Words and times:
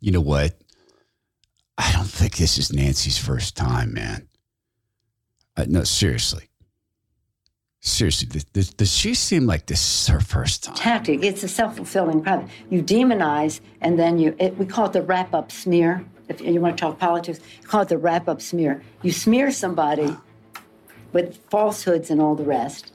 You 0.00 0.12
know 0.12 0.20
what? 0.20 0.54
I 1.76 1.92
don't 1.92 2.08
think 2.08 2.36
this 2.36 2.58
is 2.58 2.72
Nancy's 2.72 3.18
first 3.18 3.56
time, 3.56 3.94
man. 3.94 4.28
Uh, 5.56 5.64
no, 5.68 5.84
seriously. 5.84 6.48
Seriously, 7.80 8.28
does, 8.52 8.70
does, 8.70 8.92
she 8.92 9.14
seem 9.14 9.46
like 9.46 9.66
this 9.66 9.80
is 9.80 10.08
her 10.08 10.20
first 10.20 10.64
time? 10.64 10.74
Tactic. 10.74 11.22
It's 11.22 11.44
a 11.44 11.48
self-fulfilling 11.48 12.22
prophecy. 12.22 12.52
You 12.70 12.82
demonize, 12.82 13.60
and 13.80 13.98
then 13.98 14.18
you. 14.18 14.34
It, 14.40 14.56
we 14.58 14.66
call 14.66 14.86
it 14.86 14.92
the 14.92 15.02
wrap-up 15.02 15.52
smear. 15.52 16.04
If 16.28 16.40
you 16.40 16.60
want 16.60 16.76
to 16.76 16.80
talk 16.80 16.98
politics, 16.98 17.40
you 17.62 17.68
call 17.68 17.82
it 17.82 17.88
the 17.88 17.96
wrap-up 17.98 18.42
smear. 18.42 18.82
You 19.02 19.12
smear 19.12 19.52
somebody 19.52 20.16
with 21.12 21.38
falsehoods 21.50 22.10
and 22.10 22.20
all 22.20 22.34
the 22.34 22.44
rest, 22.44 22.92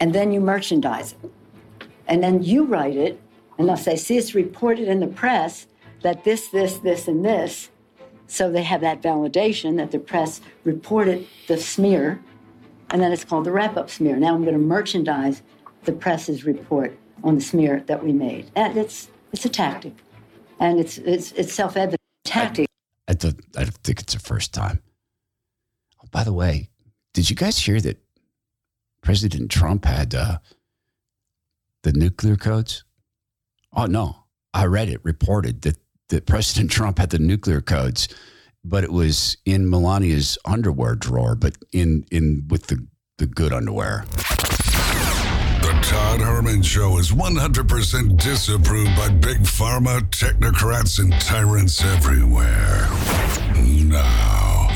and 0.00 0.14
then 0.14 0.32
you 0.32 0.40
merchandise 0.40 1.14
it, 1.22 1.30
and 2.06 2.22
then 2.22 2.42
you 2.42 2.64
write 2.64 2.96
it, 2.96 3.20
and 3.58 3.68
they'll 3.68 3.76
say, 3.76 3.94
"See, 3.94 4.16
it's 4.16 4.34
reported 4.34 4.88
in 4.88 5.00
the 5.00 5.06
press 5.06 5.67
that 6.02 6.24
this, 6.24 6.48
this, 6.48 6.78
this, 6.78 7.08
and 7.08 7.24
this." 7.24 7.70
So 8.26 8.50
they 8.50 8.62
have 8.62 8.82
that 8.82 9.00
validation 9.00 9.76
that 9.78 9.90
the 9.90 9.98
press 9.98 10.40
reported 10.64 11.26
the 11.46 11.56
smear, 11.56 12.22
and 12.90 13.00
then 13.00 13.10
it's 13.10 13.24
called 13.24 13.44
the 13.44 13.52
wrap 13.52 13.76
up 13.76 13.88
smear. 13.88 14.16
Now 14.16 14.34
I'm 14.34 14.42
going 14.42 14.54
to 14.54 14.60
merchandise 14.60 15.42
the 15.84 15.92
press's 15.92 16.44
report 16.44 16.98
on 17.24 17.36
the 17.36 17.40
smear 17.40 17.82
that 17.86 18.04
we 18.04 18.12
made. 18.12 18.50
And 18.54 18.76
it's, 18.76 19.08
it's 19.32 19.44
a 19.44 19.48
tactic, 19.48 19.94
and 20.60 20.78
it's, 20.78 20.98
it's, 20.98 21.32
it's 21.32 21.52
self 21.52 21.76
evident 21.76 22.00
tactic. 22.24 22.68
I 23.08 23.14
don't, 23.14 23.40
I 23.56 23.62
don't 23.62 23.78
think 23.78 24.00
it's 24.00 24.12
the 24.12 24.20
first 24.20 24.52
time. 24.52 24.82
Oh, 26.02 26.08
by 26.10 26.22
the 26.24 26.32
way, 26.32 26.68
did 27.14 27.30
you 27.30 27.36
guys 27.36 27.58
hear 27.58 27.80
that 27.80 27.98
President 29.00 29.50
Trump 29.50 29.86
had 29.86 30.14
uh, 30.14 30.38
the 31.82 31.92
nuclear 31.92 32.36
codes? 32.36 32.84
Oh, 33.72 33.86
no. 33.86 34.24
I 34.52 34.66
read 34.66 34.88
it 34.88 35.00
reported 35.02 35.62
that 35.62 35.78
that 36.08 36.26
President 36.26 36.70
Trump 36.70 36.98
had 36.98 37.10
the 37.10 37.18
nuclear 37.18 37.60
codes, 37.60 38.08
but 38.64 38.84
it 38.84 38.92
was 38.92 39.36
in 39.44 39.70
Melania's 39.70 40.38
underwear 40.44 40.94
drawer, 40.94 41.34
but 41.34 41.56
in 41.72 42.04
in 42.10 42.46
with 42.48 42.66
the 42.66 42.86
the 43.18 43.26
good 43.26 43.52
underwear. 43.52 44.04
The 45.60 45.78
Todd 45.82 46.20
Herman 46.20 46.62
Show 46.62 46.98
is 46.98 47.10
100% 47.10 48.16
disapproved 48.16 48.96
by 48.96 49.08
big 49.08 49.38
pharma, 49.38 50.00
technocrats, 50.10 51.00
and 51.00 51.12
tyrants 51.20 51.84
everywhere. 51.84 52.88
Now, 53.84 54.68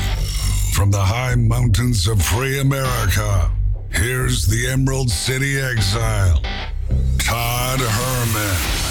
from 0.73 0.91
the 0.91 0.99
high 0.99 1.35
mountains 1.35 2.07
of 2.07 2.21
free 2.21 2.59
America, 2.59 3.49
here's 3.91 4.45
the 4.45 4.67
Emerald 4.67 5.09
City 5.09 5.57
exile, 5.59 6.41
Todd 7.17 7.79
Herman. 7.79 8.82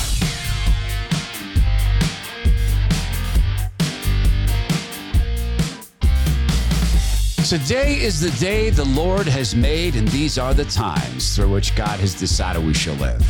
Today 7.53 8.01
is 8.01 8.19
the 8.19 8.31
day 8.41 8.71
the 8.71 8.87
Lord 8.87 9.27
has 9.27 9.55
made, 9.55 9.95
and 9.95 10.09
these 10.09 10.39
are 10.39 10.55
the 10.55 10.65
times 10.65 11.37
through 11.37 11.53
which 11.53 11.77
God 11.77 12.01
has 12.01 12.15
decided 12.15 12.65
we 12.65 12.73
shall 12.73 12.95
live. 12.95 13.21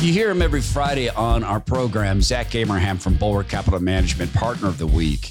You 0.00 0.12
hear 0.12 0.28
him 0.28 0.42
every 0.42 0.60
Friday 0.60 1.10
on 1.10 1.44
our 1.44 1.60
program, 1.60 2.20
Zach 2.20 2.56
Abraham 2.56 2.98
from 2.98 3.14
Bulwark 3.14 3.48
Capital 3.48 3.78
Management, 3.78 4.34
Partner 4.34 4.66
of 4.66 4.76
the 4.78 4.88
Week. 4.88 5.30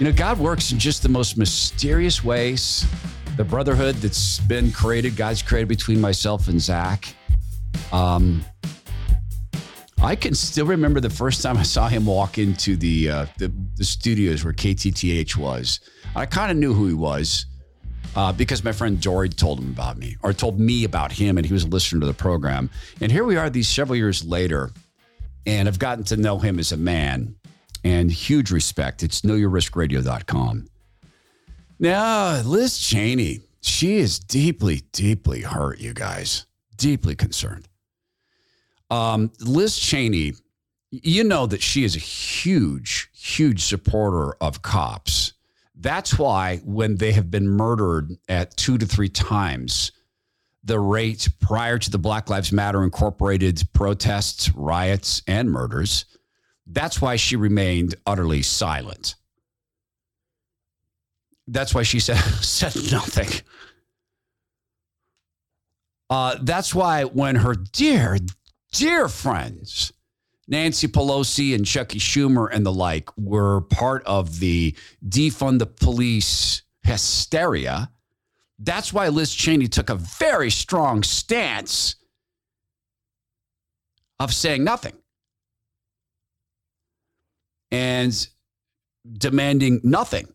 You 0.00 0.06
know, 0.06 0.12
God 0.12 0.40
works 0.40 0.72
in 0.72 0.80
just 0.80 1.04
the 1.04 1.08
most 1.08 1.38
mysterious 1.38 2.24
ways. 2.24 2.84
The 3.36 3.44
brotherhood 3.44 3.94
that's 3.94 4.40
been 4.40 4.72
created, 4.72 5.14
God's 5.14 5.42
created 5.42 5.68
between 5.68 6.00
myself 6.00 6.48
and 6.48 6.60
Zach. 6.60 7.14
Um, 7.92 8.44
I 10.02 10.16
can 10.16 10.34
still 10.34 10.64
remember 10.64 10.98
the 10.98 11.10
first 11.10 11.42
time 11.42 11.58
I 11.58 11.62
saw 11.62 11.86
him 11.86 12.06
walk 12.06 12.38
into 12.38 12.74
the 12.74 13.10
uh, 13.10 13.26
the, 13.36 13.52
the, 13.76 13.84
studios 13.84 14.42
where 14.42 14.54
KTTH 14.54 15.36
was. 15.36 15.80
I 16.16 16.24
kind 16.24 16.50
of 16.50 16.56
knew 16.56 16.72
who 16.72 16.86
he 16.86 16.94
was 16.94 17.44
uh, 18.16 18.32
because 18.32 18.64
my 18.64 18.72
friend 18.72 18.98
Dory 18.98 19.28
told 19.28 19.58
him 19.58 19.70
about 19.70 19.98
me 19.98 20.16
or 20.22 20.32
told 20.32 20.58
me 20.58 20.84
about 20.84 21.12
him, 21.12 21.36
and 21.36 21.46
he 21.46 21.52
was 21.52 21.68
listening 21.68 22.00
to 22.00 22.06
the 22.06 22.14
program. 22.14 22.70
And 23.02 23.12
here 23.12 23.24
we 23.24 23.36
are, 23.36 23.50
these 23.50 23.68
several 23.68 23.94
years 23.94 24.24
later, 24.24 24.70
and 25.44 25.68
I've 25.68 25.78
gotten 25.78 26.04
to 26.04 26.16
know 26.16 26.38
him 26.38 26.58
as 26.58 26.72
a 26.72 26.78
man 26.78 27.36
and 27.84 28.10
huge 28.10 28.50
respect. 28.50 29.02
It's 29.02 29.20
knowyourriskradio.com. 29.20 30.66
Now, 31.78 32.40
Liz 32.40 32.78
Cheney, 32.78 33.40
she 33.60 33.98
is 33.98 34.18
deeply, 34.18 34.82
deeply 34.92 35.42
hurt, 35.42 35.78
you 35.78 35.92
guys, 35.92 36.46
deeply 36.76 37.14
concerned. 37.14 37.68
Um, 38.90 39.30
Liz 39.40 39.78
Cheney, 39.78 40.34
you 40.90 41.24
know 41.24 41.46
that 41.46 41.62
she 41.62 41.84
is 41.84 41.94
a 41.94 42.00
huge, 42.00 43.10
huge 43.12 43.62
supporter 43.62 44.34
of 44.40 44.62
cops. 44.62 45.32
That's 45.74 46.18
why 46.18 46.58
when 46.64 46.96
they 46.96 47.12
have 47.12 47.30
been 47.30 47.48
murdered 47.48 48.16
at 48.28 48.56
two 48.56 48.76
to 48.78 48.86
three 48.86 49.08
times 49.08 49.92
the 50.62 50.78
rate 50.78 51.28
prior 51.40 51.78
to 51.78 51.90
the 51.90 51.98
Black 51.98 52.28
Lives 52.28 52.52
Matter 52.52 52.82
Incorporated 52.84 53.62
protests, 53.72 54.50
riots, 54.54 55.22
and 55.26 55.50
murders, 55.50 56.04
that's 56.66 57.00
why 57.00 57.16
she 57.16 57.36
remained 57.36 57.94
utterly 58.06 58.42
silent. 58.42 59.14
That's 61.46 61.74
why 61.74 61.82
she 61.82 61.98
said, 62.00 62.18
said 62.18 62.76
nothing. 62.92 63.40
Uh, 66.10 66.36
that's 66.42 66.74
why 66.74 67.04
when 67.04 67.36
her 67.36 67.54
dear, 67.54 68.18
dear 68.72 69.08
friends, 69.08 69.92
Nancy 70.48 70.88
Pelosi 70.88 71.54
and 71.54 71.64
Chuckie 71.64 71.98
Schumer 71.98 72.48
and 72.52 72.64
the 72.64 72.72
like 72.72 73.08
were 73.16 73.62
part 73.62 74.04
of 74.04 74.40
the 74.40 74.76
defund 75.06 75.58
the 75.58 75.66
police 75.66 76.62
hysteria. 76.82 77.90
That's 78.58 78.92
why 78.92 79.08
Liz 79.08 79.34
Cheney 79.34 79.68
took 79.68 79.90
a 79.90 79.94
very 79.94 80.50
strong 80.50 81.02
stance 81.02 81.96
of 84.18 84.34
saying 84.34 84.64
nothing 84.64 84.94
and 87.70 88.28
demanding 89.10 89.80
nothing. 89.82 90.28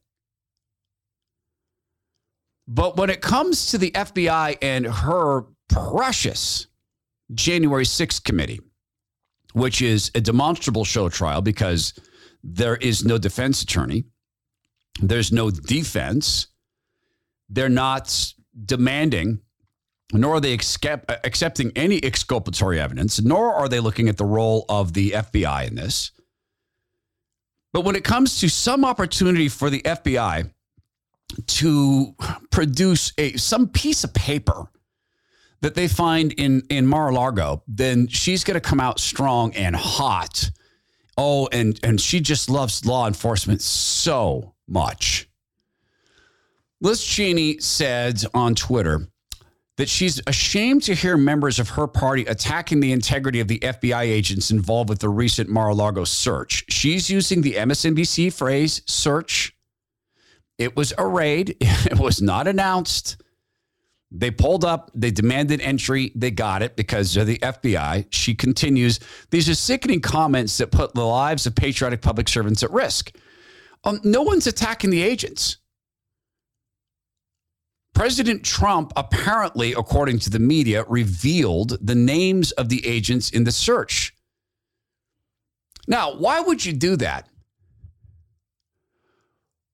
But 2.67 2.97
when 2.97 3.11
it 3.11 3.21
comes 3.21 3.67
to 3.67 3.77
the 3.77 3.91
FBI 3.91 4.57
and 4.61 4.87
her 4.87 5.43
precious 5.69 6.67
January 7.33 7.85
6th 7.85 8.23
committee, 8.23 8.59
which 9.53 9.81
is 9.81 10.11
a 10.15 10.21
demonstrable 10.21 10.85
show 10.85 11.09
trial 11.09 11.41
because 11.41 11.93
there 12.43 12.75
is 12.75 13.03
no 13.03 13.17
defense 13.17 13.63
attorney, 13.63 14.03
there's 15.01 15.31
no 15.31 15.49
defense. 15.51 16.47
They're 17.49 17.69
not 17.69 18.33
demanding, 18.65 19.41
nor 20.13 20.35
are 20.35 20.39
they 20.39 20.53
accept, 20.53 21.11
accepting 21.23 21.71
any 21.75 22.03
exculpatory 22.03 22.79
evidence, 22.79 23.21
nor 23.21 23.53
are 23.53 23.67
they 23.67 23.79
looking 23.79 24.09
at 24.09 24.17
the 24.17 24.25
role 24.25 24.65
of 24.69 24.93
the 24.93 25.11
FBI 25.11 25.67
in 25.67 25.75
this. 25.75 26.11
But 27.73 27.81
when 27.81 27.95
it 27.95 28.03
comes 28.03 28.39
to 28.39 28.49
some 28.49 28.85
opportunity 28.85 29.49
for 29.49 29.69
the 29.69 29.81
FBI 29.81 30.49
to 31.47 32.15
produce 32.51 33.11
a 33.17 33.35
some 33.35 33.67
piece 33.67 34.03
of 34.03 34.13
paper 34.13 34.67
that 35.65 35.73
they 35.73 35.87
find 35.87 36.31
in 36.33 36.61
in 36.69 36.85
Mar-a-Lago, 36.85 37.63
then 37.67 38.07
she's 38.07 38.43
going 38.43 38.53
to 38.53 38.61
come 38.61 38.79
out 38.79 38.99
strong 38.99 39.51
and 39.55 39.75
hot. 39.75 40.51
Oh, 41.17 41.49
and 41.51 41.79
and 41.81 41.99
she 41.99 42.19
just 42.19 42.51
loves 42.51 42.85
law 42.85 43.07
enforcement 43.07 43.63
so 43.63 44.53
much. 44.67 45.27
Liz 46.81 47.03
Cheney 47.03 47.57
said 47.57 48.21
on 48.35 48.53
Twitter 48.53 49.07
that 49.77 49.89
she's 49.89 50.21
ashamed 50.27 50.83
to 50.83 50.93
hear 50.93 51.17
members 51.17 51.57
of 51.57 51.69
her 51.69 51.87
party 51.87 52.25
attacking 52.25 52.79
the 52.79 52.91
integrity 52.91 53.39
of 53.39 53.47
the 53.47 53.57
FBI 53.57 54.03
agents 54.03 54.51
involved 54.51 54.89
with 54.89 54.99
the 54.99 55.09
recent 55.09 55.49
Mar-a-Lago 55.49 56.03
search. 56.03 56.63
She's 56.69 57.09
using 57.09 57.41
the 57.41 57.53
MSNBC 57.53 58.31
phrase 58.31 58.83
search. 58.85 59.57
It 60.59 60.75
was 60.75 60.93
a 60.99 61.07
raid. 61.07 61.57
It 61.89 61.97
was 61.97 62.21
not 62.21 62.47
announced. 62.47 63.17
They 64.11 64.31
pulled 64.31 64.63
up, 64.63 64.91
they 64.93 65.11
demanded 65.11 65.61
entry, 65.61 66.11
they 66.15 66.31
got 66.31 66.61
it 66.61 66.75
because 66.75 67.13
they're 67.13 67.25
the 67.25 67.39
FBI. 67.39 68.07
She 68.11 68.35
continues, 68.35 68.99
these 69.31 69.49
are 69.49 69.55
sickening 69.55 69.99
comments 69.99 70.57
that 70.57 70.71
put 70.71 70.93
the 70.93 71.05
lives 71.05 71.45
of 71.45 71.55
patriotic 71.55 72.01
public 72.01 72.29
servants 72.29 72.63
at 72.63 72.71
risk. 72.71 73.15
Um, 73.83 73.99
no 74.03 74.21
one's 74.21 74.47
attacking 74.47 74.89
the 74.89 75.01
agents. 75.03 75.57
President 77.93 78.43
Trump 78.43 78.91
apparently, 78.95 79.71
according 79.71 80.19
to 80.19 80.29
the 80.29 80.39
media, 80.39 80.83
revealed 80.87 81.77
the 81.81 81.95
names 81.95 82.51
of 82.53 82.69
the 82.69 82.85
agents 82.85 83.29
in 83.29 83.45
the 83.45 83.51
search. 83.51 84.13
Now, 85.87 86.15
why 86.15 86.41
would 86.41 86.65
you 86.65 86.73
do 86.73 86.97
that? 86.97 87.29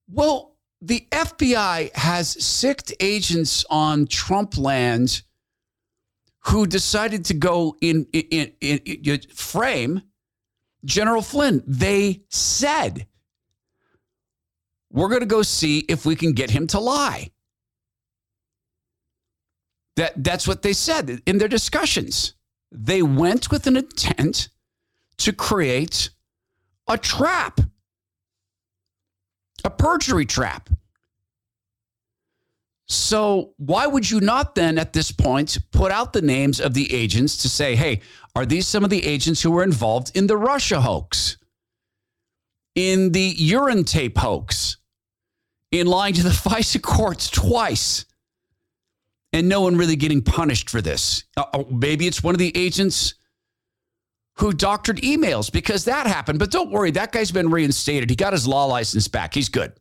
Well, 0.08 0.51
the 0.82 1.06
FBI 1.12 1.94
has 1.94 2.44
sicked 2.44 2.92
agents 2.98 3.64
on 3.70 4.06
Trump 4.08 4.58
land 4.58 5.22
who 6.46 6.66
decided 6.66 7.24
to 7.26 7.34
go 7.34 7.76
in, 7.80 8.04
in, 8.12 8.52
in, 8.60 8.78
in 8.78 9.20
frame 9.32 10.02
General 10.84 11.22
Flynn. 11.22 11.62
They 11.68 12.24
said, 12.30 13.06
we're 14.90 15.08
going 15.08 15.20
to 15.20 15.26
go 15.26 15.42
see 15.42 15.78
if 15.88 16.04
we 16.04 16.16
can 16.16 16.32
get 16.32 16.50
him 16.50 16.66
to 16.68 16.80
lie. 16.80 17.30
That, 19.94 20.24
that's 20.24 20.48
what 20.48 20.62
they 20.62 20.72
said 20.72 21.22
in 21.26 21.38
their 21.38 21.48
discussions. 21.48 22.34
They 22.72 23.02
went 23.02 23.52
with 23.52 23.68
an 23.68 23.76
intent 23.76 24.48
to 25.18 25.32
create 25.32 26.10
a 26.88 26.98
trap, 26.98 27.60
a 29.64 29.70
perjury 29.70 30.26
trap. 30.26 30.68
So, 32.86 33.54
why 33.56 33.86
would 33.86 34.10
you 34.10 34.20
not 34.20 34.54
then 34.54 34.78
at 34.78 34.92
this 34.92 35.10
point 35.12 35.56
put 35.70 35.90
out 35.90 36.12
the 36.12 36.20
names 36.20 36.60
of 36.60 36.74
the 36.74 36.92
agents 36.92 37.38
to 37.38 37.48
say, 37.48 37.74
hey, 37.74 38.00
are 38.36 38.44
these 38.44 38.68
some 38.68 38.84
of 38.84 38.90
the 38.90 39.04
agents 39.04 39.40
who 39.40 39.50
were 39.50 39.62
involved 39.62 40.12
in 40.14 40.26
the 40.26 40.36
Russia 40.36 40.80
hoax, 40.80 41.38
in 42.74 43.12
the 43.12 43.34
urine 43.36 43.84
tape 43.84 44.18
hoax, 44.18 44.76
in 45.70 45.86
lying 45.86 46.14
to 46.14 46.22
the 46.22 46.28
FISA 46.30 46.82
courts 46.82 47.30
twice, 47.30 48.04
and 49.32 49.48
no 49.48 49.62
one 49.62 49.76
really 49.76 49.96
getting 49.96 50.20
punished 50.20 50.68
for 50.68 50.82
this? 50.82 51.24
Uh, 51.36 51.64
maybe 51.70 52.06
it's 52.06 52.22
one 52.22 52.34
of 52.34 52.38
the 52.38 52.54
agents 52.54 53.14
who 54.36 54.52
doctored 54.52 54.98
emails 54.98 55.52
because 55.52 55.84
that 55.84 56.06
happened. 56.06 56.38
But 56.38 56.50
don't 56.50 56.70
worry, 56.70 56.90
that 56.92 57.12
guy's 57.12 57.30
been 57.30 57.50
reinstated. 57.50 58.10
He 58.10 58.16
got 58.16 58.32
his 58.32 58.46
law 58.46 58.64
license 58.64 59.08
back. 59.08 59.34
He's 59.34 59.48
good. 59.48 59.72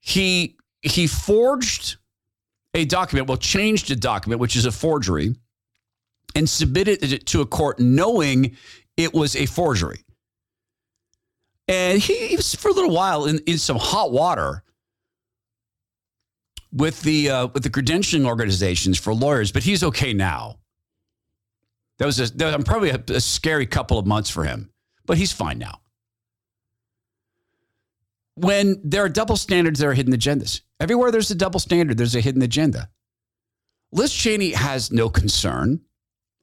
He 0.00 0.56
he 0.82 1.06
forged 1.06 1.96
a 2.74 2.84
document, 2.84 3.28
well, 3.28 3.36
changed 3.36 3.90
a 3.90 3.96
document, 3.96 4.40
which 4.40 4.56
is 4.56 4.64
a 4.64 4.72
forgery, 4.72 5.34
and 6.34 6.48
submitted 6.48 7.02
it 7.02 7.26
to 7.26 7.40
a 7.40 7.46
court 7.46 7.78
knowing 7.80 8.56
it 8.96 9.12
was 9.12 9.36
a 9.36 9.46
forgery. 9.46 10.04
And 11.68 11.98
he, 12.00 12.28
he 12.28 12.36
was 12.36 12.54
for 12.54 12.68
a 12.68 12.72
little 12.72 12.90
while 12.90 13.26
in, 13.26 13.38
in 13.46 13.58
some 13.58 13.76
hot 13.76 14.10
water 14.10 14.64
with 16.72 17.02
the 17.02 17.30
uh, 17.30 17.46
with 17.48 17.62
the 17.62 17.70
credentialing 17.70 18.26
organizations 18.26 18.98
for 18.98 19.14
lawyers, 19.14 19.52
but 19.52 19.62
he's 19.62 19.82
okay 19.84 20.12
now. 20.14 20.59
That 22.00 22.06
was 22.06 22.18
a, 22.18 22.34
that 22.38 22.56
was 22.56 22.64
probably 22.64 22.90
a, 22.90 23.04
a 23.08 23.20
scary 23.20 23.66
couple 23.66 23.98
of 23.98 24.06
months 24.06 24.30
for 24.30 24.44
him, 24.44 24.70
but 25.04 25.18
he's 25.18 25.32
fine 25.32 25.58
now. 25.58 25.82
When 28.36 28.80
there 28.82 29.04
are 29.04 29.08
double 29.10 29.36
standards, 29.36 29.80
there 29.80 29.90
are 29.90 29.94
hidden 29.94 30.14
agendas. 30.14 30.62
Everywhere 30.80 31.10
there's 31.10 31.30
a 31.30 31.34
double 31.34 31.60
standard, 31.60 31.98
there's 31.98 32.14
a 32.14 32.22
hidden 32.22 32.40
agenda. 32.40 32.88
Liz 33.92 34.14
Cheney 34.14 34.52
has 34.52 34.90
no 34.90 35.10
concern 35.10 35.82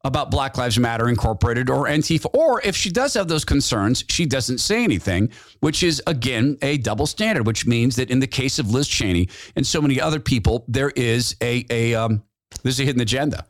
about 0.04 0.30
Black 0.30 0.60
Lives 0.60 0.78
Matter 0.78 1.10
Incorporated 1.10 1.72
or 1.72 1.88
Antifa. 1.88 2.28
Or 2.36 2.62
if 2.62 2.76
she 2.76 2.92
does 2.92 3.16
have 3.16 3.28
those 3.28 3.44
concerns, 3.44 4.06
she 4.10 4.28
doesn't 4.28 4.60
say 4.60 4.84
anything, 4.84 5.32
which 5.62 5.82
is, 5.82 6.04
again, 6.06 6.60
a 6.62 6.78
double 6.78 7.08
standard, 7.08 7.48
which 7.48 7.66
means 7.66 7.96
that 7.96 8.12
in 8.12 8.20
the 8.20 8.28
case 8.28 8.60
of 8.60 8.70
Liz 8.70 8.88
Cheney 8.88 9.28
and 9.56 9.66
so 9.66 9.82
many 9.82 10.00
other 10.00 10.20
people, 10.20 10.66
there 10.68 10.92
is 10.96 11.36
a, 11.42 11.66
a 11.72 11.96
um, 11.96 12.22
there's 12.62 12.80
a 12.80 12.84
hidden 12.84 13.02
agenda. 13.02 13.48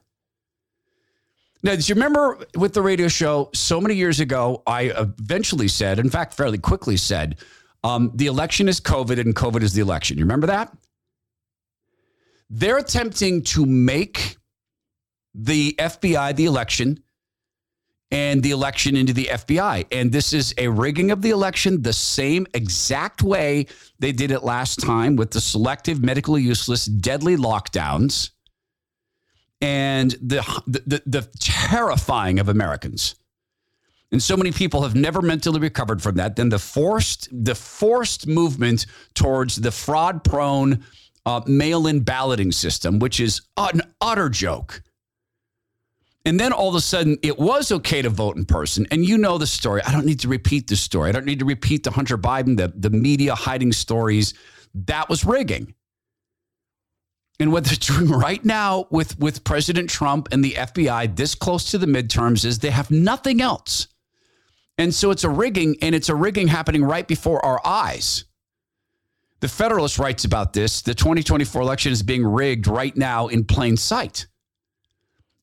Now, 1.63 1.75
do 1.75 1.81
you 1.81 1.95
remember 1.95 2.37
with 2.55 2.73
the 2.73 2.81
radio 2.81 3.07
show 3.07 3.49
so 3.53 3.81
many 3.81 3.95
years 3.95 4.19
ago? 4.19 4.61
I 4.67 4.83
eventually 4.95 5.67
said, 5.67 5.99
in 5.99 6.09
fact, 6.09 6.33
fairly 6.33 6.57
quickly 6.57 6.97
said, 6.97 7.37
um, 7.83 8.11
the 8.15 8.27
election 8.27 8.67
is 8.67 8.79
COVID 8.79 9.19
and 9.19 9.35
COVID 9.35 9.63
is 9.63 9.73
the 9.73 9.81
election. 9.81 10.17
You 10.17 10.23
remember 10.23 10.47
that? 10.47 10.75
They're 12.49 12.77
attempting 12.77 13.43
to 13.43 13.65
make 13.65 14.37
the 15.33 15.75
FBI 15.77 16.35
the 16.35 16.45
election 16.45 17.03
and 18.09 18.41
the 18.41 18.51
election 18.51 18.95
into 18.95 19.13
the 19.13 19.25
FBI. 19.25 19.85
And 19.91 20.11
this 20.11 20.31
is 20.31 20.53
a 20.57 20.67
rigging 20.69 21.11
of 21.11 21.21
the 21.21 21.31
election 21.31 21.81
the 21.81 21.91
same 21.91 22.47
exact 22.53 23.21
way 23.21 23.67
they 23.99 24.11
did 24.11 24.31
it 24.31 24.43
last 24.43 24.79
time 24.79 25.15
with 25.15 25.31
the 25.31 25.41
selective, 25.41 26.01
medically 26.01 26.41
useless, 26.41 26.85
deadly 26.85 27.35
lockdowns 27.35 28.31
and 29.61 30.11
the, 30.11 30.41
the, 30.67 31.01
the 31.05 31.29
terrifying 31.39 32.39
of 32.39 32.49
Americans. 32.49 33.15
And 34.11 34.23
so 34.23 34.37
many 34.37 34.51
people 34.51 34.83
have 34.83 34.95
never 34.95 35.21
mentally 35.21 35.59
recovered 35.59 36.01
from 36.01 36.15
that. 36.15 36.35
Then 36.35 36.49
the 36.49 36.59
forced, 36.59 37.27
the 37.31 37.55
forced 37.55 38.27
movement 38.27 38.85
towards 39.15 39.57
the 39.57 39.71
fraud 39.71 40.23
prone 40.23 40.85
uh, 41.25 41.41
mail 41.45 41.87
in 41.87 41.99
balloting 42.01 42.53
system, 42.53 42.99
which 42.99 43.19
is 43.19 43.41
an 43.57 43.81
utter 43.99 44.29
joke. 44.29 44.81
And 46.23 46.39
then 46.39 46.53
all 46.53 46.69
of 46.69 46.75
a 46.75 46.81
sudden, 46.81 47.17
it 47.21 47.37
was 47.37 47.71
okay 47.71 48.01
to 48.01 48.09
vote 48.09 48.37
in 48.37 48.45
person. 48.45 48.85
And 48.91 49.05
you 49.05 49.17
know 49.17 49.37
the 49.37 49.47
story. 49.47 49.81
I 49.85 49.91
don't 49.91 50.05
need 50.05 50.19
to 50.21 50.27
repeat 50.27 50.67
the 50.67 50.75
story. 50.75 51.09
I 51.09 51.13
don't 51.13 51.25
need 51.25 51.39
to 51.39 51.45
repeat 51.45 51.83
the 51.83 51.91
Hunter 51.91 52.17
Biden, 52.17 52.57
the, 52.57 52.71
the 52.75 52.89
media 52.89 53.33
hiding 53.35 53.71
stories. 53.71 54.33
That 54.73 55.09
was 55.09 55.25
rigging. 55.25 55.73
And 57.39 57.51
what 57.51 57.65
they're 57.65 57.75
doing 57.75 58.09
right 58.19 58.43
now 58.43 58.87
with, 58.89 59.19
with 59.19 59.43
President 59.43 59.89
Trump 59.89 60.29
and 60.31 60.43
the 60.43 60.53
FBI 60.53 61.15
this 61.15 61.35
close 61.35 61.71
to 61.71 61.77
the 61.77 61.85
midterms 61.85 62.45
is 62.45 62.59
they 62.59 62.71
have 62.71 62.89
nothing 62.91 63.41
else. 63.41 63.87
And 64.77 64.93
so 64.93 65.09
it's 65.11 65.23
a 65.23 65.29
rigging, 65.29 65.75
and 65.81 65.95
it's 65.95 66.09
a 66.09 66.15
rigging 66.15 66.47
happening 66.47 66.83
right 66.83 67.07
before 67.07 67.43
our 67.43 67.59
eyes. 67.65 68.25
The 69.39 69.47
Federalist 69.47 69.99
writes 69.99 70.25
about 70.25 70.53
this. 70.53 70.81
The 70.81 70.95
2024 70.95 71.61
election 71.61 71.91
is 71.91 72.03
being 72.03 72.25
rigged 72.25 72.67
right 72.67 72.95
now 72.95 73.27
in 73.27 73.43
plain 73.45 73.77
sight. 73.77 74.27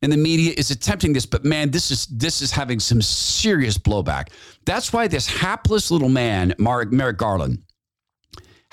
And 0.02 0.12
the 0.12 0.16
media 0.16 0.52
is 0.56 0.70
attempting 0.70 1.14
this, 1.14 1.24
but 1.24 1.44
man, 1.44 1.70
this 1.70 1.90
is 1.90 2.06
this 2.06 2.42
is 2.42 2.50
having 2.50 2.78
some 2.78 3.00
serious 3.00 3.78
blowback. 3.78 4.28
That's 4.66 4.92
why 4.92 5.08
this 5.08 5.26
hapless 5.26 5.90
little 5.90 6.10
man, 6.10 6.54
Mark, 6.58 6.92
Merrick 6.92 7.16
Garland, 7.16 7.62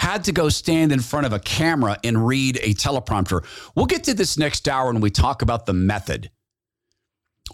had 0.01 0.23
to 0.23 0.31
go 0.31 0.49
stand 0.49 0.91
in 0.91 0.99
front 0.99 1.27
of 1.27 1.31
a 1.31 1.39
camera 1.39 1.95
and 2.03 2.25
read 2.25 2.57
a 2.63 2.73
teleprompter. 2.73 3.45
We'll 3.75 3.85
get 3.85 4.03
to 4.05 4.15
this 4.15 4.35
next 4.35 4.67
hour 4.67 4.91
when 4.91 4.99
we 4.99 5.11
talk 5.11 5.43
about 5.43 5.67
the 5.67 5.73
method, 5.73 6.31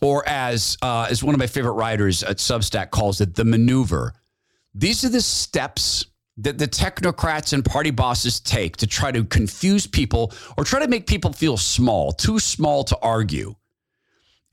or 0.02 0.24
as 0.26 0.78
uh, 0.82 1.08
as 1.10 1.22
one 1.22 1.36
of 1.36 1.40
my 1.40 1.48
favorite 1.48 1.74
writers 1.74 2.24
at 2.24 2.38
Substack 2.38 2.90
calls 2.90 3.20
it, 3.20 3.36
the 3.36 3.44
maneuver. 3.44 4.14
These 4.74 5.04
are 5.04 5.10
the 5.10 5.22
steps 5.22 6.06
that 6.38 6.58
the 6.58 6.70
technocrats 6.70 7.52
and 7.52 7.66
party 7.66 7.92
bosses 7.92 8.40
take 8.40 8.78
to 8.78 8.88
try 8.88 9.12
to 9.12 9.26
confuse 9.26 9.86
people 9.86 10.32
or 10.58 10.64
try 10.64 10.80
to 10.80 10.88
make 10.88 11.06
people 11.06 11.34
feel 11.34 11.58
small, 11.58 12.14
too 12.14 12.40
small 12.40 12.86
to 12.86 12.98
argue. 13.00 13.56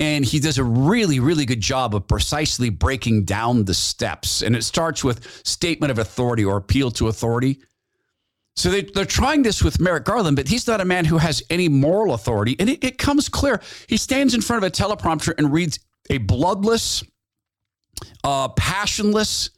And 0.00 0.24
he 0.24 0.40
does 0.40 0.58
a 0.58 0.64
really, 0.64 1.20
really 1.20 1.44
good 1.44 1.60
job 1.60 1.94
of 1.94 2.08
precisely 2.08 2.70
breaking 2.70 3.24
down 3.24 3.66
the 3.66 3.74
steps. 3.74 4.42
And 4.42 4.56
it 4.56 4.64
starts 4.64 5.04
with 5.04 5.24
statement 5.46 5.92
of 5.92 6.00
authority 6.00 6.44
or 6.44 6.56
appeal 6.56 6.90
to 6.92 7.06
authority. 7.06 7.60
So 8.56 8.70
they, 8.70 8.82
they're 8.82 9.04
trying 9.04 9.42
this 9.42 9.62
with 9.62 9.80
Merrick 9.80 10.04
Garland, 10.04 10.36
but 10.36 10.48
he's 10.48 10.66
not 10.66 10.80
a 10.80 10.84
man 10.84 11.04
who 11.04 11.18
has 11.18 11.42
any 11.50 11.68
moral 11.68 12.14
authority. 12.14 12.56
And 12.58 12.70
it, 12.70 12.84
it 12.84 12.98
comes 12.98 13.28
clear. 13.28 13.60
He 13.88 13.96
stands 13.96 14.34
in 14.34 14.40
front 14.40 14.64
of 14.64 14.68
a 14.68 14.70
teleprompter 14.70 15.34
and 15.36 15.52
reads 15.52 15.80
a 16.08 16.18
bloodless, 16.18 17.02
uh, 18.22 18.48
passionless, 18.48 19.50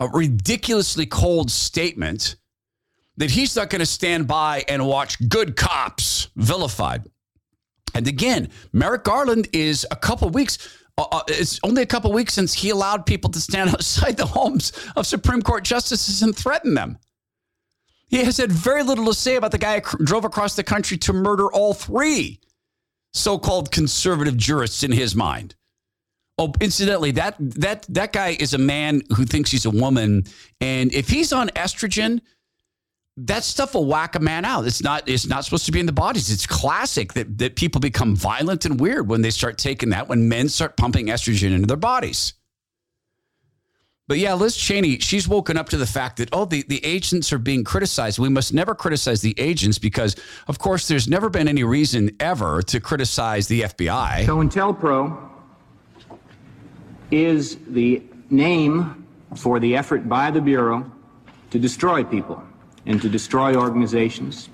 a 0.00 0.08
ridiculously 0.08 1.06
cold 1.06 1.50
statement 1.50 2.36
that 3.18 3.30
he's 3.30 3.54
not 3.54 3.70
going 3.70 3.80
to 3.80 3.86
stand 3.86 4.26
by 4.26 4.64
and 4.68 4.84
watch 4.84 5.16
good 5.28 5.54
cops 5.54 6.28
vilified. 6.34 7.04
And 7.94 8.08
again, 8.08 8.48
Merrick 8.72 9.04
Garland 9.04 9.48
is 9.52 9.86
a 9.90 9.96
couple 9.96 10.28
weeks. 10.30 10.76
Uh, 10.98 11.04
uh 11.12 11.22
it's 11.28 11.60
only 11.62 11.82
a 11.82 11.86
couple 11.86 12.12
weeks 12.12 12.34
since 12.34 12.52
he 12.54 12.70
allowed 12.70 13.06
people 13.06 13.30
to 13.30 13.40
stand 13.40 13.70
outside 13.74 14.16
the 14.16 14.26
homes 14.26 14.72
of 14.96 15.06
Supreme 15.06 15.42
Court 15.42 15.62
justices 15.62 16.22
and 16.22 16.34
threaten 16.34 16.74
them. 16.74 16.98
He 18.12 18.22
has 18.24 18.36
had 18.36 18.52
very 18.52 18.82
little 18.82 19.06
to 19.06 19.14
say 19.14 19.36
about 19.36 19.52
the 19.52 19.58
guy 19.58 19.80
who 19.80 20.04
drove 20.04 20.26
across 20.26 20.54
the 20.54 20.62
country 20.62 20.98
to 20.98 21.14
murder 21.14 21.50
all 21.50 21.72
three 21.72 22.40
so 23.14 23.38
called 23.38 23.72
conservative 23.72 24.36
jurists 24.36 24.82
in 24.82 24.92
his 24.92 25.16
mind. 25.16 25.54
Oh, 26.36 26.52
incidentally, 26.60 27.12
that 27.12 27.36
that 27.38 27.86
that 27.88 28.12
guy 28.12 28.36
is 28.38 28.52
a 28.52 28.58
man 28.58 29.00
who 29.16 29.24
thinks 29.24 29.50
he's 29.50 29.64
a 29.64 29.70
woman, 29.70 30.24
and 30.60 30.92
if 30.92 31.08
he's 31.08 31.32
on 31.32 31.48
estrogen, 31.50 32.20
that 33.16 33.44
stuff 33.44 33.72
will 33.72 33.86
whack 33.86 34.14
a 34.14 34.20
man 34.20 34.44
out. 34.44 34.66
It's 34.66 34.82
not 34.82 35.08
it's 35.08 35.26
not 35.26 35.46
supposed 35.46 35.64
to 35.66 35.72
be 35.72 35.80
in 35.80 35.86
the 35.86 35.92
bodies. 35.92 36.30
It's 36.30 36.46
classic 36.46 37.14
that 37.14 37.38
that 37.38 37.56
people 37.56 37.80
become 37.80 38.14
violent 38.14 38.66
and 38.66 38.78
weird 38.78 39.08
when 39.08 39.22
they 39.22 39.30
start 39.30 39.56
taking 39.56 39.88
that 39.90 40.08
when 40.08 40.28
men 40.28 40.50
start 40.50 40.76
pumping 40.76 41.06
estrogen 41.06 41.54
into 41.54 41.66
their 41.66 41.78
bodies. 41.78 42.34
But 44.08 44.18
yeah, 44.18 44.34
Liz 44.34 44.56
Cheney, 44.56 44.98
she's 44.98 45.28
woken 45.28 45.56
up 45.56 45.68
to 45.68 45.76
the 45.76 45.86
fact 45.86 46.16
that, 46.16 46.28
oh, 46.32 46.44
the, 46.44 46.64
the 46.68 46.84
agents 46.84 47.32
are 47.32 47.38
being 47.38 47.62
criticized. 47.62 48.18
We 48.18 48.28
must 48.28 48.52
never 48.52 48.74
criticize 48.74 49.22
the 49.22 49.34
agents 49.38 49.78
because, 49.78 50.16
of 50.48 50.58
course, 50.58 50.88
there's 50.88 51.06
never 51.06 51.30
been 51.30 51.46
any 51.46 51.62
reason 51.62 52.10
ever 52.18 52.62
to 52.62 52.80
criticize 52.80 53.46
the 53.46 53.62
FBI. 53.62 54.26
So 54.26 54.36
COINTELPRO 54.36 55.30
is 57.12 57.58
the 57.68 58.02
name 58.30 59.06
for 59.36 59.60
the 59.60 59.76
effort 59.76 60.08
by 60.08 60.30
the 60.30 60.40
Bureau 60.40 60.90
to 61.50 61.58
destroy 61.58 62.02
people 62.02 62.42
and 62.86 63.00
to 63.00 63.08
destroy 63.08 63.54
organizations 63.54 64.48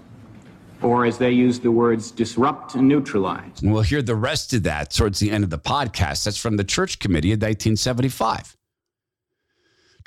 or 0.82 1.06
as 1.06 1.18
they 1.18 1.30
use 1.30 1.58
the 1.58 1.72
words, 1.72 2.10
disrupt 2.10 2.74
and 2.74 2.86
neutralize. 2.86 3.62
And 3.62 3.72
we'll 3.72 3.82
hear 3.82 4.02
the 4.02 4.14
rest 4.14 4.52
of 4.52 4.62
that 4.64 4.90
towards 4.92 5.18
the 5.18 5.30
end 5.30 5.42
of 5.42 5.50
the 5.50 5.58
podcast. 5.58 6.24
That's 6.24 6.36
from 6.36 6.56
the 6.56 6.64
Church 6.64 6.98
Committee 6.98 7.32
of 7.32 7.38
1975. 7.38 8.57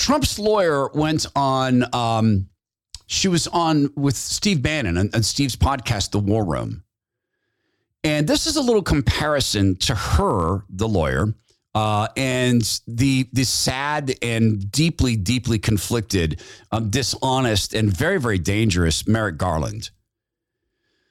Trump's 0.02 0.40
lawyer 0.40 0.90
went 0.96 1.28
on, 1.36 1.86
um, 1.94 2.50
she 3.06 3.28
was 3.28 3.48
on 3.48 3.92
with 3.96 4.16
Steve 4.16 4.64
Bannon 4.64 4.98
on, 4.98 5.22
Steve's 5.22 5.56
podcast, 5.56 6.10
The 6.10 6.18
War 6.18 6.44
Room. 6.44 6.84
And 8.04 8.28
this 8.28 8.48
is 8.48 8.56
a 8.56 8.62
little 8.62 8.82
comparison 8.82 9.76
to 9.76 9.94
her, 9.94 10.64
the 10.72 10.88
lawyer, 10.88 11.36
uh, 11.76 12.08
and 12.18 12.64
the 12.88 13.30
the 13.32 13.44
sad 13.44 14.16
and 14.24 14.72
deeply, 14.72 15.16
deeply 15.16 15.60
conflicted, 15.60 16.42
um, 16.72 16.90
dishonest, 16.90 17.76
and 17.76 17.96
very, 17.96 18.20
very 18.20 18.40
dangerous 18.40 19.08
Merrick 19.08 19.38
Garland. 19.38 19.92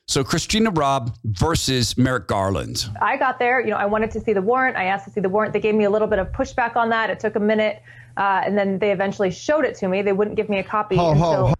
So 0.09 0.25
Christina 0.25 0.73
Bobb 0.73 1.15
versus 1.23 1.97
Merrick 1.97 2.27
Garland. 2.27 2.91
I 3.01 3.17
got 3.17 3.39
there, 3.39 3.61
you 3.61 3.71
know, 3.71 3.77
I 3.77 3.87
wanted 3.87 4.11
to 4.11 4.21
see 4.21 4.33
the 4.33 4.43
warrant. 4.43 4.77
I 4.77 4.87
asked 4.87 5.05
to 5.05 5.13
see 5.13 5.21
the 5.21 5.29
warrant. 5.29 5.53
They 5.53 5.61
gave 5.61 5.77
me 5.77 5.85
a 5.85 5.91
little 5.91 6.09
bit 6.09 6.19
of 6.19 6.33
pushback 6.33 6.75
on 6.75 6.89
that. 6.89 7.09
It 7.11 7.21
took 7.21 7.37
a 7.37 7.41
minute, 7.41 7.81
uh, 8.21 8.43
and 8.45 8.57
then 8.57 8.79
they 8.79 8.93
eventually 8.93 9.31
showed 9.31 9.65
it 9.65 9.75
to 9.77 9.89
me. 9.89 10.03
They 10.03 10.13
wouldn't 10.13 10.37
give 10.37 10.51
me 10.51 10.59
a 10.59 10.63
copy. 10.63 10.97
Ho, 10.97 11.15
ho, 11.15 11.31
until- 11.31 11.47
ho. 11.49 11.55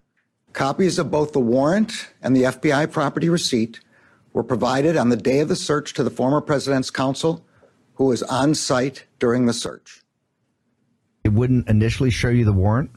Copies 0.53 0.99
of 0.99 1.09
both 1.09 1.31
the 1.31 1.39
warrant 1.39 2.09
and 2.21 2.35
the 2.35 2.43
FBI 2.43 2.91
property 2.91 3.29
receipt 3.29 3.79
were 4.33 4.43
provided 4.43 4.97
on 4.97 5.07
the 5.07 5.15
day 5.15 5.39
of 5.39 5.47
the 5.47 5.55
search 5.55 5.93
to 5.93 6.03
the 6.03 6.09
former 6.09 6.41
president's 6.41 6.91
counsel, 6.91 7.43
who 7.95 8.05
was 8.05 8.21
on 8.23 8.53
site 8.53 9.05
during 9.17 9.45
the 9.45 9.53
search. 9.53 10.03
It 11.23 11.29
wouldn't 11.29 11.69
initially 11.69 12.09
show 12.09 12.27
you 12.27 12.43
the 12.43 12.51
warrant? 12.51 12.91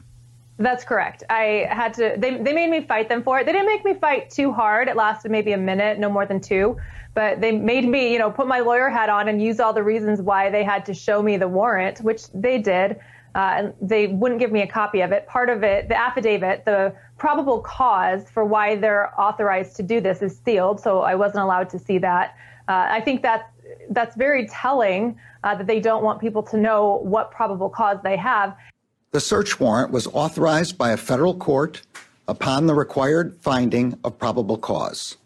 That's 0.57 0.83
correct. 0.83 1.23
I 1.29 1.65
had 1.69 1.93
to, 1.95 2.15
they, 2.17 2.37
they 2.37 2.53
made 2.53 2.69
me 2.69 2.81
fight 2.81 3.07
them 3.07 3.23
for 3.23 3.39
it. 3.39 3.45
They 3.45 3.53
didn't 3.53 3.67
make 3.67 3.85
me 3.85 3.93
fight 3.93 4.29
too 4.29 4.51
hard. 4.51 4.87
It 4.89 4.95
lasted 4.97 5.31
maybe 5.31 5.53
a 5.53 5.57
minute, 5.57 5.97
no 5.97 6.09
more 6.09 6.25
than 6.25 6.41
two. 6.41 6.77
But 7.13 7.39
they 7.39 7.53
made 7.53 7.87
me, 7.87 8.11
you 8.11 8.19
know, 8.19 8.31
put 8.31 8.47
my 8.47 8.59
lawyer 8.59 8.89
hat 8.89 9.09
on 9.09 9.29
and 9.29 9.41
use 9.41 9.59
all 9.61 9.73
the 9.73 9.83
reasons 9.83 10.21
why 10.21 10.49
they 10.49 10.63
had 10.63 10.85
to 10.85 10.93
show 10.93 11.21
me 11.21 11.37
the 11.37 11.47
warrant, 11.47 11.99
which 11.99 12.29
they 12.33 12.57
did. 12.61 12.99
Uh, 13.35 13.55
and 13.57 13.73
they 13.81 14.07
wouldn't 14.07 14.39
give 14.39 14.51
me 14.53 14.61
a 14.61 14.67
copy 14.67 15.01
of 15.01 15.11
it. 15.11 15.27
Part 15.27 15.49
of 15.49 15.61
it, 15.61 15.89
the 15.89 15.97
affidavit, 15.97 16.63
the 16.63 16.95
probable 17.17 17.59
cause 17.59 18.29
for 18.29 18.45
why 18.45 18.77
they're 18.77 19.11
authorized 19.19 19.75
to 19.75 19.83
do 19.83 19.99
this 19.99 20.21
is 20.21 20.39
sealed, 20.45 20.79
so 20.79 21.01
I 21.01 21.15
wasn't 21.15 21.43
allowed 21.43 21.69
to 21.71 21.79
see 21.79 21.97
that. 21.97 22.37
Uh, 22.69 22.87
I 22.89 23.01
think 23.01 23.21
that 23.23 23.51
that's 23.89 24.15
very 24.15 24.47
telling 24.47 25.19
uh, 25.43 25.53
that 25.55 25.67
they 25.67 25.81
don't 25.81 26.01
want 26.01 26.21
people 26.21 26.41
to 26.43 26.57
know 26.57 26.99
what 27.03 27.29
probable 27.31 27.69
cause 27.69 27.97
they 28.03 28.15
have. 28.15 28.55
The 29.11 29.19
search 29.19 29.59
warrant 29.59 29.91
was 29.91 30.07
authorized 30.07 30.77
by 30.77 30.91
a 30.91 30.97
federal 30.97 31.35
court 31.35 31.81
upon 32.27 32.67
the 32.67 32.73
required 32.73 33.37
finding 33.41 33.99
of 34.03 34.17
probable 34.17 34.57
cause. 34.57 35.17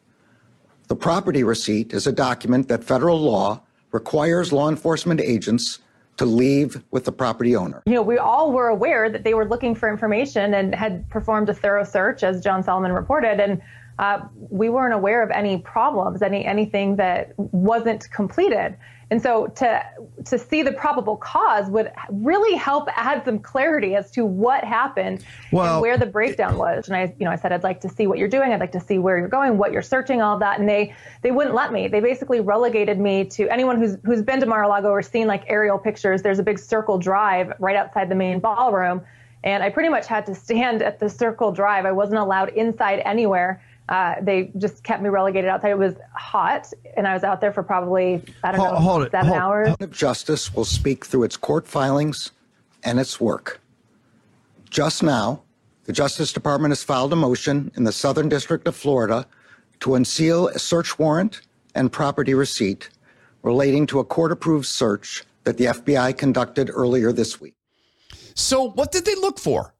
The 0.87 0.95
property 0.95 1.43
receipt 1.43 1.93
is 1.93 2.07
a 2.07 2.11
document 2.11 2.67
that 2.69 2.83
federal 2.83 3.19
law 3.19 3.61
requires 3.91 4.51
law 4.51 4.67
enforcement 4.67 5.21
agents 5.21 5.79
to 6.19 6.25
leave 6.25 6.83
with 6.91 7.05
the 7.05 7.11
property 7.13 7.55
owner. 7.55 7.81
you 7.85 7.93
know, 7.93 8.01
we 8.01 8.17
all 8.17 8.51
were 8.51 8.67
aware 8.67 9.09
that 9.09 9.23
they 9.23 9.33
were 9.33 9.47
looking 9.47 9.73
for 9.73 9.89
information 9.89 10.53
and 10.53 10.75
had 10.75 11.09
performed 11.09 11.47
a 11.47 11.53
thorough 11.53 11.85
search, 11.85 12.23
as 12.23 12.43
John 12.43 12.61
Solomon 12.61 12.91
reported, 12.91 13.39
and 13.39 13.61
uh, 13.99 14.19
we 14.33 14.67
weren't 14.67 14.93
aware 14.93 15.23
of 15.23 15.31
any 15.31 15.59
problems, 15.59 16.21
any 16.21 16.45
anything 16.45 16.97
that 16.97 17.31
wasn't 17.37 18.11
completed. 18.11 18.75
And 19.11 19.21
so 19.21 19.47
to 19.47 19.83
to 20.25 20.37
see 20.37 20.61
the 20.61 20.71
probable 20.71 21.17
cause 21.17 21.69
would 21.69 21.91
really 22.11 22.55
help 22.55 22.87
add 22.95 23.25
some 23.25 23.39
clarity 23.39 23.95
as 23.95 24.11
to 24.11 24.23
what 24.25 24.63
happened 24.63 25.25
Well- 25.51 25.73
and 25.73 25.81
where 25.81 25.97
the 25.97 26.05
breakdown 26.05 26.57
was. 26.57 26.87
And 26.87 26.95
I, 26.95 27.13
you 27.17 27.25
know, 27.25 27.31
I 27.31 27.35
said 27.35 27.51
I'd 27.51 27.63
like 27.63 27.81
to 27.81 27.89
see 27.89 28.05
what 28.05 28.19
you're 28.19 28.27
doing. 28.27 28.53
I'd 28.53 28.59
like 28.59 28.73
to 28.73 28.79
see 28.79 28.99
where 28.99 29.17
you're 29.17 29.27
going, 29.27 29.57
what 29.57 29.71
you're 29.71 29.81
searching, 29.81 30.21
all 30.21 30.37
that. 30.39 30.59
And 30.59 30.69
they 30.69 30.93
they 31.23 31.31
wouldn't 31.31 31.55
let 31.55 31.73
me. 31.73 31.87
They 31.87 32.01
basically 32.01 32.39
relegated 32.39 32.99
me 32.99 33.25
to 33.25 33.49
anyone 33.49 33.79
who's 33.79 33.97
who's 34.03 34.21
been 34.21 34.39
to 34.41 34.45
Mar-a-Lago 34.45 34.89
or 34.89 35.01
seen 35.01 35.25
like 35.27 35.43
aerial 35.47 35.79
pictures. 35.79 36.21
There's 36.21 36.39
a 36.39 36.43
big 36.43 36.59
circle 36.59 36.99
drive 36.99 37.53
right 37.59 37.75
outside 37.75 38.09
the 38.09 38.15
main 38.15 38.39
ballroom, 38.39 39.01
and 39.43 39.63
I 39.63 39.69
pretty 39.69 39.89
much 39.89 40.05
had 40.05 40.27
to 40.27 40.35
stand 40.35 40.83
at 40.83 40.99
the 40.99 41.09
circle 41.09 41.51
drive. 41.51 41.85
I 41.85 41.91
wasn't 41.91 42.19
allowed 42.19 42.49
inside 42.49 43.01
anywhere. 43.05 43.61
Uh, 43.89 44.15
they 44.21 44.51
just 44.59 44.83
kept 44.83 45.01
me 45.01 45.09
relegated 45.09 45.49
outside. 45.49 45.71
It 45.71 45.77
was 45.77 45.95
hot, 46.15 46.71
and 46.95 47.07
I 47.07 47.13
was 47.15 47.23
out 47.23 47.41
there 47.41 47.51
for 47.51 47.63
probably 47.63 48.23
I 48.43 48.51
don't 48.51 48.61
Hold- 48.61 48.73
know 48.73 48.79
hold 48.79 49.01
it, 49.03 49.11
seven 49.11 49.27
hold- 49.29 49.39
hours. 49.41 49.75
of 49.79 49.91
Justice 49.91 50.53
will 50.53 50.63
speak 50.65 51.05
through 51.05 51.23
its 51.23 51.35
court 51.35 51.67
filings 51.67 52.31
and 52.83 52.99
its 52.99 53.19
work. 53.19 53.59
Just 54.69 55.01
now, 55.01 55.41
the 55.85 55.91
Justice 55.93 56.31
Department 56.31 56.71
has 56.71 56.83
filed 56.83 57.11
a 57.13 57.15
motion 57.15 57.71
in 57.75 57.83
the 57.83 57.91
Southern 57.91 58.29
District 58.29 58.67
of 58.67 58.75
Florida 58.75 59.25
to 59.79 59.95
unseal 59.95 60.49
a 60.49 60.59
search 60.59 60.99
warrant 60.99 61.41
and 61.73 61.91
property 61.91 62.35
receipt 62.35 62.89
relating 63.41 63.87
to 63.87 63.99
a 63.99 64.03
court 64.03 64.31
approved 64.31 64.67
search 64.67 65.23
that 65.45 65.57
the 65.57 65.65
FBI 65.65 66.15
conducted 66.15 66.69
earlier 66.71 67.11
this 67.11 67.41
week. 67.41 67.55
So, 68.35 68.69
what 68.69 68.91
did 68.91 69.05
they 69.05 69.15
look 69.15 69.39
for? 69.39 69.73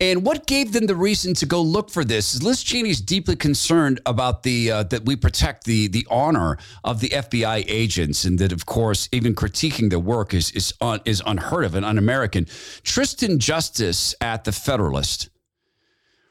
And 0.00 0.24
what 0.24 0.46
gave 0.46 0.72
them 0.72 0.86
the 0.86 0.94
reason 0.94 1.34
to 1.34 1.46
go 1.46 1.60
look 1.60 1.90
for 1.90 2.04
this? 2.04 2.40
Liz 2.40 2.62
Cheney 2.62 2.90
is 2.90 3.00
deeply 3.00 3.34
concerned 3.34 4.00
about 4.06 4.44
the 4.44 4.70
uh, 4.70 4.82
that 4.84 5.04
we 5.04 5.16
protect 5.16 5.64
the 5.64 5.88
the 5.88 6.06
honor 6.08 6.56
of 6.84 7.00
the 7.00 7.08
FBI 7.08 7.64
agents, 7.66 8.24
and 8.24 8.38
that, 8.38 8.52
of 8.52 8.64
course, 8.64 9.08
even 9.10 9.34
critiquing 9.34 9.90
their 9.90 9.98
work 9.98 10.34
is 10.34 10.52
is 10.52 10.72
un, 10.80 11.00
is 11.04 11.20
unheard 11.26 11.64
of 11.64 11.74
and 11.74 11.84
un-American. 11.84 12.46
Tristan 12.84 13.40
Justice 13.40 14.14
at 14.20 14.44
the 14.44 14.52
Federalist 14.52 15.30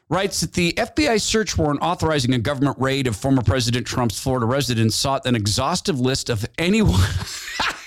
writes 0.08 0.40
that 0.40 0.54
the 0.54 0.72
FBI 0.72 1.20
search 1.20 1.58
warrant 1.58 1.82
authorizing 1.82 2.32
a 2.32 2.38
government 2.38 2.78
raid 2.78 3.06
of 3.06 3.16
former 3.16 3.42
President 3.42 3.86
Trump's 3.86 4.18
Florida 4.18 4.46
residence 4.46 4.94
sought 4.94 5.26
an 5.26 5.34
exhaustive 5.34 6.00
list 6.00 6.30
of 6.30 6.46
anyone. 6.56 7.00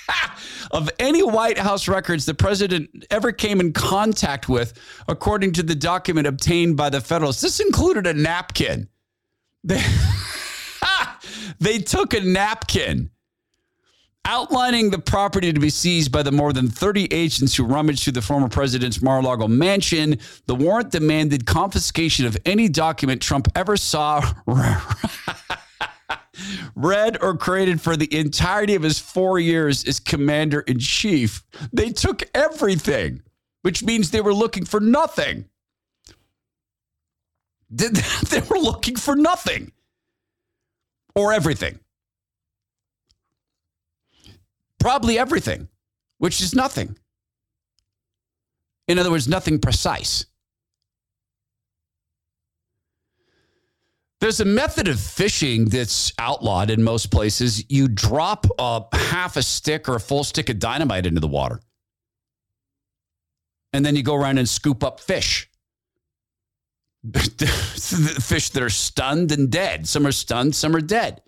of 0.72 0.90
any 1.00 1.22
White 1.24 1.58
House 1.58 1.88
records 1.88 2.26
the 2.26 2.34
president 2.34 3.06
ever 3.10 3.32
came 3.32 3.60
in 3.60 3.74
contact 3.74 4.50
with, 4.50 4.74
according 5.08 5.54
to 5.54 5.64
the 5.64 5.76
document 5.76 6.28
obtained 6.28 6.78
by 6.78 6.90
the 6.90 7.02
Federalists. 7.02 7.42
This 7.42 7.60
included 7.60 8.08
a 8.08 8.14
napkin. 8.14 8.88
They, 9.64 9.84
they 11.60 11.78
took 11.78 12.16
a 12.16 12.22
napkin 12.22 13.12
outlining 14.26 14.90
the 14.90 15.00
property 15.00 15.52
to 15.52 15.60
be 15.60 15.70
seized 15.70 16.12
by 16.12 16.24
the 16.24 16.32
more 16.32 16.54
than 16.54 16.68
30 16.68 17.12
agents 17.12 17.56
who 17.56 17.64
rummaged 17.64 18.04
through 18.04 18.14
the 18.14 18.22
former 18.22 18.50
president's 18.50 19.02
Mar-a-Lago 19.02 19.48
mansion. 19.48 20.18
The 20.46 20.56
warrant 20.56 20.92
demanded 20.92 21.46
confiscation 21.46 22.26
of 22.26 22.38
any 22.46 22.70
document 22.70 23.22
Trump 23.22 23.48
ever 23.56 23.78
saw, 23.78 24.22
read, 26.76 27.18
or 27.22 27.36
created 27.38 27.82
for 27.82 27.96
the 27.98 28.14
entirety 28.18 28.76
of 28.76 28.84
his 28.84 29.00
four 29.00 29.40
years 29.40 29.86
as 29.88 30.00
commander 30.00 30.62
in 30.62 30.80
chief. 30.80 31.44
They 31.74 31.92
took 31.92 32.24
everything, 32.34 33.22
which 33.62 33.84
means 33.84 34.12
they 34.12 34.22
were 34.22 34.34
looking 34.34 34.66
for 34.66 34.80
nothing. 34.80 35.46
Did- 37.76 37.96
They 38.30 38.42
were 38.42 38.60
looking 38.60 38.96
for 38.96 39.16
nothing 39.16 39.72
or 41.16 41.34
everything. 41.34 41.80
Probably 44.80 45.20
everything, 45.20 45.68
which 46.18 46.42
is 46.42 46.56
nothing. 46.56 46.98
In 48.88 48.98
other 48.98 49.12
words, 49.12 49.28
nothing 49.28 49.60
precise. 49.60 50.26
There's 54.22 54.40
a 54.40 54.46
method 54.46 54.88
of 54.88 55.00
fishing 55.00 55.66
that's 55.66 56.14
outlawed 56.20 56.70
in 56.70 56.84
most 56.84 57.10
places. 57.10 57.66
You 57.72 57.88
drop 57.88 58.46
a 58.60 58.86
half 58.94 59.36
a 59.36 59.42
stick 59.42 59.90
or 59.90 59.96
a 59.96 60.00
full 60.00 60.24
stick 60.24 60.48
of 60.50 60.60
dynamite 60.60 61.08
into 61.08 61.20
the 61.20 61.28
water. 61.28 61.60
And 63.74 63.84
then 63.84 63.96
you 63.96 64.04
go 64.04 64.16
around 64.16 64.38
and 64.38 64.48
scoop 64.48 64.84
up 64.84 65.00
fish. 65.00 65.50
fish 67.18 68.50
that 68.52 68.62
are 68.62 68.70
stunned 68.70 69.32
and 69.32 69.50
dead. 69.50 69.88
Some 69.88 70.06
are 70.06 70.12
stunned, 70.12 70.56
some 70.56 70.76
are 70.76 70.82
dead. 70.82 71.24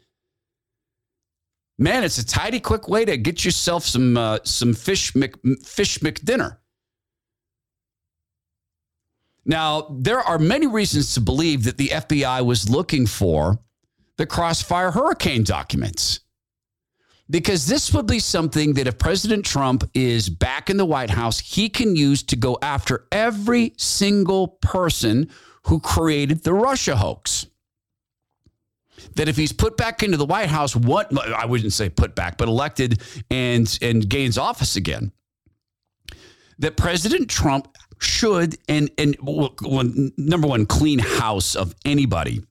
Man, 1.79 2.03
it's 2.03 2.19
a 2.19 2.25
tidy, 2.25 2.59
quick 2.59 2.87
way 2.87 3.05
to 3.05 3.17
get 3.17 3.43
yourself 3.43 3.83
some 3.83 4.15
uh, 4.15 4.37
some 4.43 4.75
fish 4.75 5.15
Mc, 5.15 5.35
fish 5.65 5.97
McDinner. 5.97 6.57
Now, 9.45 9.87
there 9.99 10.19
are 10.19 10.39
many 10.39 10.67
reasons 10.67 11.13
to 11.15 11.21
believe 11.21 11.65
that 11.65 11.77
the 11.77 11.89
FBI 11.89 12.45
was 12.45 12.69
looking 12.69 13.05
for 13.05 13.59
the 14.17 14.25
Crossfire 14.25 14.91
Hurricane 14.91 15.43
documents. 15.43 16.21
Because 17.29 17.65
this 17.65 17.93
would 17.93 18.05
be 18.05 18.19
something 18.19 18.73
that 18.73 18.87
if 18.87 18.97
President 18.97 19.45
Trump 19.45 19.89
is 19.93 20.29
back 20.29 20.69
in 20.69 20.77
the 20.77 20.85
White 20.85 21.09
House, 21.09 21.39
he 21.39 21.69
can 21.69 21.95
use 21.95 22.21
to 22.23 22.35
go 22.35 22.57
after 22.61 23.07
every 23.11 23.73
single 23.77 24.49
person 24.61 25.29
who 25.63 25.79
created 25.79 26.43
the 26.43 26.53
Russia 26.53 26.95
hoax. 26.95 27.47
That 29.15 29.29
if 29.29 29.37
he's 29.37 29.53
put 29.53 29.77
back 29.77 30.03
into 30.03 30.17
the 30.17 30.25
White 30.25 30.49
House, 30.49 30.75
what 30.75 31.17
I 31.17 31.45
wouldn't 31.45 31.73
say 31.73 31.89
put 31.89 32.13
back, 32.13 32.37
but 32.37 32.47
elected 32.47 33.01
and 33.29 33.77
and 33.81 34.07
gains 34.07 34.37
office 34.37 34.75
again, 34.75 35.11
that 36.59 36.77
President 36.77 37.29
Trump 37.29 37.75
should 37.99 38.57
and 38.67 38.89
and 38.97 39.15
well, 39.21 39.55
number 40.17 40.47
one 40.47 40.65
clean 40.65 40.99
house 40.99 41.55
of 41.55 41.75
anybody 41.85 42.41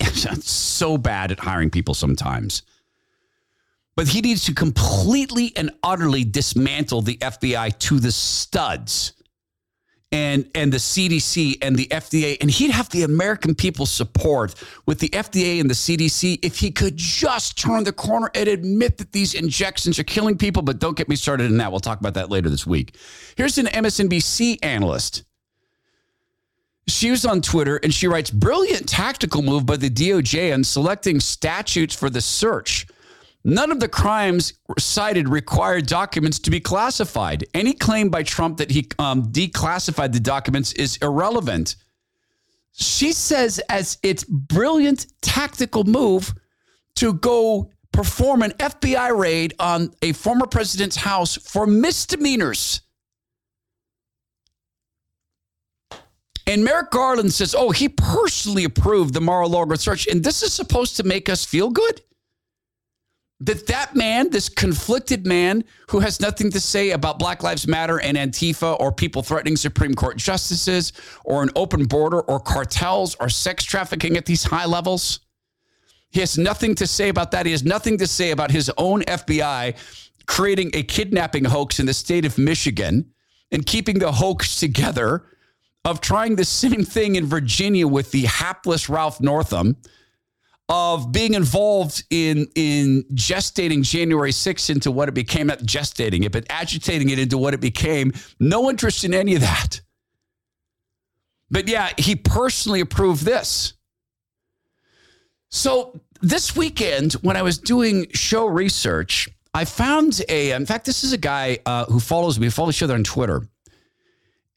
so 0.40 0.98
bad 0.98 1.32
at 1.32 1.40
hiring 1.40 1.70
people 1.70 1.94
sometimes. 1.94 2.62
But 3.96 4.08
he 4.08 4.20
needs 4.20 4.44
to 4.46 4.54
completely 4.54 5.52
and 5.56 5.70
utterly 5.82 6.24
dismantle 6.24 7.02
the 7.02 7.16
FBI 7.18 7.78
to 7.78 8.00
the 8.00 8.10
studs 8.10 9.12
and 10.14 10.48
and 10.54 10.72
the 10.72 10.78
CDC 10.78 11.58
and 11.60 11.74
the 11.74 11.88
FDA 11.88 12.36
and 12.40 12.48
he'd 12.48 12.70
have 12.70 12.88
the 12.90 13.02
American 13.02 13.52
people 13.52 13.84
support 13.84 14.54
with 14.86 15.00
the 15.00 15.08
FDA 15.08 15.60
and 15.60 15.68
the 15.68 15.74
CDC 15.74 16.38
if 16.44 16.60
he 16.60 16.70
could 16.70 16.96
just 16.96 17.58
turn 17.58 17.82
the 17.82 17.92
corner 17.92 18.30
and 18.36 18.48
admit 18.48 18.96
that 18.98 19.10
these 19.10 19.34
injections 19.34 19.98
are 19.98 20.04
killing 20.04 20.38
people 20.38 20.62
but 20.62 20.78
don't 20.78 20.96
get 20.96 21.08
me 21.08 21.16
started 21.16 21.50
in 21.50 21.56
that 21.56 21.72
we'll 21.72 21.80
talk 21.80 21.98
about 21.98 22.14
that 22.14 22.30
later 22.30 22.48
this 22.48 22.64
week. 22.64 22.96
Here's 23.36 23.58
an 23.58 23.66
MSNBC 23.66 24.64
analyst. 24.64 25.24
She 26.86 27.10
was 27.10 27.24
on 27.24 27.40
Twitter 27.40 27.80
and 27.82 27.92
she 27.92 28.06
writes 28.06 28.30
brilliant 28.30 28.88
tactical 28.88 29.42
move 29.42 29.66
by 29.66 29.78
the 29.78 29.90
DOJ 29.90 30.54
on 30.54 30.62
selecting 30.62 31.18
statutes 31.18 31.94
for 31.94 32.08
the 32.08 32.20
search. 32.20 32.86
None 33.44 33.70
of 33.70 33.78
the 33.78 33.88
crimes 33.88 34.54
cited 34.78 35.28
required 35.28 35.86
documents 35.86 36.38
to 36.40 36.50
be 36.50 36.60
classified. 36.60 37.44
Any 37.52 37.74
claim 37.74 38.08
by 38.08 38.22
Trump 38.22 38.56
that 38.56 38.70
he 38.70 38.88
um, 38.98 39.24
declassified 39.30 40.12
the 40.12 40.20
documents 40.20 40.72
is 40.72 40.96
irrelevant. 41.02 41.76
She 42.72 43.12
says, 43.12 43.60
as 43.68 43.98
its 44.02 44.24
brilliant 44.24 45.06
tactical 45.20 45.84
move 45.84 46.34
to 46.96 47.12
go 47.12 47.70
perform 47.92 48.42
an 48.42 48.52
FBI 48.52 49.16
raid 49.16 49.54
on 49.60 49.92
a 50.00 50.12
former 50.12 50.46
president's 50.46 50.96
house 50.96 51.36
for 51.36 51.66
misdemeanors. 51.66 52.80
And 56.46 56.64
Merrick 56.64 56.90
Garland 56.90 57.32
says, 57.32 57.54
oh, 57.54 57.70
he 57.70 57.88
personally 57.88 58.64
approved 58.64 59.14
the 59.14 59.20
Mar 59.20 59.42
a 59.42 59.46
Lago 59.46 59.76
search. 59.76 60.06
And 60.06 60.22
this 60.22 60.42
is 60.42 60.52
supposed 60.52 60.96
to 60.96 61.02
make 61.02 61.28
us 61.28 61.44
feel 61.44 61.70
good? 61.70 62.00
That 63.40 63.66
that 63.66 63.94
man, 63.96 64.30
this 64.30 64.48
conflicted 64.48 65.26
man 65.26 65.64
who 65.90 66.00
has 66.00 66.20
nothing 66.20 66.50
to 66.50 66.60
say 66.60 66.90
about 66.90 67.18
Black 67.18 67.42
Lives 67.42 67.66
Matter 67.66 68.00
and 68.00 68.16
Antifa 68.16 68.78
or 68.80 68.92
people 68.92 69.22
threatening 69.22 69.56
Supreme 69.56 69.94
Court 69.94 70.16
justices 70.16 70.92
or 71.24 71.42
an 71.42 71.50
open 71.56 71.84
border 71.84 72.20
or 72.20 72.38
cartels 72.38 73.16
or 73.16 73.28
sex 73.28 73.64
trafficking 73.64 74.16
at 74.16 74.24
these 74.24 74.44
high 74.44 74.66
levels. 74.66 75.20
He 76.10 76.20
has 76.20 76.38
nothing 76.38 76.76
to 76.76 76.86
say 76.86 77.08
about 77.08 77.32
that. 77.32 77.44
He 77.44 77.52
has 77.52 77.64
nothing 77.64 77.98
to 77.98 78.06
say 78.06 78.30
about 78.30 78.52
his 78.52 78.70
own 78.78 79.02
FBI 79.02 79.76
creating 80.26 80.70
a 80.72 80.82
kidnapping 80.82 81.44
hoax 81.44 81.80
in 81.80 81.86
the 81.86 81.94
state 81.94 82.24
of 82.24 82.38
Michigan 82.38 83.10
and 83.50 83.66
keeping 83.66 83.98
the 83.98 84.12
hoax 84.12 84.58
together 84.58 85.24
of 85.84 86.00
trying 86.00 86.36
the 86.36 86.44
same 86.44 86.84
thing 86.84 87.16
in 87.16 87.26
Virginia 87.26 87.86
with 87.86 88.10
the 88.10 88.22
hapless 88.22 88.88
Ralph 88.88 89.20
Northam 89.20 89.76
of 90.68 91.12
being 91.12 91.34
involved 91.34 92.04
in 92.10 92.46
in 92.54 93.04
gestating 93.12 93.82
January 93.82 94.30
6th 94.30 94.70
into 94.70 94.90
what 94.90 95.08
it 95.08 95.14
became, 95.14 95.48
not 95.48 95.58
gestating 95.60 96.24
it, 96.24 96.32
but 96.32 96.46
agitating 96.48 97.10
it 97.10 97.18
into 97.18 97.36
what 97.36 97.54
it 97.54 97.60
became. 97.60 98.12
No 98.40 98.70
interest 98.70 99.04
in 99.04 99.12
any 99.12 99.34
of 99.34 99.42
that. 99.42 99.80
But 101.50 101.68
yeah, 101.68 101.90
he 101.98 102.16
personally 102.16 102.80
approved 102.80 103.24
this. 103.24 103.74
So 105.50 106.00
this 106.20 106.56
weekend, 106.56 107.12
when 107.14 107.36
I 107.36 107.42
was 107.42 107.58
doing 107.58 108.06
show 108.12 108.46
research, 108.46 109.28
I 109.52 109.64
found 109.66 110.20
a, 110.28 110.50
in 110.52 110.66
fact, 110.66 110.86
this 110.86 111.04
is 111.04 111.12
a 111.12 111.18
guy 111.18 111.58
uh, 111.66 111.84
who 111.84 112.00
follows 112.00 112.40
me, 112.40 112.46
we 112.46 112.50
follow 112.50 112.70
each 112.70 112.82
other 112.82 112.94
on 112.94 113.04
Twitter. 113.04 113.46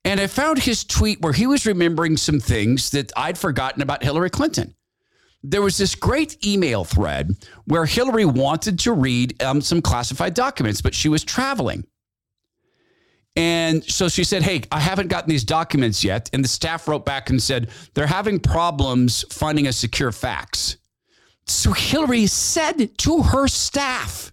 And 0.05 0.21
I 0.21 0.27
found 0.27 0.59
his 0.59 0.85
tweet 0.85 1.21
where 1.21 1.33
he 1.33 1.45
was 1.45 1.65
remembering 1.65 2.15
some 2.15 2.39
things 2.39 2.91
that 2.91 3.11
I'd 3.17 3.37
forgotten 3.37 3.81
about 3.81 4.03
Hillary 4.03 4.29
Clinton 4.29 4.73
there 5.49 5.61
was 5.61 5.77
this 5.77 5.95
great 5.95 6.45
email 6.45 6.83
thread 6.83 7.35
where 7.65 7.85
Hillary 7.85 8.25
wanted 8.25 8.79
to 8.79 8.91
read 8.91 9.41
um, 9.41 9.61
some 9.61 9.81
classified 9.81 10.33
documents, 10.33 10.81
but 10.81 10.93
she 10.93 11.07
was 11.09 11.23
traveling. 11.23 11.85
And 13.35 13.83
so 13.83 14.09
she 14.09 14.23
said, 14.23 14.41
Hey, 14.43 14.63
I 14.71 14.79
haven't 14.79 15.07
gotten 15.07 15.29
these 15.29 15.43
documents 15.43 16.03
yet. 16.03 16.29
And 16.33 16.43
the 16.43 16.49
staff 16.49 16.87
wrote 16.87 17.05
back 17.05 17.29
and 17.29 17.41
said, 17.41 17.69
They're 17.93 18.07
having 18.07 18.39
problems 18.39 19.23
finding 19.31 19.67
a 19.67 19.73
secure 19.73 20.11
fax. 20.11 20.77
So 21.45 21.71
Hillary 21.71 22.27
said 22.27 22.97
to 22.97 23.21
her 23.21 23.47
staff, 23.47 24.31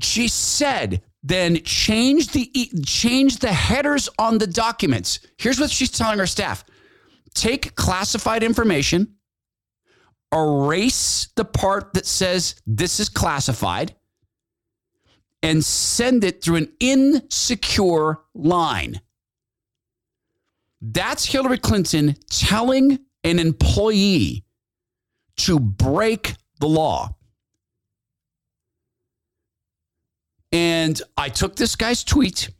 She 0.00 0.28
said, 0.28 1.02
then 1.22 1.60
change 1.64 2.28
the 2.28 2.48
change 2.84 3.38
the 3.38 3.52
headers 3.52 4.08
on 4.16 4.38
the 4.38 4.46
documents. 4.46 5.18
Here's 5.38 5.58
what 5.58 5.70
she's 5.70 5.90
telling 5.90 6.20
her 6.20 6.26
staff 6.26 6.64
take 7.36 7.76
classified 7.76 8.42
information, 8.42 9.14
erase 10.34 11.28
the 11.36 11.44
part 11.44 11.92
that 11.94 12.06
says 12.06 12.56
this 12.66 12.98
is 12.98 13.08
classified, 13.08 13.94
and 15.42 15.64
send 15.64 16.24
it 16.24 16.42
through 16.42 16.56
an 16.56 16.72
insecure 16.80 18.18
line. 18.34 19.00
That's 20.80 21.24
Hillary 21.26 21.58
Clinton 21.58 22.16
telling 22.28 22.98
an 23.22 23.38
employee 23.38 24.44
to 25.36 25.60
break 25.60 26.34
the 26.58 26.66
law. 26.66 27.14
And 30.52 31.00
I 31.16 31.28
took 31.28 31.56
this 31.56 31.76
guy's 31.76 32.02
tweet, 32.02 32.50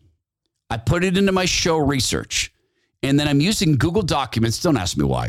I 0.68 0.76
put 0.76 1.04
it 1.04 1.16
into 1.16 1.32
my 1.32 1.44
show 1.44 1.78
research. 1.78 2.52
And 3.06 3.20
then 3.20 3.28
I'm 3.28 3.40
using 3.40 3.76
Google 3.76 4.02
Documents. 4.02 4.60
Don't 4.60 4.76
ask 4.76 4.96
me 4.96 5.04
why. 5.04 5.28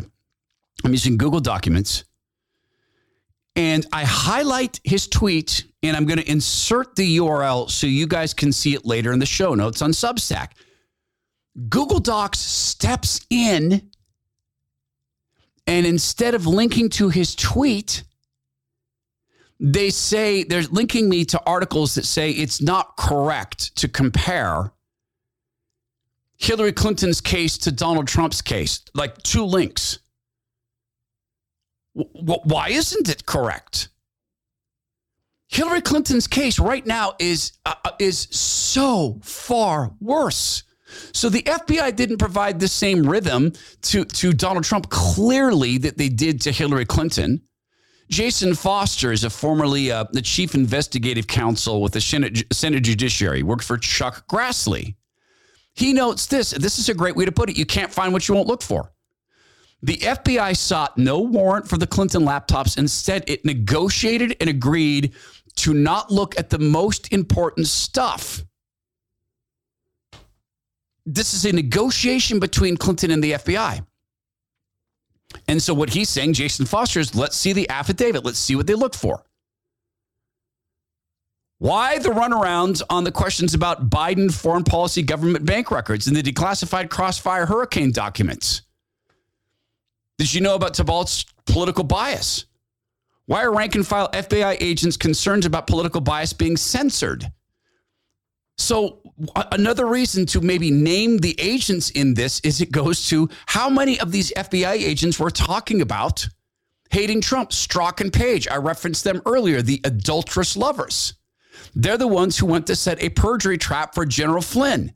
I'm 0.84 0.90
using 0.90 1.16
Google 1.16 1.38
Documents. 1.38 2.02
And 3.54 3.86
I 3.92 4.02
highlight 4.04 4.80
his 4.82 5.06
tweet 5.06 5.64
and 5.84 5.96
I'm 5.96 6.04
going 6.04 6.18
to 6.18 6.28
insert 6.28 6.96
the 6.96 7.18
URL 7.18 7.70
so 7.70 7.86
you 7.86 8.08
guys 8.08 8.34
can 8.34 8.50
see 8.52 8.74
it 8.74 8.84
later 8.84 9.12
in 9.12 9.20
the 9.20 9.26
show 9.26 9.54
notes 9.54 9.80
on 9.80 9.92
Substack. 9.92 10.52
Google 11.68 12.00
Docs 12.00 12.40
steps 12.40 13.24
in 13.30 13.90
and 15.68 15.86
instead 15.86 16.34
of 16.34 16.46
linking 16.46 16.88
to 16.90 17.10
his 17.10 17.36
tweet, 17.36 18.02
they 19.60 19.90
say 19.90 20.42
they're 20.42 20.62
linking 20.62 21.08
me 21.08 21.24
to 21.26 21.40
articles 21.46 21.94
that 21.94 22.06
say 22.06 22.30
it's 22.30 22.60
not 22.60 22.96
correct 22.96 23.76
to 23.76 23.86
compare 23.86 24.72
Hillary 26.38 26.72
Clinton's 26.72 27.20
case 27.20 27.58
to 27.58 27.72
Donald 27.72 28.06
Trump's 28.06 28.40
case, 28.40 28.80
like 28.94 29.20
two 29.22 29.44
links. 29.44 29.98
W- 31.96 32.40
why 32.44 32.68
isn't 32.68 33.08
it 33.08 33.26
correct? 33.26 33.88
Hillary 35.48 35.80
Clinton's 35.80 36.26
case 36.26 36.58
right 36.58 36.86
now 36.86 37.14
is 37.18 37.52
uh, 37.66 37.74
uh 37.84 37.90
is 37.98 38.28
so 38.30 39.18
far 39.22 39.92
worse. 40.00 40.62
So 41.12 41.28
the 41.28 41.42
FBI 41.42 41.94
didn't 41.96 42.18
provide 42.18 42.60
the 42.60 42.68
same 42.68 43.02
rhythm 43.02 43.52
to, 43.82 44.04
to 44.04 44.32
Donald 44.32 44.64
Trump 44.64 44.88
clearly 44.88 45.76
that 45.78 45.98
they 45.98 46.08
did 46.08 46.40
to 46.42 46.52
Hillary 46.52 46.86
Clinton. 46.86 47.42
Jason 48.08 48.54
Foster 48.54 49.12
is 49.12 49.24
a 49.24 49.28
formerly 49.28 49.92
uh, 49.92 50.04
the 50.12 50.22
chief 50.22 50.54
investigative 50.54 51.26
counsel 51.26 51.82
with 51.82 51.92
the 51.92 52.00
Senate, 52.00 52.42
Senate 52.52 52.84
Judiciary, 52.84 53.42
worked 53.42 53.64
for 53.64 53.76
Chuck 53.76 54.26
Grassley. 54.28 54.94
He 55.78 55.92
notes 55.92 56.26
this. 56.26 56.50
This 56.50 56.80
is 56.80 56.88
a 56.88 56.94
great 56.94 57.14
way 57.14 57.24
to 57.24 57.30
put 57.30 57.48
it. 57.48 57.56
You 57.56 57.64
can't 57.64 57.92
find 57.92 58.12
what 58.12 58.26
you 58.26 58.34
won't 58.34 58.48
look 58.48 58.62
for. 58.62 58.90
The 59.80 59.96
FBI 59.98 60.56
sought 60.56 60.98
no 60.98 61.20
warrant 61.20 61.68
for 61.68 61.78
the 61.78 61.86
Clinton 61.86 62.22
laptops. 62.22 62.76
Instead, 62.76 63.22
it 63.30 63.44
negotiated 63.44 64.36
and 64.40 64.50
agreed 64.50 65.14
to 65.58 65.72
not 65.72 66.10
look 66.10 66.36
at 66.36 66.50
the 66.50 66.58
most 66.58 67.12
important 67.12 67.68
stuff. 67.68 68.42
This 71.06 71.32
is 71.32 71.44
a 71.44 71.52
negotiation 71.52 72.40
between 72.40 72.76
Clinton 72.76 73.12
and 73.12 73.22
the 73.22 73.32
FBI. 73.34 73.86
And 75.46 75.62
so, 75.62 75.74
what 75.74 75.90
he's 75.90 76.08
saying, 76.08 76.32
Jason 76.32 76.66
Foster, 76.66 76.98
is 76.98 77.14
let's 77.14 77.36
see 77.36 77.52
the 77.52 77.70
affidavit. 77.70 78.24
Let's 78.24 78.40
see 78.40 78.56
what 78.56 78.66
they 78.66 78.74
look 78.74 78.96
for. 78.96 79.22
Why 81.58 81.98
the 81.98 82.10
runarounds 82.10 82.82
on 82.88 83.02
the 83.02 83.10
questions 83.10 83.52
about 83.52 83.90
Biden 83.90 84.32
foreign 84.32 84.62
policy 84.62 85.02
government 85.02 85.44
bank 85.44 85.72
records 85.72 86.06
and 86.06 86.14
the 86.14 86.22
declassified 86.22 86.88
crossfire 86.88 87.46
hurricane 87.46 87.90
documents? 87.90 88.62
Did 90.18 90.32
you 90.32 90.40
know 90.40 90.54
about 90.54 90.76
Thibault's 90.76 91.24
political 91.46 91.82
bias? 91.82 92.46
Why 93.26 93.42
are 93.42 93.52
rank 93.52 93.74
and 93.74 93.86
file 93.86 94.08
FBI 94.10 94.56
agents 94.60 94.96
concerned 94.96 95.44
about 95.44 95.66
political 95.66 96.00
bias 96.00 96.32
being 96.32 96.56
censored? 96.56 97.30
So, 98.56 99.00
another 99.52 99.86
reason 99.86 100.26
to 100.26 100.40
maybe 100.40 100.70
name 100.70 101.18
the 101.18 101.38
agents 101.40 101.90
in 101.90 102.14
this 102.14 102.40
is 102.40 102.60
it 102.60 102.72
goes 102.72 103.06
to 103.08 103.28
how 103.46 103.68
many 103.68 103.98
of 104.00 104.12
these 104.12 104.32
FBI 104.32 104.72
agents 104.72 105.18
we're 105.18 105.30
talking 105.30 105.80
about 105.80 106.28
hating 106.90 107.20
Trump, 107.20 107.50
Strzok 107.50 108.00
and 108.00 108.12
Page. 108.12 108.48
I 108.48 108.56
referenced 108.56 109.04
them 109.04 109.22
earlier, 109.26 109.60
the 109.60 109.80
adulterous 109.84 110.56
lovers. 110.56 111.14
They're 111.74 111.98
the 111.98 112.08
ones 112.08 112.38
who 112.38 112.46
went 112.46 112.66
to 112.68 112.76
set 112.76 113.02
a 113.02 113.08
perjury 113.10 113.58
trap 113.58 113.94
for 113.94 114.04
General 114.04 114.42
Flynn. 114.42 114.92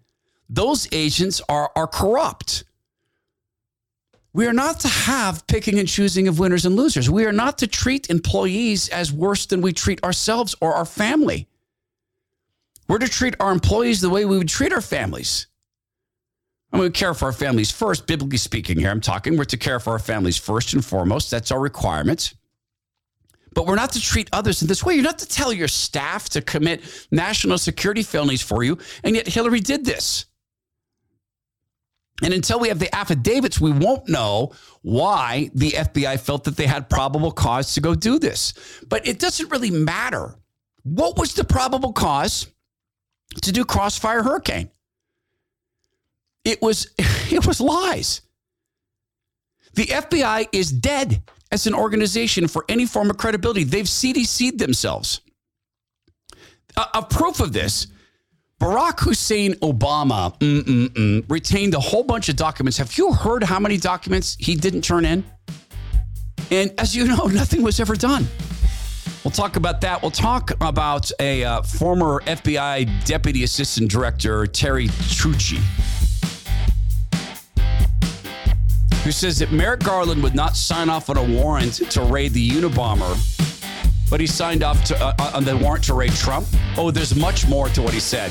Those 0.49 0.89
agents 0.93 1.41
are, 1.49 1.71
are 1.75 1.87
corrupt. 1.87 2.65
We 4.35 4.47
are 4.47 4.53
not 4.53 4.81
to 4.81 4.89
have 4.89 5.47
picking 5.47 5.79
and 5.79 5.89
choosing 5.89 6.27
of 6.27 6.39
winners 6.39 6.65
and 6.65 6.75
losers. 6.75 7.11
We 7.11 7.27
are 7.27 7.33
not 7.33 7.59
to 7.59 7.67
treat 7.67 8.09
employees 8.09 8.89
as 8.89 9.13
worse 9.13 9.47
than 9.47 9.61
we 9.61 9.73
treat 9.73 10.03
ourselves 10.03 10.55
or 10.61 10.75
our 10.75 10.87
family. 10.87 11.49
We're 12.89 12.99
to 12.99 13.09
treat 13.09 13.35
our 13.41 13.53
employees 13.53 14.01
the 14.01 14.11
way 14.11 14.25
we 14.25 14.39
would 14.39 14.49
treat 14.49 14.73
our 14.73 14.81
families. 14.81 15.47
And 16.73 16.81
we 16.81 16.91
care 16.91 17.13
for 17.13 17.27
our 17.27 17.33
families 17.33 17.71
first, 17.71 18.07
biblically 18.07 18.39
speaking, 18.39 18.79
here 18.79 18.91
I'm 18.91 19.03
talking. 19.03 19.37
We're 19.37 19.45
to 19.45 19.59
care 19.59 19.79
for 19.79 19.91
our 19.91 19.99
families 19.99 20.39
first 20.39 20.73
and 20.73 20.85
foremost. 20.85 21.31
That's 21.31 21.51
our 21.51 21.61
requirement. 21.61 22.33
But 23.55 23.67
we're 23.67 23.77
not 23.77 23.93
to 23.93 24.01
treat 24.01 24.29
others 24.33 24.63
in 24.63 24.69
this 24.69 24.83
way. 24.83 24.95
You're 24.95 25.03
not 25.03 25.19
to 25.19 25.29
tell 25.29 25.53
your 25.53 25.69
staff 25.69 26.29
to 26.31 26.41
commit 26.41 26.83
national 27.11 27.59
security 27.59 28.03
felonies 28.03 28.43
for 28.43 28.63
you. 28.63 28.79
And 29.05 29.15
yet 29.15 29.29
Hillary 29.29 29.61
did 29.61 29.85
this. 29.85 30.27
And 32.23 32.33
until 32.33 32.61
we 32.61 32.69
have 32.69 32.79
the 32.79 32.95
affidavits, 32.95 33.61
we 33.61 33.73
won't 33.73 34.09
know 34.09 34.53
why 34.83 35.51
the 35.55 35.73
FBI 35.73 36.21
felt 36.21 36.45
that 36.45 36.57
they 36.57 36.67
had 36.67 36.89
probable 36.89 37.33
cause 37.33 37.75
to 37.75 37.81
go 37.81 37.95
do 37.95 38.19
this. 38.19 38.55
But 38.89 39.07
it 39.07 39.19
doesn't 39.19 39.51
really 39.51 39.71
matter. 39.71 40.37
What 40.85 41.19
was 41.19 41.35
the 41.35 41.45
probable 41.45 41.93
cause 41.93 42.47
to 43.43 43.53
do 43.53 43.65
Crossfire 43.65 44.23
Hurricane? 44.23 44.71
It 46.45 46.63
was 46.63 46.93
it 46.99 47.47
was 47.47 47.61
lies. 47.61 48.23
The 49.75 49.87
FBI 49.87 50.49
is 50.53 50.71
dead 50.71 51.23
as 51.53 51.67
an 51.67 51.75
organization 51.75 52.49
for 52.49 52.65
any 52.69 52.87
form 52.87 53.11
of 53.11 53.19
credibility. 53.19 53.63
They've 53.63 53.85
CDC'd 53.85 54.59
themselves. 54.59 55.21
A, 56.77 56.85
a 56.95 57.03
proof 57.03 57.39
of 57.41 57.53
this 57.53 57.87
Barack 58.59 59.01
Hussein 59.01 59.55
Obama 59.55 60.39
mm-mm-mm, 60.39 61.31
retained 61.31 61.75
a 61.75 61.81
whole 61.81 62.05
bunch 62.05 62.29
of 62.29 62.37
documents. 62.37 62.79
Have 62.79 62.97
you 62.97 63.13
heard 63.13 63.43
how 63.45 63.61
many 63.61 63.77
documents 63.77 64.37
he 64.39 64.55
didn't 64.55 64.83
turn 64.83 65.05
in? 65.05 65.25
And 66.51 66.73
as 66.79 66.97
you 66.97 67.07
know, 67.07 67.27
nothing 67.27 67.63
was 67.63 67.79
ever 67.81 67.95
done. 67.95 68.27
We'll 69.25 69.33
talk 69.33 69.57
about 69.57 69.81
that. 69.83 70.01
We'll 70.03 70.11
talk 70.11 70.51
about 70.61 71.11
a 71.21 71.45
uh, 71.45 71.63
former 71.63 72.21
FBI 72.21 73.05
Deputy 73.05 73.45
Assistant 73.45 73.91
Director, 73.91 74.47
Terry 74.47 74.89
Turchie, 74.89 75.63
who 79.05 79.13
says 79.13 79.39
that 79.39 79.53
Merrick 79.53 79.81
Garland 79.81 80.23
would 80.23 80.35
not 80.35 80.57
sign 80.57 80.89
off 80.89 81.11
on 81.11 81.17
a 81.17 81.25
warrant 81.25 81.75
to 81.91 82.03
raid 82.03 82.33
the 82.33 82.51
Unabomber 82.51 83.17
but 84.13 84.21
he 84.21 84.27
signed 84.27 84.63
off 84.63 84.85
to, 84.85 84.95
uh, 85.03 85.31
on 85.33 85.43
the 85.43 85.57
warrant 85.57 85.83
to 85.85 85.95
raid 85.95 86.13
Trump. 86.13 86.47
Oh, 86.77 86.91
there's 86.91 87.15
much 87.15 87.49
more 87.49 87.71
to 87.71 87.81
what 87.81 87.95
he 87.95 87.99
said. 87.99 88.31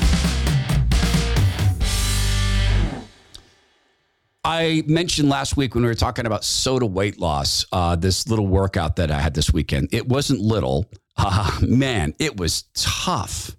I 4.44 4.84
mentioned 4.86 5.28
last 5.28 5.56
week 5.56 5.74
when 5.74 5.82
we 5.82 5.88
were 5.88 5.96
talking 5.96 6.24
about 6.24 6.44
soda 6.44 6.86
weight 6.86 7.18
loss, 7.18 7.66
uh, 7.72 7.96
this 7.96 8.28
little 8.28 8.46
workout 8.46 8.94
that 8.94 9.10
I 9.10 9.18
had 9.18 9.34
this 9.34 9.52
weekend. 9.52 9.88
It 9.90 10.06
wasn't 10.06 10.38
little. 10.38 10.88
Uh, 11.16 11.50
man, 11.62 12.14
it 12.20 12.36
was 12.36 12.62
tough. 12.74 13.56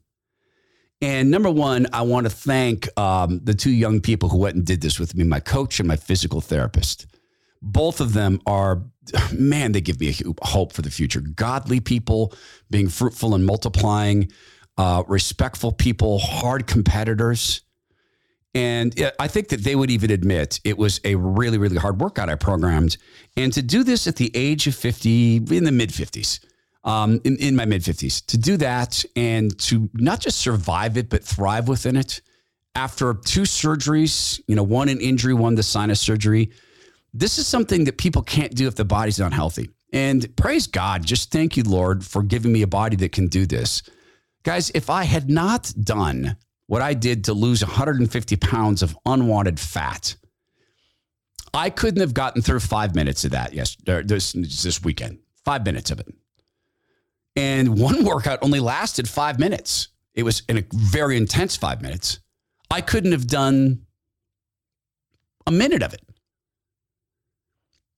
And 1.04 1.30
number 1.30 1.52
one, 1.52 1.86
I 1.92 2.04
want 2.04 2.28
to 2.28 2.30
thank 2.30 2.88
um, 2.98 3.42
the 3.44 3.54
two 3.54 3.72
young 3.72 4.00
people 4.00 4.30
who 4.30 4.38
went 4.38 4.56
and 4.56 4.66
did 4.66 4.80
this 4.80 5.02
with 5.02 5.14
me 5.16 5.26
my 5.26 5.42
coach 5.42 5.82
and 5.82 5.88
my 5.88 5.98
physical 5.98 6.40
therapist. 6.40 7.08
Both 7.62 8.00
of 8.00 8.14
them 8.14 8.40
are 8.48 8.84
man, 9.34 9.74
they 9.74 9.82
give 9.82 10.00
me 10.00 10.10
a 10.10 10.48
hope 10.48 10.72
for 10.72 10.82
the 10.82 10.90
future. 10.90 11.20
Godly 11.20 11.82
people 11.82 12.34
being 12.70 12.88
fruitful 12.88 13.36
and 13.36 13.46
multiplying, 13.46 14.32
uh, 14.78 15.04
respectful 15.06 15.74
people, 15.74 16.20
hard 16.20 16.68
competitors. 16.68 17.60
And 18.56 18.96
I 19.20 19.28
think 19.28 19.50
that 19.50 19.66
they 19.66 19.76
would 19.76 19.92
even 19.92 20.10
admit 20.10 20.62
it 20.64 20.78
was 20.78 21.02
a 21.04 21.16
really, 21.16 21.58
really 21.58 21.76
hard 21.76 22.00
workout 22.00 22.30
I 22.30 22.36
programmed. 22.36 22.96
And 23.36 23.52
to 23.52 23.62
do 23.62 23.84
this 23.84 24.08
at 24.08 24.16
the 24.16 24.32
age 24.34 24.68
of 24.68 24.76
50, 24.76 25.36
in 25.36 25.66
the 25.66 25.72
mid 25.72 25.90
50s, 25.90 26.40
um, 26.84 27.22
in, 27.24 27.38
in 27.38 27.56
my 27.56 27.66
mid 27.66 27.82
50s, 27.82 28.26
to 28.28 28.38
do 28.38 28.58
that 28.58 29.04
and 29.16 29.58
to 29.60 29.90
not 29.94 30.20
just 30.20 30.40
survive 30.40 30.98
it, 30.98 31.10
but 31.10 31.24
thrive 31.24 31.68
within 31.68 31.96
it 31.96 32.22
after 32.76 33.14
two 33.14 33.42
surgeries, 33.42 34.42
you 34.48 34.56
know, 34.56 34.64
one 34.64 34.90
an 34.90 35.00
injury, 35.00 35.34
one 35.34 35.56
the 35.56 35.64
sinus 35.64 36.02
surgery 36.02 36.52
this 37.14 37.38
is 37.38 37.48
something 37.48 37.84
that 37.84 37.98
people 37.98 38.24
can't 38.24 38.56
do 38.56 38.68
if 38.68 38.76
the 38.76 38.86
body's 38.86 39.20
not 39.20 39.34
healthy. 39.34 39.70
And 39.92 40.36
praise 40.36 40.66
God, 40.66 41.06
just 41.06 41.32
thank 41.32 41.56
you, 41.56 41.64
Lord, 41.64 42.04
for 42.04 42.24
giving 42.24 42.52
me 42.52 42.64
a 42.64 42.68
body 42.68 42.96
that 42.98 43.12
can 43.12 43.28
do 43.28 43.46
this. 43.46 43.84
Guys, 44.42 44.72
if 44.74 44.90
I 44.90 45.04
had 45.04 45.30
not 45.30 45.72
done 45.82 46.36
what 46.66 46.82
I 46.82 46.96
did 46.96 47.26
to 47.26 47.34
lose 47.34 47.64
150 47.64 48.36
pounds 48.38 48.82
of 48.82 48.98
unwanted 49.06 49.60
fat, 49.60 50.16
I 51.54 51.70
couldn't 51.70 52.02
have 52.02 52.16
gotten 52.16 52.42
through 52.42 52.62
five 52.62 52.96
minutes 52.96 53.24
of 53.26 53.32
that 53.32 53.54
yes, 53.54 53.78
this, 53.86 54.32
this 54.34 54.84
weekend. 54.84 55.20
Five 55.46 55.64
minutes 55.66 55.92
of 55.92 56.00
it. 56.00 56.08
And 57.36 57.80
one 57.80 58.04
workout 58.06 58.40
only 58.42 58.60
lasted 58.60 59.10
five 59.10 59.40
minutes. 59.40 59.90
It 60.14 60.24
was 60.24 60.44
in 60.48 60.58
a 60.58 60.64
very 60.72 61.18
intense 61.18 61.56
five 61.56 61.82
minutes. 61.82 62.20
I 62.70 62.82
couldn't 62.82 63.12
have 63.12 63.28
done 63.28 63.86
a 65.48 65.52
minute 65.52 65.82
of 65.82 65.94
it. 65.94 66.02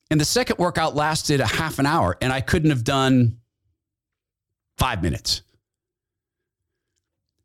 And 0.09 0.19
the 0.21 0.25
second 0.25 0.59
workout 0.59 0.95
lasted 0.95 1.41
a 1.41 1.47
half 1.47 1.79
an 1.79 1.85
hour, 1.85 2.15
and 2.21 2.31
I 2.31 2.41
couldn't 2.41 2.69
have 2.69 2.83
done 2.83 3.37
five 4.77 5.01
minutes. 5.01 5.41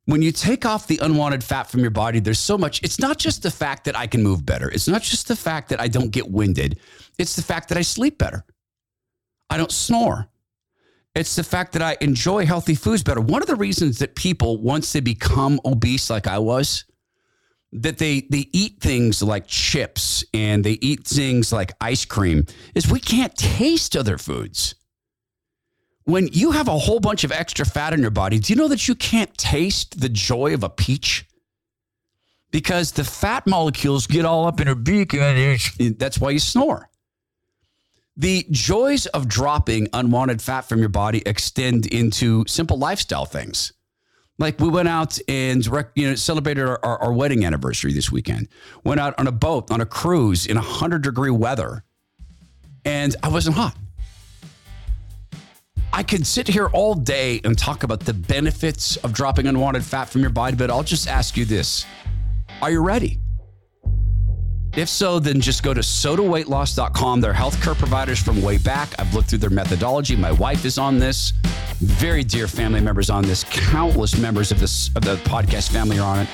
When 0.04 0.22
you 0.22 0.32
take 0.32 0.66
off 0.66 0.86
the 0.86 0.98
unwanted 1.02 1.44
fat 1.44 1.64
from 1.64 1.80
your 1.80 1.90
body, 1.90 2.20
there's 2.20 2.38
so 2.38 2.58
much. 2.58 2.82
It's 2.82 2.98
not 2.98 3.18
just 3.18 3.42
the 3.42 3.50
fact 3.50 3.84
that 3.84 3.96
I 3.96 4.06
can 4.06 4.22
move 4.22 4.44
better, 4.44 4.68
it's 4.70 4.88
not 4.88 5.02
just 5.02 5.28
the 5.28 5.36
fact 5.36 5.68
that 5.70 5.80
I 5.80 5.88
don't 5.88 6.10
get 6.10 6.30
winded, 6.30 6.78
it's 7.18 7.36
the 7.36 7.42
fact 7.42 7.68
that 7.68 7.78
I 7.78 7.82
sleep 7.82 8.18
better. 8.18 8.44
I 9.48 9.56
don't 9.56 9.72
snore. 9.72 10.28
It's 11.14 11.34
the 11.34 11.42
fact 11.42 11.72
that 11.72 11.82
I 11.82 11.96
enjoy 12.00 12.46
healthy 12.46 12.74
foods 12.74 13.02
better. 13.02 13.20
One 13.20 13.42
of 13.42 13.48
the 13.48 13.56
reasons 13.56 13.98
that 13.98 14.14
people, 14.14 14.62
once 14.62 14.92
they 14.92 15.00
become 15.00 15.60
obese 15.64 16.08
like 16.08 16.28
I 16.28 16.38
was, 16.38 16.84
that 17.72 17.98
they 17.98 18.22
they 18.30 18.48
eat 18.52 18.80
things 18.80 19.22
like 19.22 19.46
chips 19.46 20.24
and 20.34 20.64
they 20.64 20.72
eat 20.80 21.06
things 21.06 21.52
like 21.52 21.72
ice 21.80 22.04
cream 22.04 22.44
is 22.74 22.90
we 22.90 23.00
can't 23.00 23.36
taste 23.36 23.96
other 23.96 24.18
foods. 24.18 24.74
When 26.04 26.28
you 26.32 26.50
have 26.52 26.66
a 26.66 26.78
whole 26.78 26.98
bunch 26.98 27.22
of 27.22 27.30
extra 27.30 27.64
fat 27.64 27.92
in 27.92 28.00
your 28.00 28.10
body, 28.10 28.38
do 28.38 28.52
you 28.52 28.56
know 28.56 28.68
that 28.68 28.88
you 28.88 28.94
can't 28.94 29.36
taste 29.36 30.00
the 30.00 30.08
joy 30.08 30.54
of 30.54 30.64
a 30.64 30.70
peach? 30.70 31.26
Because 32.50 32.92
the 32.92 33.04
fat 33.04 33.46
molecules 33.46 34.08
get 34.08 34.24
all 34.24 34.46
up 34.46 34.60
in 34.60 34.66
your 34.66 34.74
beak 34.74 35.14
and 35.14 35.96
that's 35.98 36.20
why 36.20 36.30
you 36.30 36.40
snore. 36.40 36.89
The 38.20 38.46
joys 38.50 39.06
of 39.06 39.28
dropping 39.28 39.88
unwanted 39.94 40.42
fat 40.42 40.68
from 40.68 40.78
your 40.80 40.90
body 40.90 41.22
extend 41.24 41.86
into 41.86 42.44
simple 42.46 42.76
lifestyle 42.76 43.24
things. 43.24 43.72
Like 44.38 44.60
we 44.60 44.68
went 44.68 44.88
out 44.88 45.18
and 45.26 45.64
you 45.94 46.06
know 46.06 46.14
celebrated 46.16 46.64
our, 46.64 46.78
our, 46.84 46.98
our, 47.04 47.12
wedding 47.14 47.46
anniversary 47.46 47.94
this 47.94 48.12
weekend. 48.12 48.48
Went 48.84 49.00
out 49.00 49.18
on 49.18 49.26
a 49.26 49.32
boat 49.32 49.70
on 49.70 49.80
a 49.80 49.86
cruise 49.86 50.44
in 50.44 50.58
hundred 50.58 51.00
degree 51.00 51.30
weather, 51.30 51.82
and 52.84 53.16
I 53.22 53.28
wasn't 53.28 53.56
hot. 53.56 53.74
I 55.90 56.02
could 56.02 56.26
sit 56.26 56.46
here 56.46 56.66
all 56.74 56.94
day 56.94 57.40
and 57.42 57.56
talk 57.56 57.84
about 57.84 58.00
the 58.00 58.12
benefits 58.12 58.98
of 58.98 59.14
dropping 59.14 59.46
unwanted 59.46 59.82
fat 59.82 60.10
from 60.10 60.20
your 60.20 60.28
body, 60.28 60.56
but 60.56 60.70
I'll 60.70 60.82
just 60.82 61.08
ask 61.08 61.38
you 61.38 61.46
this: 61.46 61.86
Are 62.60 62.70
you 62.70 62.82
ready? 62.82 63.18
If 64.80 64.88
so, 64.88 65.18
then 65.18 65.42
just 65.42 65.62
go 65.62 65.74
to 65.74 65.82
sodaweightloss.com. 65.82 67.20
They're 67.20 67.34
healthcare 67.34 67.76
providers 67.76 68.18
from 68.18 68.40
way 68.40 68.56
back. 68.56 68.88
I've 68.98 69.12
looked 69.14 69.28
through 69.28 69.40
their 69.40 69.50
methodology. 69.50 70.16
My 70.16 70.32
wife 70.32 70.64
is 70.64 70.78
on 70.78 70.98
this. 70.98 71.34
Very 71.80 72.24
dear 72.24 72.48
family 72.48 72.80
members 72.80 73.10
on 73.10 73.22
this. 73.24 73.44
Countless 73.44 74.16
members 74.16 74.50
of 74.50 74.58
this 74.58 74.88
of 74.96 75.02
the 75.02 75.16
podcast 75.16 75.70
family 75.70 75.98
are 75.98 76.16
on 76.16 76.20
it. 76.20 76.28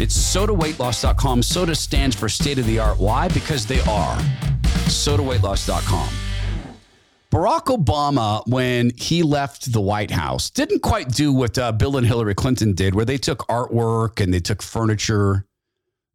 It's 0.00 0.18
sodaweightloss.com. 0.18 1.44
Soda 1.44 1.76
stands 1.76 2.16
for 2.16 2.28
state 2.28 2.58
of 2.58 2.66
the 2.66 2.80
art. 2.80 2.98
Why? 2.98 3.28
Because 3.28 3.64
they 3.66 3.78
are. 3.82 4.18
Sodaweightloss.com. 4.88 6.08
Barack 7.30 7.66
Obama, 7.66 8.44
when 8.48 8.90
he 8.96 9.22
left 9.22 9.72
the 9.72 9.80
White 9.80 10.10
House, 10.10 10.50
didn't 10.50 10.80
quite 10.80 11.10
do 11.10 11.32
what 11.32 11.56
uh, 11.56 11.70
Bill 11.70 11.98
and 11.98 12.04
Hillary 12.04 12.34
Clinton 12.34 12.72
did, 12.72 12.96
where 12.96 13.04
they 13.04 13.16
took 13.16 13.46
artwork 13.46 14.20
and 14.20 14.34
they 14.34 14.40
took 14.40 14.60
furniture 14.60 15.46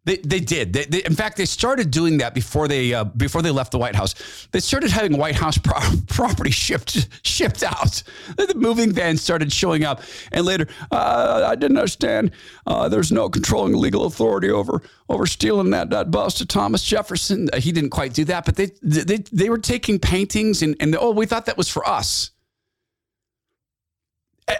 they, 0.06 0.18
they 0.18 0.39
did. 0.39 0.72
They, 0.72 0.86
they, 0.86 1.04
in 1.04 1.15
fact, 1.15 1.36
they 1.36 1.46
started 1.46 1.89
doing 1.89 2.20
that 2.20 2.34
before 2.34 2.68
they 2.68 2.94
uh, 2.94 3.04
before 3.04 3.41
they 3.41 3.52
left 3.52 3.72
the 3.72 3.80
White 3.80 3.96
House. 3.96 4.48
They 4.52 4.60
started 4.60 4.91
having 4.91 5.18
White 5.18 5.36
House 5.36 5.58
pro- 5.58 5.80
property 6.08 6.52
shipped 6.52 7.08
shipped 7.24 7.63
out. 7.63 8.04
The 8.38 8.54
moving 8.56 8.91
vans 8.91 9.22
started 9.22 9.52
showing 9.52 9.84
up, 9.84 10.02
and 10.32 10.46
later, 10.46 10.68
uh, 10.91 11.48
I 11.48 11.56
didn't 11.56 11.78
understand. 11.78 12.32
Uh, 12.68 12.88
there's 12.88 13.12
no 13.12 13.30
controlling 13.30 13.74
legal 13.74 14.06
authority 14.06 14.50
over 14.50 14.82
over 15.10 15.26
stealing 15.26 15.72
that, 15.72 15.89
that 15.89 16.12
bust 16.12 16.39
of 16.41 16.48
Thomas 16.48 16.84
Jefferson. 16.84 17.50
Uh, 17.52 17.60
he 17.60 17.72
didn't 17.72 17.89
quite 17.89 18.13
do 18.13 18.26
that, 18.26 18.46
but 18.46 18.56
they 18.56 18.72
they 18.82 19.18
they 19.32 19.50
were 19.50 19.58
taking 19.58 19.98
paintings 20.00 20.62
and 20.62 20.76
and 20.80 20.96
oh, 20.96 21.12
we 21.12 21.26
thought 21.26 21.48
that 21.48 21.58
was 21.58 21.70
for 21.70 21.88
us. 21.88 22.32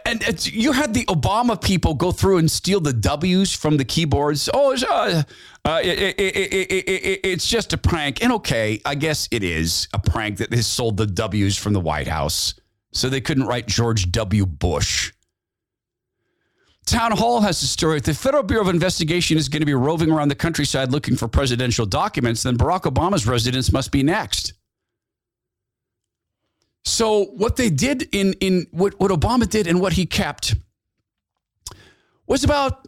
And 0.06 0.46
you 0.52 0.72
had 0.72 0.94
the 0.94 1.06
Obama 1.06 1.62
people 1.62 1.94
go 1.94 2.12
through 2.12 2.38
and 2.38 2.50
steal 2.50 2.80
the 2.80 2.94
W's 2.94 3.54
from 3.54 3.78
the 3.78 3.86
keyboards. 3.86 4.50
Oh, 4.54 4.72
it's, 4.72 4.84
uh, 4.84 5.24
uh, 5.64 5.80
it, 5.84 6.16
it, 6.18 7.20
it's 7.24 7.48
just 7.48 7.74
a 7.74 7.78
prank. 7.78 8.24
And 8.24 8.34
okay, 8.34 8.82
I 8.86 8.96
guess 8.96 9.28
it 9.32 9.44
is 9.44 9.88
a 9.94 10.00
prank 10.00 10.38
that 10.38 10.50
they 10.50 10.62
sold 10.62 10.98
the 10.98 11.06
W's 11.06 11.56
from 11.58 11.74
the 11.74 11.80
White 11.80 12.08
House 12.08 12.56
so 12.94 13.10
they 13.10 13.22
couldn't 13.22 13.46
write 13.46 13.68
George 13.68 14.12
W. 14.12 14.46
Bush. 14.46 15.12
Town 16.86 17.12
Hall 17.12 17.42
has 17.42 17.62
a 17.64 17.68
story. 17.68 17.98
If 17.98 18.04
the 18.04 18.14
Federal 18.14 18.44
Bureau 18.44 18.64
of 18.64 18.70
Investigation 18.70 19.38
is 19.38 19.50
going 19.50 19.62
to 19.62 19.66
be 19.66 19.74
roving 19.74 20.12
around 20.12 20.30
the 20.30 20.36
countryside 20.36 20.92
looking 20.92 21.16
for 21.16 21.28
presidential 21.28 21.86
documents, 21.86 22.44
then 22.44 22.58
Barack 22.58 22.84
Obama's 22.84 23.26
residence 23.26 23.72
must 23.72 23.92
be 23.92 24.04
next. 24.04 24.54
So 26.86 27.26
what 27.26 27.56
they 27.56 27.70
did 27.70 28.08
in 28.12 28.34
in 28.34 28.68
what, 28.72 29.00
what 29.00 29.12
Obama 29.12 29.50
did 29.50 29.68
and 29.68 29.82
what 29.82 29.94
he 29.94 30.06
kept 30.06 30.56
was 32.28 32.44
about 32.44 32.88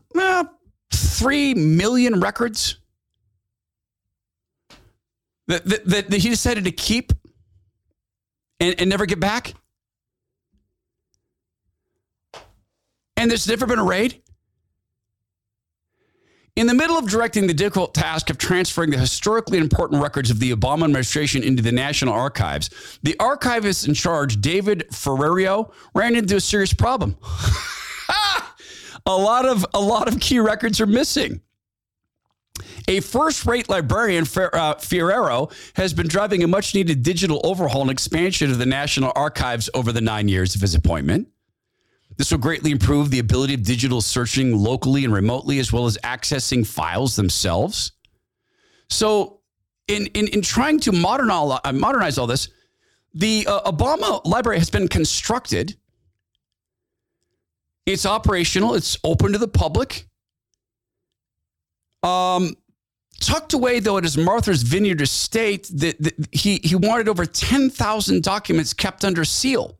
three 0.94 1.54
million 1.56 2.20
records 2.20 2.78
that, 5.48 5.66
that, 5.66 6.10
that, 6.10 6.14
he 6.14 6.30
decided 6.30 6.66
to 6.66 6.72
keep 6.72 7.14
and, 8.60 8.76
and 8.80 8.90
never 8.90 9.06
get 9.06 9.20
back. 9.20 9.54
And 13.16 13.32
there's 13.32 13.48
never 13.48 13.66
been 13.66 13.80
a 13.80 13.84
raid. 13.84 14.22
In 16.58 16.66
the 16.66 16.74
middle 16.74 16.98
of 16.98 17.08
directing 17.08 17.46
the 17.46 17.54
difficult 17.54 17.94
task 17.94 18.32
of 18.32 18.40
transferring 18.40 18.90
the 18.90 18.98
historically 18.98 19.60
important 19.60 20.02
records 20.02 20.32
of 20.32 20.40
the 20.40 20.52
Obama 20.52 20.86
administration 20.86 21.44
into 21.44 21.62
the 21.62 21.72
National 21.72 22.16
Archives, 22.16 22.72
the 23.04 23.16
archivist 23.20 23.88
in 23.88 23.94
charge, 23.94 24.42
David 24.42 24.88
Ferriero, 24.92 25.72
ran 25.94 26.16
into 26.16 26.38
a 26.38 26.42
serious 26.42 26.74
problem. 26.74 27.16
a 29.06 29.16
lot 29.16 29.46
of 29.46 29.68
a 29.76 29.80
lot 29.80 30.08
of 30.08 30.20
key 30.20 30.40
records 30.40 30.82
are 30.82 30.88
missing. 30.88 31.42
A 32.88 33.02
first-rate 33.02 33.70
librarian, 33.70 34.24
uh, 34.24 34.74
Ferriero, 34.80 35.54
has 35.76 35.94
been 35.94 36.08
driving 36.08 36.44
a 36.44 36.48
much-needed 36.48 37.04
digital 37.04 37.40
overhaul 37.44 37.84
and 37.84 37.92
expansion 37.92 38.50
of 38.50 38.58
the 38.58 38.66
National 38.66 39.12
Archives 39.16 39.70
over 39.76 39.92
the 39.92 40.02
nine 40.02 40.28
years 40.28 40.56
of 40.56 40.62
his 40.62 40.74
appointment. 40.74 41.28
This 42.18 42.32
will 42.32 42.40
greatly 42.40 42.72
improve 42.72 43.12
the 43.12 43.20
ability 43.20 43.54
of 43.54 43.64
digital 43.64 44.02
searching 44.02 44.58
locally 44.58 45.06
and 45.06 45.14
remotely, 45.14 45.60
as 45.60 45.72
well 45.72 45.86
as 45.86 45.98
accessing 46.04 46.66
files 46.66 47.16
themselves. 47.16 47.92
So, 48.90 49.42
in, 49.88 50.08
in, 50.08 50.28
in 50.30 50.42
trying 50.42 50.80
to 50.82 50.92
modern 50.92 51.30
all, 51.30 51.60
uh, 51.64 51.72
modernize 51.72 52.18
all 52.18 52.28
this, 52.28 52.50
the 53.14 53.46
uh, 53.48 53.72
Obama 53.72 54.24
Library 54.26 54.58
has 54.58 54.70
been 54.70 54.88
constructed. 54.88 55.78
It's 57.86 58.06
operational, 58.06 58.74
it's 58.74 58.98
open 59.04 59.32
to 59.32 59.38
the 59.38 59.48
public. 59.48 60.08
Um, 62.04 62.56
tucked 63.20 63.54
away, 63.54 63.80
though, 63.80 63.98
at 63.98 64.04
his 64.04 64.18
Martha's 64.18 64.64
Vineyard 64.64 65.02
estate, 65.02 65.70
that, 65.76 66.28
he, 66.32 66.60
he 66.64 66.76
wanted 66.76 67.08
over 67.08 67.26
10,000 67.26 68.24
documents 68.24 68.74
kept 68.74 69.06
under 69.06 69.24
seal. 69.24 69.78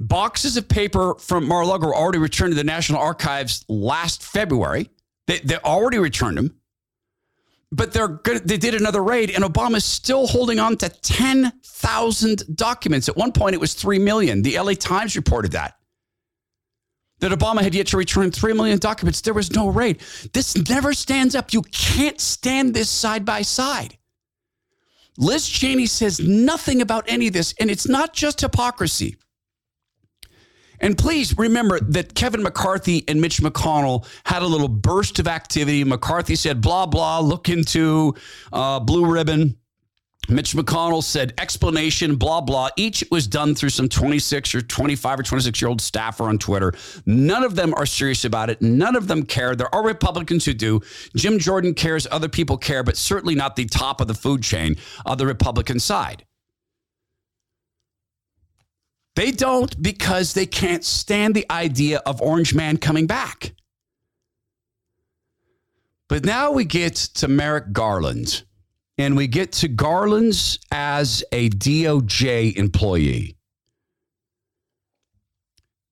Boxes 0.00 0.56
of 0.56 0.68
paper 0.68 1.14
from 1.18 1.46
Mar-a-Lago 1.46 1.86
were 1.86 1.94
already 1.94 2.18
returned 2.18 2.52
to 2.52 2.56
the 2.56 2.64
National 2.64 3.00
Archives 3.00 3.64
last 3.68 4.22
February. 4.22 4.90
They, 5.26 5.38
they 5.38 5.56
already 5.56 5.98
returned 5.98 6.36
them. 6.36 6.60
But 7.70 7.92
they're 7.92 8.08
good. 8.08 8.46
They 8.46 8.56
did 8.56 8.74
another 8.74 9.02
raid, 9.02 9.30
and 9.30 9.42
Obama's 9.42 9.84
still 9.84 10.26
holding 10.26 10.60
on 10.60 10.76
to 10.78 10.88
10,000 10.88 12.56
documents. 12.56 13.08
At 13.08 13.16
one 13.16 13.32
point, 13.32 13.54
it 13.54 13.60
was 13.60 13.74
3 13.74 13.98
million. 13.98 14.42
The 14.42 14.58
LA 14.58 14.74
Times 14.74 15.16
reported 15.16 15.52
that. 15.52 15.76
That 17.20 17.32
Obama 17.32 17.62
had 17.62 17.74
yet 17.74 17.88
to 17.88 17.96
return 17.96 18.30
3 18.30 18.52
million 18.52 18.78
documents. 18.78 19.20
There 19.20 19.34
was 19.34 19.52
no 19.52 19.68
raid. 19.68 20.00
This 20.32 20.56
never 20.68 20.92
stands 20.92 21.34
up. 21.34 21.52
You 21.52 21.62
can't 21.62 22.20
stand 22.20 22.74
this 22.74 22.90
side 22.90 23.24
by 23.24 23.42
side. 23.42 23.96
Liz 25.16 25.48
Cheney 25.48 25.86
says 25.86 26.20
nothing 26.20 26.80
about 26.80 27.04
any 27.08 27.28
of 27.28 27.32
this, 27.32 27.54
and 27.58 27.70
it's 27.70 27.88
not 27.88 28.12
just 28.12 28.40
hypocrisy. 28.40 29.16
And 30.84 30.98
please 30.98 31.38
remember 31.38 31.80
that 31.80 32.14
Kevin 32.14 32.42
McCarthy 32.42 33.04
and 33.08 33.18
Mitch 33.18 33.40
McConnell 33.40 34.06
had 34.26 34.42
a 34.42 34.46
little 34.46 34.68
burst 34.68 35.18
of 35.18 35.26
activity. 35.26 35.82
McCarthy 35.82 36.36
said, 36.36 36.60
blah, 36.60 36.84
blah, 36.84 37.20
look 37.20 37.48
into 37.48 38.14
uh, 38.52 38.80
Blue 38.80 39.10
Ribbon. 39.10 39.56
Mitch 40.28 40.52
McConnell 40.52 41.02
said 41.02 41.32
explanation, 41.38 42.16
blah, 42.16 42.42
blah. 42.42 42.68
Each 42.76 43.02
was 43.10 43.26
done 43.26 43.54
through 43.54 43.70
some 43.70 43.88
26 43.88 44.54
or 44.54 44.60
25 44.60 45.20
or 45.20 45.22
26 45.22 45.62
year 45.62 45.70
old 45.70 45.80
staffer 45.80 46.24
on 46.24 46.36
Twitter. 46.36 46.74
None 47.06 47.44
of 47.44 47.54
them 47.54 47.72
are 47.78 47.86
serious 47.86 48.26
about 48.26 48.50
it. 48.50 48.60
None 48.60 48.94
of 48.94 49.08
them 49.08 49.22
care. 49.22 49.56
There 49.56 49.74
are 49.74 49.82
Republicans 49.82 50.44
who 50.44 50.52
do. 50.52 50.82
Jim 51.16 51.38
Jordan 51.38 51.72
cares. 51.72 52.06
Other 52.10 52.28
people 52.28 52.58
care, 52.58 52.82
but 52.82 52.98
certainly 52.98 53.34
not 53.34 53.56
the 53.56 53.64
top 53.64 54.02
of 54.02 54.06
the 54.06 54.14
food 54.14 54.42
chain 54.42 54.76
of 55.06 55.16
the 55.16 55.24
Republican 55.24 55.80
side. 55.80 56.26
They 59.16 59.30
don't 59.30 59.80
because 59.80 60.34
they 60.34 60.46
can't 60.46 60.84
stand 60.84 61.34
the 61.34 61.46
idea 61.50 61.98
of 62.04 62.20
Orange 62.20 62.54
Man 62.54 62.76
coming 62.76 63.06
back. 63.06 63.54
But 66.08 66.24
now 66.24 66.50
we 66.50 66.64
get 66.64 66.94
to 66.94 67.28
Merrick 67.28 67.72
Garland, 67.72 68.44
and 68.98 69.16
we 69.16 69.26
get 69.26 69.52
to 69.52 69.68
Garland's 69.68 70.58
as 70.70 71.24
a 71.32 71.48
DOJ 71.50 72.56
employee. 72.56 73.36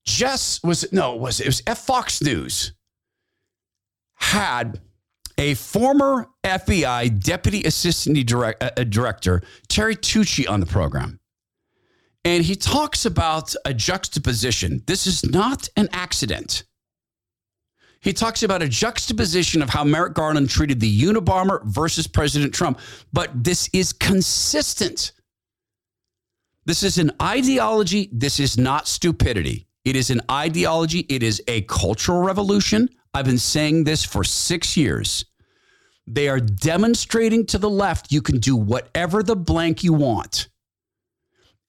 Jess 0.05 0.61
was 0.63 0.93
no, 0.93 1.15
was 1.17 1.41
it 1.41 1.47
was 1.47 1.63
F 1.67 1.79
Fox 1.79 2.21
News 2.23 2.73
had 4.17 4.81
a 5.39 5.55
former 5.55 6.29
FBI 6.45 7.23
deputy 7.23 7.63
assistant 7.65 8.19
uh, 8.33 8.71
director 8.85 9.43
Terry 9.69 9.97
Turchie 9.97 10.49
on 10.49 10.61
the 10.61 10.67
program. 10.67 11.19
And 12.25 12.45
he 12.45 12.55
talks 12.55 13.05
about 13.05 13.55
a 13.65 13.75
juxtaposition. 13.75 14.83
This 14.87 15.07
is 15.07 15.25
not 15.25 15.69
an 15.77 15.89
accident. 15.93 16.65
He 18.01 18.13
talks 18.13 18.43
about 18.43 18.63
a 18.63 18.69
juxtaposition 18.69 19.63
of 19.63 19.71
how 19.71 19.85
Merrick 19.85 20.15
Garland 20.15 20.51
treated 20.51 20.81
the 20.81 21.01
Unabomber 21.03 21.65
versus 21.65 22.07
President 22.07 22.53
Trump. 22.53 22.81
But 23.13 23.45
this 23.45 23.69
is 23.73 23.93
consistent. 23.93 25.13
This 26.65 26.83
is 26.83 26.99
an 26.99 27.13
ideology. 27.21 28.09
This 28.13 28.39
is 28.39 28.59
not 28.59 28.87
stupidity. 28.87 29.67
It 29.85 29.97
is 29.97 30.11
an 30.11 30.21
ideology. 30.31 31.01
It 31.09 31.23
is 31.23 31.43
a 31.49 31.63
cultural 31.63 32.23
revolution. 32.23 32.89
I've 33.15 33.25
been 33.25 33.39
saying 33.39 33.85
this 33.85 34.05
for 34.05 34.23
six 34.23 34.77
years. 34.77 35.25
They 36.07 36.29
are 36.29 36.41
demonstrating 36.41 37.47
to 37.47 37.59
the 37.59 37.71
left 37.71 38.11
you 38.11 38.23
can 38.23 38.39
do 38.39 38.57
whatever 38.57 39.23
the 39.23 39.37
blank 39.37 39.85
you 39.85 39.93
want 39.93 40.49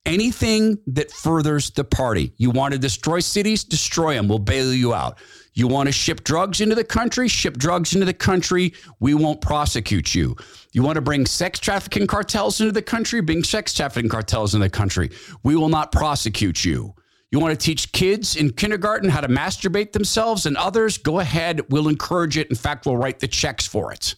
anything 0.06 0.78
that 0.88 1.12
furthers 1.12 1.72
the 1.72 1.84
party. 1.84 2.34
You 2.38 2.52
want 2.52 2.74
to 2.74 2.80
destroy 2.80 3.20
cities, 3.20 3.63
destroy 3.63 4.16
them. 4.16 4.28
We'll 4.28 4.39
bail 4.39 4.74
you 4.74 4.94
out. 4.94 5.20
You 5.54 5.68
want 5.68 5.88
to 5.88 5.94
ship 5.94 6.24
drugs 6.24 6.62
into 6.62 6.76
the 6.76 6.84
country, 6.84 7.28
ship 7.28 7.58
drugs 7.58 7.94
into 7.94 8.06
the 8.06 8.13
country. 8.13 8.74
We 9.00 9.13
won't 9.13 9.39
prosecute 9.39 10.16
you. 10.16 10.36
You 10.72 10.82
want 10.82 10.96
to 10.96 11.02
bring 11.02 11.26
sex 11.26 11.60
trafficking 11.60 12.08
cartels 12.08 12.60
into 12.60 12.72
the 12.72 12.82
country, 12.82 13.22
bring 13.22 13.44
sex 13.44 13.74
trafficking 13.74 14.10
cartels 14.10 14.56
into 14.56 14.66
the 14.66 14.70
country. 14.72 15.12
We 15.44 15.56
will 15.56 15.70
not 15.70 15.92
prosecute 15.92 16.66
you. 16.66 16.96
You 17.32 17.39
want 17.39 17.60
to 17.60 17.66
teach 17.66 17.92
kids 17.92 18.36
in 18.36 18.52
kindergarten 18.52 19.10
how 19.10 19.22
to 19.22 19.28
masturbate 19.28 19.92
themselves 19.92 20.46
and 20.46 20.58
others? 20.58 20.98
Go 20.98 21.20
ahead. 21.20 21.62
We'll 21.70 21.88
encourage 21.88 22.38
it. 22.38 22.50
In 22.50 22.56
fact, 22.56 22.86
we'll 22.86 22.98
write 22.98 23.20
the 23.20 23.28
checks 23.28 23.66
for 23.66 23.92
it 23.92 24.16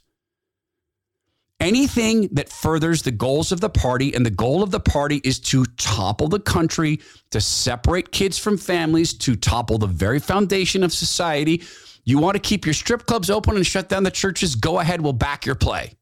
anything 1.60 2.28
that 2.34 2.50
furthers 2.50 3.02
the 3.02 3.12
goals 3.12 3.52
of 3.52 3.62
the 3.62 3.70
party. 3.70 4.13
And 4.13 4.26
the 4.26 4.32
goal 4.32 4.63
of 4.63 4.72
the 4.72 4.80
party 4.80 5.22
is 5.24 5.39
to 5.41 5.65
topple 5.78 6.28
the 6.28 6.39
country, 6.39 7.00
to 7.32 7.41
separate 7.41 8.12
kids 8.12 8.38
from 8.38 8.58
families, 8.58 9.13
to 9.20 9.36
topple 9.36 9.78
the 9.78 9.88
very 9.88 10.20
foundation 10.20 10.84
of 10.84 10.94
society. 10.94 11.63
You 12.04 12.20
want 12.20 12.36
to 12.36 12.39
keep 12.39 12.65
your 12.65 12.74
strip 12.74 13.06
clubs 13.06 13.30
open 13.30 13.56
and 13.56 13.65
shut 13.65 13.89
down 13.89 14.04
the 14.04 14.12
churches? 14.12 14.56
Go 14.56 14.80
ahead, 14.80 15.02
we'll 15.02 15.13
back 15.13 15.46
your 15.46 15.56
play. 15.56 15.94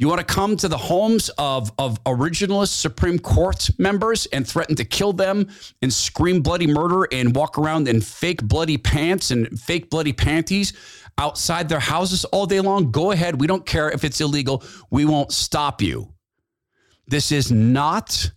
You 0.00 0.08
want 0.08 0.26
to 0.26 0.34
come 0.34 0.56
to 0.56 0.66
the 0.66 0.78
homes 0.78 1.28
of, 1.36 1.70
of 1.76 2.02
originalist 2.04 2.68
Supreme 2.68 3.18
Court 3.18 3.68
members 3.76 4.24
and 4.32 4.48
threaten 4.48 4.74
to 4.76 4.84
kill 4.86 5.12
them 5.12 5.46
and 5.82 5.92
scream 5.92 6.40
bloody 6.40 6.66
murder 6.66 7.06
and 7.12 7.36
walk 7.36 7.58
around 7.58 7.86
in 7.86 8.00
fake 8.00 8.42
bloody 8.42 8.78
pants 8.78 9.30
and 9.30 9.60
fake 9.60 9.90
bloody 9.90 10.14
panties 10.14 10.72
outside 11.18 11.68
their 11.68 11.80
houses 11.80 12.24
all 12.24 12.46
day 12.46 12.60
long? 12.60 12.90
Go 12.90 13.10
ahead. 13.10 13.42
We 13.42 13.46
don't 13.46 13.66
care 13.66 13.90
if 13.90 14.02
it's 14.02 14.22
illegal. 14.22 14.64
We 14.90 15.04
won't 15.04 15.32
stop 15.32 15.82
you. 15.82 16.14
This 17.06 17.30
is 17.30 17.52
not 17.52 18.30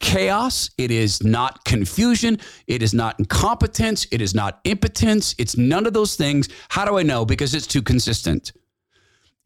chaos. 0.00 0.70
It 0.78 0.90
is 0.90 1.22
not 1.22 1.64
confusion. 1.64 2.40
It 2.66 2.82
is 2.82 2.92
not 2.92 3.20
incompetence. 3.20 4.08
It 4.10 4.20
is 4.20 4.34
not 4.34 4.58
impotence. 4.64 5.36
It's 5.38 5.56
none 5.56 5.86
of 5.86 5.92
those 5.92 6.16
things. 6.16 6.48
How 6.70 6.84
do 6.84 6.98
I 6.98 7.04
know? 7.04 7.24
Because 7.24 7.54
it's 7.54 7.68
too 7.68 7.82
consistent. 7.82 8.50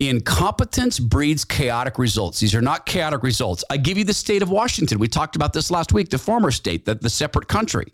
Incompetence 0.01 1.01
breeds 1.01 1.45
chaotic 1.45 1.99
results. 1.99 2.39
These 2.39 2.55
are 2.55 2.63
not 2.63 2.87
chaotic 2.87 3.25
results. 3.25 3.65
I 3.69 3.79
give 3.79 3.99
you 3.99 4.05
the 4.05 4.15
state 4.15 4.43
of 4.43 4.51
Washington. 4.51 4.99
We 4.99 5.09
talked 5.09 5.35
about 5.35 5.53
this 5.53 5.71
last 5.73 5.93
week, 5.93 6.11
the 6.11 6.19
former 6.19 6.53
state, 6.53 6.85
the, 6.85 6.95
the 6.95 7.11
separate 7.11 7.49
country. 7.49 7.93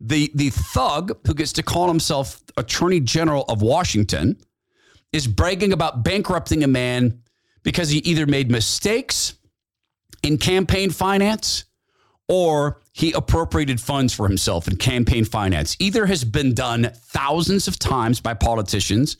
The 0.00 0.32
the 0.34 0.50
thug 0.50 1.16
who 1.24 1.34
gets 1.34 1.52
to 1.52 1.62
call 1.62 1.86
himself 1.86 2.42
Attorney 2.56 2.98
General 2.98 3.44
of 3.48 3.62
Washington 3.62 4.36
is 5.12 5.28
bragging 5.28 5.72
about 5.72 6.02
bankrupting 6.02 6.64
a 6.64 6.66
man 6.66 7.22
because 7.62 7.90
he 7.90 7.98
either 7.98 8.26
made 8.26 8.50
mistakes 8.50 9.34
in 10.24 10.38
campaign 10.38 10.90
finance 10.90 11.64
or 12.28 12.80
he 12.92 13.12
appropriated 13.12 13.80
funds 13.80 14.12
for 14.12 14.26
himself 14.26 14.66
in 14.66 14.76
campaign 14.76 15.24
finance. 15.24 15.76
Either 15.78 16.06
has 16.06 16.24
been 16.24 16.52
done 16.52 16.90
thousands 16.94 17.68
of 17.68 17.78
times 17.78 18.20
by 18.20 18.34
politicians. 18.34 19.16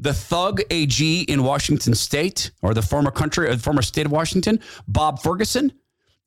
The 0.00 0.14
thug 0.14 0.62
AG 0.70 1.22
in 1.22 1.44
Washington 1.44 1.94
state 1.94 2.50
or 2.62 2.72
the 2.72 2.82
former 2.82 3.10
country 3.10 3.48
or 3.48 3.54
the 3.54 3.62
former 3.62 3.82
state 3.82 4.06
of 4.06 4.12
Washington, 4.12 4.58
Bob 4.88 5.22
Ferguson, 5.22 5.72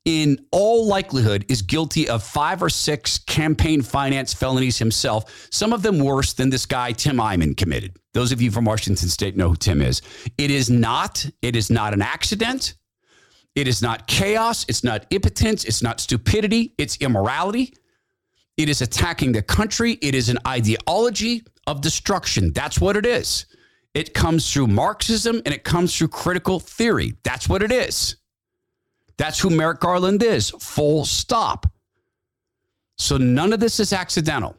in 0.06 0.38
all 0.52 0.86
likelihood 0.86 1.46
is 1.48 1.62
guilty 1.62 2.08
of 2.08 2.22
five 2.22 2.62
or 2.62 2.70
six 2.70 3.18
campaign 3.18 3.82
finance 3.82 4.34
felonies 4.34 4.78
himself, 4.78 5.48
some 5.50 5.74
of 5.74 5.82
them 5.82 5.98
worse 5.98 6.34
than 6.34 6.50
this 6.50 6.66
guy 6.66 6.92
Tim 6.92 7.18
Eyman 7.18 7.58
committed. 7.58 7.98
Those 8.14 8.32
of 8.32 8.42
you 8.42 8.52
from 8.52 8.66
Washington 8.66 9.08
state 9.08 9.36
know 9.36 9.50
who 9.50 9.56
Tim 9.56 9.82
is. 9.82 10.02
It 10.38 10.52
is 10.52 10.70
not 10.70 11.26
it 11.42 11.56
is 11.56 11.72
not 11.72 11.94
an 11.94 12.02
accident. 12.02 12.76
It 13.56 13.68
is 13.68 13.82
not 13.82 14.08
chaos, 14.08 14.66
it's 14.68 14.84
not 14.84 15.06
impotence, 15.12 15.64
it's 15.64 15.84
not 15.84 16.00
stupidity, 16.00 16.74
it's 16.78 16.98
immorality. 16.98 17.74
It 18.58 18.68
is 18.68 18.82
attacking 18.82 19.32
the 19.32 19.42
country, 19.42 20.00
it 20.02 20.16
is 20.16 20.30
an 20.30 20.38
ideology 20.48 21.44
of 21.68 21.82
destruction. 21.82 22.52
That's 22.54 22.80
what 22.80 22.96
it 22.96 23.06
is. 23.06 23.46
It 23.94 24.14
comes 24.14 24.52
through 24.52 24.68
Marxism 24.68 25.42
and 25.46 25.54
it 25.54 25.64
comes 25.64 25.96
through 25.96 26.08
critical 26.10 26.60
theory. 26.60 27.16
That's 27.24 27.48
what 27.48 27.62
it 27.62 27.72
is. 27.72 28.16
That's 29.18 29.40
who 29.40 29.50
Merrick 29.50 29.80
Garland 29.80 30.24
is, 30.24 30.50
full 30.60 31.06
stop. 31.06 31.68
So 32.98 33.18
none 33.18 33.54
of 33.54 33.60
this 33.60 33.80
is 33.80 33.94
accidental. 33.94 34.58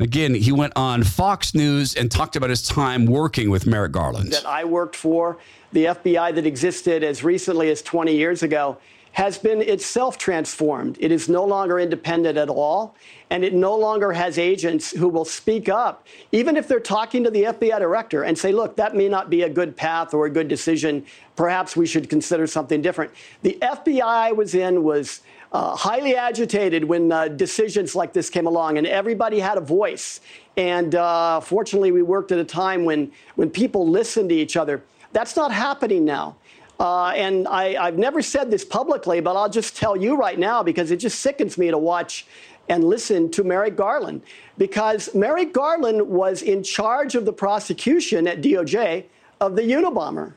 Again, 0.00 0.34
he 0.34 0.50
went 0.50 0.72
on 0.74 1.04
Fox 1.04 1.54
News 1.54 1.94
and 1.94 2.10
talked 2.10 2.34
about 2.34 2.50
his 2.50 2.62
time 2.62 3.06
working 3.06 3.48
with 3.48 3.66
Merrick 3.66 3.92
Garland. 3.92 4.32
That 4.32 4.46
I 4.46 4.64
worked 4.64 4.96
for, 4.96 5.38
the 5.72 5.84
FBI 5.84 6.34
that 6.34 6.46
existed 6.46 7.04
as 7.04 7.22
recently 7.22 7.70
as 7.70 7.80
20 7.80 8.14
years 8.14 8.42
ago, 8.42 8.78
has 9.14 9.38
been 9.38 9.62
itself 9.62 10.18
transformed. 10.18 10.96
It 11.00 11.12
is 11.12 11.28
no 11.28 11.44
longer 11.44 11.78
independent 11.78 12.36
at 12.36 12.48
all, 12.48 12.96
and 13.30 13.44
it 13.44 13.54
no 13.54 13.76
longer 13.76 14.12
has 14.12 14.38
agents 14.38 14.90
who 14.90 15.08
will 15.08 15.24
speak 15.24 15.68
up, 15.68 16.04
even 16.32 16.56
if 16.56 16.66
they're 16.66 16.80
talking 16.80 17.22
to 17.22 17.30
the 17.30 17.44
FBI 17.44 17.78
director 17.78 18.24
and 18.24 18.36
say, 18.36 18.50
look, 18.50 18.74
that 18.74 18.96
may 18.96 19.08
not 19.08 19.30
be 19.30 19.42
a 19.42 19.48
good 19.48 19.76
path 19.76 20.14
or 20.14 20.26
a 20.26 20.30
good 20.30 20.48
decision. 20.48 21.06
Perhaps 21.36 21.76
we 21.76 21.86
should 21.86 22.10
consider 22.10 22.48
something 22.48 22.82
different. 22.82 23.12
The 23.42 23.56
FBI 23.62 24.02
I 24.02 24.32
was 24.32 24.56
in 24.56 24.82
was 24.82 25.20
uh, 25.52 25.76
highly 25.76 26.16
agitated 26.16 26.82
when 26.82 27.12
uh, 27.12 27.28
decisions 27.28 27.94
like 27.94 28.12
this 28.12 28.28
came 28.28 28.48
along, 28.48 28.78
and 28.78 28.86
everybody 28.86 29.38
had 29.38 29.58
a 29.58 29.60
voice. 29.60 30.20
And 30.56 30.96
uh, 30.96 31.38
fortunately, 31.38 31.92
we 31.92 32.02
worked 32.02 32.32
at 32.32 32.38
a 32.38 32.44
time 32.44 32.84
when, 32.84 33.12
when 33.36 33.48
people 33.48 33.88
listened 33.88 34.30
to 34.30 34.34
each 34.34 34.56
other. 34.56 34.82
That's 35.12 35.36
not 35.36 35.52
happening 35.52 36.04
now. 36.04 36.34
Uh, 36.80 37.08
and 37.08 37.46
I, 37.46 37.84
have 37.84 37.98
never 37.98 38.20
said 38.20 38.50
this 38.50 38.64
publicly, 38.64 39.20
but 39.20 39.36
I'll 39.36 39.48
just 39.48 39.76
tell 39.76 39.96
you 39.96 40.16
right 40.16 40.38
now 40.38 40.62
because 40.62 40.90
it 40.90 40.96
just 40.96 41.20
sickens 41.20 41.56
me 41.56 41.70
to 41.70 41.78
watch 41.78 42.26
and 42.68 42.84
listen 42.84 43.30
to 43.32 43.44
Merrick 43.44 43.76
Garland. 43.76 44.22
Because 44.58 45.14
Merrick 45.14 45.52
Garland 45.52 46.08
was 46.08 46.42
in 46.42 46.62
charge 46.62 47.14
of 47.14 47.24
the 47.24 47.32
prosecution 47.32 48.26
at 48.26 48.42
DOJ 48.42 49.04
of 49.40 49.56
the 49.56 49.62
Unabomber. 49.62 50.32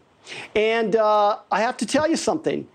And 0.55 0.95
uh, 0.95 1.39
I 1.51 1.61
have 1.61 1.77
to 1.77 1.85
tell 1.85 2.07
you 2.09 2.17
something 2.17 2.67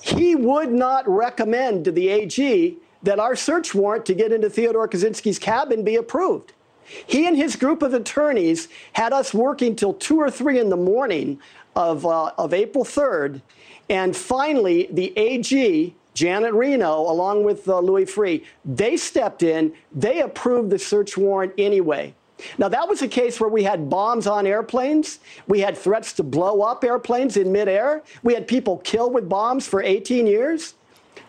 he 0.00 0.34
would 0.34 0.70
not 0.70 1.08
recommend 1.08 1.84
to 1.84 1.92
the 1.92 2.08
AG 2.08 2.76
that 3.02 3.18
our 3.18 3.36
search 3.36 3.74
warrant 3.74 4.06
to 4.06 4.14
get 4.14 4.32
into 4.32 4.48
Theodore 4.48 4.88
Kaczynski's 4.88 5.38
cabin 5.38 5.84
be 5.84 5.96
approved. 5.96 6.52
He 6.84 7.26
and 7.26 7.36
his 7.36 7.56
group 7.56 7.82
of 7.82 7.92
attorneys 7.94 8.68
had 8.92 9.12
us 9.12 9.34
working 9.34 9.74
till 9.74 9.94
two 9.94 10.20
or 10.20 10.30
three 10.30 10.60
in 10.60 10.70
the 10.70 10.76
morning 10.76 11.40
of, 11.76 12.04
uh, 12.04 12.32
of 12.38 12.52
April 12.52 12.84
3rd. 12.84 13.42
And 13.88 14.16
finally, 14.16 14.88
the 14.90 15.16
AG, 15.16 15.94
Janet 16.14 16.54
Reno, 16.54 17.00
along 17.00 17.44
with 17.44 17.68
uh, 17.68 17.78
Louis 17.78 18.06
Freeh, 18.06 18.44
they 18.64 18.96
stepped 18.96 19.42
in. 19.42 19.72
They 19.94 20.22
approved 20.22 20.70
the 20.70 20.78
search 20.78 21.16
warrant 21.16 21.52
anyway. 21.58 22.14
Now, 22.58 22.68
that 22.68 22.88
was 22.88 23.00
a 23.02 23.08
case 23.08 23.40
where 23.40 23.48
we 23.48 23.62
had 23.62 23.88
bombs 23.88 24.26
on 24.26 24.46
airplanes. 24.46 25.20
We 25.46 25.60
had 25.60 25.76
threats 25.76 26.12
to 26.14 26.22
blow 26.22 26.62
up 26.62 26.84
airplanes 26.84 27.36
in 27.36 27.52
midair. 27.52 28.02
We 28.22 28.34
had 28.34 28.46
people 28.46 28.78
killed 28.78 29.14
with 29.14 29.28
bombs 29.28 29.66
for 29.66 29.82
18 29.82 30.26
years. 30.26 30.74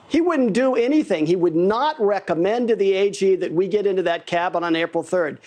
He 0.09 0.21
wouldn't 0.21 0.53
do 0.53 0.75
anything. 0.75 1.25
He 1.25 1.35
would 1.35 1.55
not 1.55 1.99
recommend 1.99 2.69
to 2.69 2.75
the 2.75 2.93
AG 2.93 3.35
that 3.37 3.51
we 3.51 3.67
get 3.67 3.85
into 3.85 4.03
that 4.03 4.25
cabin 4.25 4.63
on 4.63 4.75
April 4.75 5.03
3rd. 5.03 5.37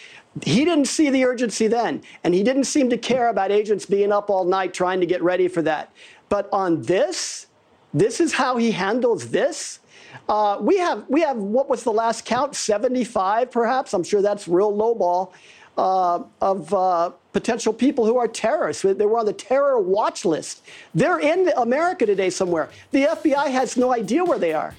He 0.43 0.65
didn't 0.65 0.85
see 0.85 1.11
the 1.11 1.25
urgency 1.25 1.67
then, 1.67 2.03
and 2.23 2.33
he 2.33 2.43
didn't 2.43 2.65
seem 2.65 2.89
to 2.91 2.99
care 2.99 3.29
about 3.29 3.51
agents 3.51 3.85
being 3.85 4.13
up 4.13 4.31
all 4.31 4.45
night 4.45 4.73
trying 4.73 5.01
to 5.01 5.07
get 5.07 5.23
ready 5.23 5.49
for 5.49 5.61
that. 5.63 5.93
But 6.29 6.49
on 6.53 6.83
this, 6.83 7.49
this 7.93 8.21
is 8.21 8.33
how 8.33 8.57
he 8.57 8.71
handles 8.71 9.31
this. 9.31 9.81
Uh, 10.29 10.59
we 10.61 10.79
have 10.79 11.05
we 11.09 11.21
have 11.23 11.37
what 11.37 11.69
was 11.69 11.83
the 11.83 11.93
last 11.93 12.25
count? 12.25 12.55
75, 12.55 13.51
perhaps. 13.51 13.93
I'm 13.93 14.05
sure 14.05 14.23
that's 14.23 14.47
real 14.47 14.73
lowball 14.73 15.33
uh, 15.77 16.23
of 16.41 16.73
uh, 16.73 17.11
potential 17.33 17.73
people 17.73 18.07
who 18.07 18.17
are 18.17 18.29
terrorists. 18.29 18.83
They 18.83 19.07
were 19.07 19.19
on 19.19 19.27
the 19.27 19.33
terror 19.33 19.81
watch 19.81 20.25
list. 20.25 20.63
They're 20.95 21.19
in 21.19 21.51
America 21.57 22.07
today 22.07 22.31
somewhere. 22.31 22.71
The 22.93 23.07
FBI 23.07 23.51
has 23.51 23.77
no 23.77 23.93
idea 23.93 24.25
where 24.25 24.39
they 24.39 24.53
are. 24.53 24.75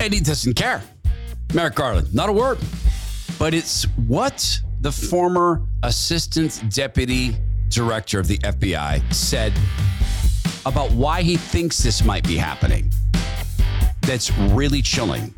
And 0.00 0.12
he 0.12 0.20
doesn't 0.20 0.54
care. 0.54 0.82
Merrick 1.54 1.74
Garland, 1.74 2.12
not 2.14 2.28
a 2.28 2.32
word. 2.32 2.58
But 3.38 3.54
it's 3.54 3.84
what 4.06 4.58
the 4.80 4.92
former 4.92 5.62
assistant 5.82 6.62
deputy 6.70 7.36
director 7.68 8.18
of 8.18 8.28
the 8.28 8.38
FBI 8.38 9.12
said 9.12 9.52
about 10.64 10.90
why 10.92 11.22
he 11.22 11.36
thinks 11.36 11.78
this 11.78 12.04
might 12.04 12.26
be 12.26 12.36
happening. 12.36 12.90
That's 14.02 14.36
really 14.38 14.82
chilling. 14.82 15.34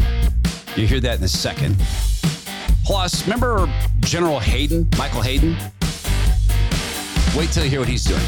You 0.77 0.87
hear 0.87 1.01
that 1.01 1.19
in 1.19 1.25
a 1.25 1.29
second. 1.29 1.77
Plus, 2.85 3.25
remember 3.25 3.71
General 4.01 4.39
Hayden, 4.39 4.89
Michael 4.97 5.23
Hayden? 5.23 5.57
Wait 7.37 7.51
till 7.51 7.65
you 7.65 7.71
hear 7.71 7.81
what 7.81 7.89
he's 7.89 8.05
doing. 8.05 8.23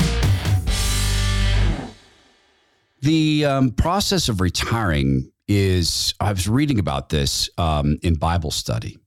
The 3.01 3.47
um, 3.47 3.71
process 3.71 4.29
of 4.29 4.41
retiring 4.41 5.33
is, 5.49 6.15
I 6.21 6.33
was 6.33 6.49
reading 6.49 6.79
about 6.79 7.09
this 7.09 7.49
um, 7.57 7.99
in 8.03 8.15
Bible 8.15 8.51
study. 8.51 9.00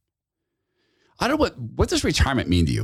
I 1.24 1.30
don't 1.30 1.38
know 1.38 1.42
what, 1.42 1.58
what 1.58 1.88
does 1.88 2.04
retirement 2.04 2.50
mean 2.50 2.66
to 2.66 2.72
you? 2.74 2.84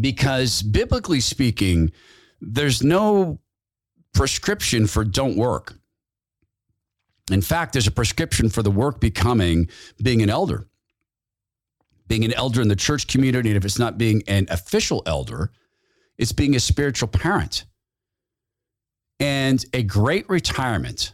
Because 0.00 0.62
biblically 0.62 1.20
speaking, 1.20 1.92
there's 2.40 2.82
no 2.82 3.38
prescription 4.14 4.86
for 4.86 5.04
don't 5.04 5.36
work. 5.36 5.74
In 7.30 7.42
fact, 7.42 7.74
there's 7.74 7.86
a 7.86 7.90
prescription 7.90 8.48
for 8.48 8.62
the 8.62 8.70
work 8.70 8.98
becoming 8.98 9.68
being 10.02 10.22
an 10.22 10.30
elder. 10.30 10.66
Being 12.08 12.24
an 12.24 12.32
elder 12.32 12.62
in 12.62 12.68
the 12.68 12.76
church 12.76 13.08
community, 13.08 13.50
and 13.50 13.58
if 13.58 13.66
it's 13.66 13.78
not 13.78 13.98
being 13.98 14.22
an 14.26 14.46
official 14.48 15.02
elder, 15.04 15.52
it's 16.16 16.32
being 16.32 16.56
a 16.56 16.60
spiritual 16.60 17.08
parent. 17.08 17.66
And 19.20 19.62
a 19.74 19.82
great 19.82 20.26
retirement, 20.30 21.12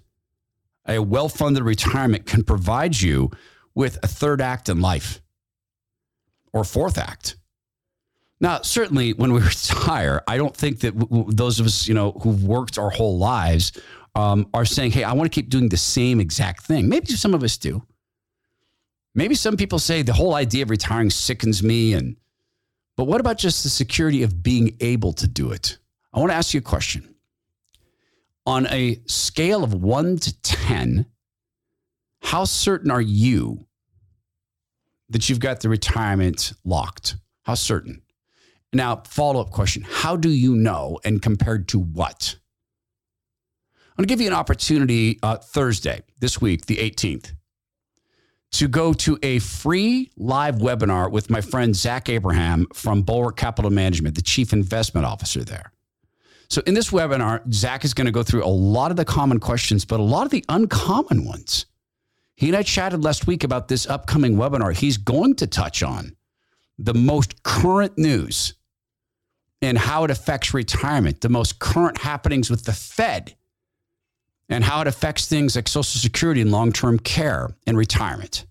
a 0.87 1.01
well 1.01 1.29
funded 1.29 1.65
retirement, 1.65 2.25
can 2.25 2.45
provide 2.45 3.01
you 3.01 3.33
with 3.75 3.99
a 4.03 4.07
third 4.07 4.41
act 4.41 4.69
in 4.69 4.81
life 4.81 5.21
or 6.53 6.65
fourth 6.65 6.99
act. 6.99 7.37
Now, 8.41 8.61
certainly 8.63 9.13
when 9.13 9.33
we 9.33 9.41
retire, 9.43 10.23
I 10.27 10.37
don't 10.37 10.57
think 10.57 10.81
that 10.81 10.99
w- 10.99 11.23
w- 11.23 11.37
those 11.37 11.61
of 11.61 11.67
us, 11.67 11.87
you 11.87 11.95
know, 11.95 12.13
who've 12.13 12.45
worked 12.45 12.79
our 12.79 12.91
whole 12.91 13.19
lives 13.19 13.73
um, 14.15 14.49
are 14.53 14.65
saying, 14.65 14.91
hey, 14.91 15.05
I 15.05 15.13
want 15.13 15.33
to 15.33 15.35
keep 15.35 15.49
doing 15.49 15.69
the 15.69 15.77
same 15.77 16.21
exact 16.21 16.65
thing. 16.65 16.89
Maybe 16.89 17.07
some 17.07 17.35
of 17.35 17.43
us 17.43 17.57
do. 17.57 17.83
Maybe 19.15 19.35
some 19.35 19.57
people 19.57 19.79
say 19.79 20.03
the 20.03 20.13
whole 20.13 20.35
idea 20.35 20.63
of 20.63 20.71
retiring 20.71 21.11
sickens 21.11 21.63
me. 21.63 21.95
And 21.95 22.17
but 22.97 23.05
what 23.05 23.21
about 23.21 23.39
just 23.39 23.63
the 23.63 23.69
security 23.69 24.23
of 24.23 24.43
being 24.43 24.77
able 24.81 25.13
to 25.15 25.29
do 25.29 25.53
it? 25.53 25.79
I 26.13 26.19
want 26.19 26.31
to 26.31 26.37
ask 26.37 26.53
you 26.53 26.59
a 26.59 26.63
question. 26.63 27.15
On 28.45 28.67
a 28.67 29.01
scale 29.07 29.63
of 29.63 29.73
one 29.73 30.17
to 30.17 30.43
10, 30.43 31.07
how 32.23 32.45
certain 32.45 32.91
are 32.91 33.01
you 33.01 33.67
that 35.13 35.29
you've 35.29 35.41
got 35.41 35.61
the 35.61 35.69
retirement 35.69 36.53
locked? 36.65 37.17
How 37.43 37.55
certain? 37.55 38.03
Now, 38.73 39.03
follow 39.07 39.41
up 39.41 39.51
question 39.51 39.87
How 39.89 40.17
do 40.17 40.31
you 40.31 40.57
know 40.57 40.99
and 41.05 41.21
compared 41.21 41.69
to 41.69 41.79
what? 41.79 42.37
I'm 43.93 44.03
going 44.03 44.09
to 44.09 44.13
give 44.13 44.21
you 44.23 44.29
an 44.29 44.35
opportunity 44.35 45.19
uh, 45.23 45.37
Thursday, 45.37 46.03
this 46.19 46.41
week, 46.41 46.65
the 46.65 46.77
18th, 46.77 47.35
to 48.53 48.67
go 48.67 48.95
to 48.95 49.19
a 49.23 49.39
free 49.39 50.11
live 50.17 50.57
webinar 50.57 51.11
with 51.11 51.29
my 51.29 51.43
friend 51.43 51.77
Zach 51.77 52.09
Abraham 52.09 52.67
from 52.73 53.03
Bulwark 53.03 53.37
Capital 53.37 53.71
Management, 53.71 54.15
the 54.15 54.23
chief 54.23 54.55
investment 54.55 55.05
officer 55.05 55.45
there. 55.45 55.73
So, 56.49 56.63
in 56.67 56.73
this 56.75 56.91
webinar, 56.91 57.41
Zach 57.53 57.85
is 57.85 57.93
going 57.93 58.07
to 58.07 58.13
go 58.13 58.23
through 58.23 58.45
a 58.45 58.47
lot 58.49 58.91
of 58.91 58.97
the 58.97 59.05
common 59.05 59.41
questions, 59.41 59.85
but 59.85 60.01
a 60.01 60.03
lot 60.03 60.25
of 60.25 60.31
the 60.31 60.45
uncommon 60.49 61.25
ones. 61.25 61.67
He 62.43 62.49
and 62.49 62.57
I 62.57 62.65
chatted 62.65 63.05
last 63.05 63.29
week 63.29 63.45
about 63.45 63.69
this 63.69 63.87
upcoming 63.87 64.35
webinar. 64.35 64.77
He's 64.77 64.97
going 64.97 65.37
to 65.37 65.47
touch 65.47 65.81
on 65.81 66.17
the 66.77 66.93
most 66.93 67.45
current 67.45 67.97
news 67.97 68.55
and 69.61 69.79
how 69.79 70.03
it 70.03 70.11
affects 70.11 70.53
retirement, 70.53 71.21
the 71.21 71.29
most 71.29 71.61
current 71.61 71.99
happenings 71.99 72.51
with 72.51 72.65
the 72.65 72.73
Fed, 72.73 73.37
and 74.49 74.65
how 74.65 74.81
it 74.81 74.89
affects 74.89 75.29
things 75.29 75.55
like 75.55 75.69
Social 75.69 76.01
Security 76.01 76.41
and 76.41 76.51
long 76.51 76.73
term 76.73 76.99
care 76.99 77.55
and 77.69 77.79
retirement. 77.79 78.45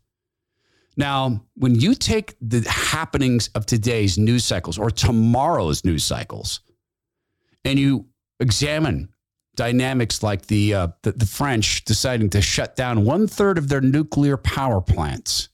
Now, 0.95 1.43
when 1.55 1.75
you 1.75 1.93
take 1.93 2.37
the 2.39 2.61
happenings 2.69 3.49
of 3.55 3.65
today's 3.65 4.17
news 4.17 4.45
cycles 4.45 4.79
or 4.79 4.89
tomorrow's 4.89 5.83
news 5.83 6.05
cycles, 6.05 6.61
and 7.65 7.77
you 7.77 8.05
examine 8.39 9.09
dynamics 9.61 10.23
like 10.23 10.47
the, 10.47 10.73
uh, 10.73 10.87
the, 11.03 11.11
the 11.11 11.25
French 11.27 11.85
deciding 11.85 12.31
to 12.31 12.41
shut 12.41 12.75
down 12.75 13.05
one 13.05 13.27
third 13.27 13.59
of 13.59 13.69
their 13.69 13.79
nuclear 13.79 14.35
power 14.35 14.81
plants, 14.81 15.49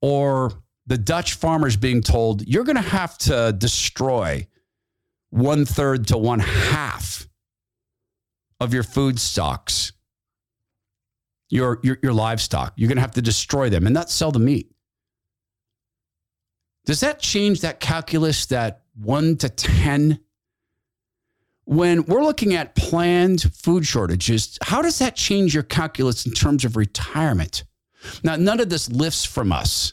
or 0.00 0.52
the 0.86 0.96
Dutch 0.96 1.34
farmers 1.34 1.76
being 1.76 2.00
told 2.00 2.48
you're 2.48 2.64
going 2.64 2.76
to 2.76 2.80
have 2.80 3.18
to 3.18 3.52
destroy 3.52 4.46
one 5.28 5.66
third 5.66 6.06
to 6.06 6.16
one 6.16 6.40
half 6.40 7.28
of 8.60 8.72
your 8.72 8.82
food 8.82 9.20
stocks, 9.20 9.92
your, 11.50 11.80
your, 11.82 11.98
your 12.02 12.14
livestock. 12.14 12.72
You're 12.76 12.88
going 12.88 12.96
to 12.96 13.02
have 13.02 13.10
to 13.10 13.22
destroy 13.22 13.68
them 13.68 13.86
and 13.86 13.92
not 13.92 14.08
sell 14.08 14.32
the 14.32 14.38
meat. 14.38 14.72
Does 16.86 17.00
that 17.00 17.20
change 17.20 17.60
that 17.60 17.78
calculus 17.78 18.46
that 18.46 18.84
one 18.94 19.36
to 19.36 19.50
10 19.50 20.20
when 21.68 22.02
we're 22.06 22.24
looking 22.24 22.54
at 22.54 22.74
planned 22.74 23.42
food 23.54 23.86
shortages, 23.86 24.58
how 24.62 24.80
does 24.80 24.98
that 25.00 25.14
change 25.14 25.52
your 25.52 25.62
calculus 25.62 26.24
in 26.24 26.32
terms 26.32 26.64
of 26.64 26.78
retirement? 26.78 27.64
Now, 28.24 28.36
none 28.36 28.58
of 28.58 28.70
this 28.70 28.90
lifts 28.90 29.26
from 29.26 29.52
us 29.52 29.92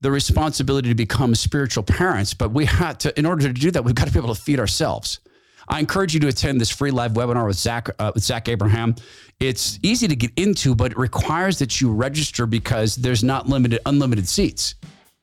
the 0.00 0.10
responsibility 0.10 0.88
to 0.88 0.96
become 0.96 1.36
spiritual 1.36 1.84
parents, 1.84 2.34
but 2.34 2.50
we 2.50 2.64
had 2.64 2.98
to, 2.98 3.16
in 3.16 3.26
order 3.26 3.46
to 3.46 3.52
do 3.52 3.70
that, 3.70 3.84
we've 3.84 3.94
got 3.94 4.08
to 4.08 4.12
be 4.12 4.18
able 4.18 4.34
to 4.34 4.40
feed 4.40 4.58
ourselves. 4.58 5.20
I 5.68 5.78
encourage 5.78 6.14
you 6.14 6.20
to 6.20 6.28
attend 6.28 6.60
this 6.60 6.70
free 6.70 6.90
live 6.90 7.12
webinar 7.12 7.46
with 7.46 7.58
Zach, 7.58 7.88
uh, 8.00 8.10
with 8.12 8.24
Zach 8.24 8.48
Abraham. 8.48 8.96
It's 9.38 9.78
easy 9.84 10.08
to 10.08 10.16
get 10.16 10.32
into, 10.36 10.74
but 10.74 10.90
it 10.90 10.98
requires 10.98 11.60
that 11.60 11.80
you 11.80 11.92
register 11.92 12.44
because 12.44 12.96
there's 12.96 13.22
not 13.22 13.48
limited, 13.48 13.78
unlimited 13.86 14.28
seats. 14.28 14.74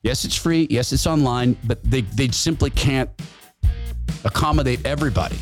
Yes, 0.02 0.24
it's 0.24 0.36
free. 0.36 0.68
Yes, 0.70 0.90
it's 0.94 1.06
online, 1.06 1.54
but 1.64 1.82
they, 1.84 2.00
they 2.00 2.28
simply 2.28 2.70
can't 2.70 3.10
accommodate 4.24 4.86
everybody 4.86 5.36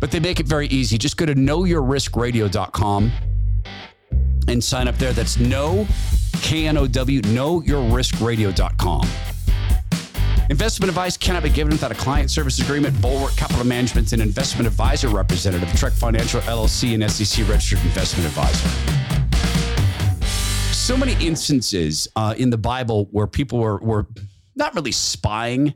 but 0.00 0.10
they 0.10 0.20
make 0.20 0.40
it 0.40 0.46
very 0.46 0.66
easy. 0.68 0.98
Just 0.98 1.16
go 1.16 1.26
to 1.26 1.34
knowyourriskradio.com 1.34 3.12
and 4.48 4.62
sign 4.62 4.88
up 4.88 4.96
there. 4.96 5.12
That's 5.12 5.38
no, 5.38 5.86
K 6.42 6.66
N 6.66 6.76
O 6.76 6.86
W, 6.86 7.22
knowyourriskradio.com. 7.22 9.08
Investment 10.48 10.88
advice 10.88 11.16
cannot 11.16 11.42
be 11.42 11.50
given 11.50 11.72
without 11.72 11.90
a 11.90 11.96
client 11.96 12.30
service 12.30 12.60
agreement. 12.60 13.00
Bulwark 13.02 13.34
Capital 13.36 13.64
Management 13.64 14.12
and 14.12 14.22
investment 14.22 14.68
advisor 14.68 15.08
representative, 15.08 15.68
Trek 15.74 15.92
Financial 15.92 16.40
LLC, 16.42 16.94
and 16.94 17.10
SEC 17.10 17.48
registered 17.48 17.80
investment 17.80 18.28
advisor. 18.28 18.68
So 20.72 20.96
many 20.96 21.14
instances 21.26 22.06
uh, 22.14 22.34
in 22.38 22.50
the 22.50 22.58
Bible 22.58 23.08
where 23.10 23.26
people 23.26 23.58
were, 23.58 23.78
were 23.78 24.06
not 24.54 24.72
really 24.76 24.92
spying 24.92 25.74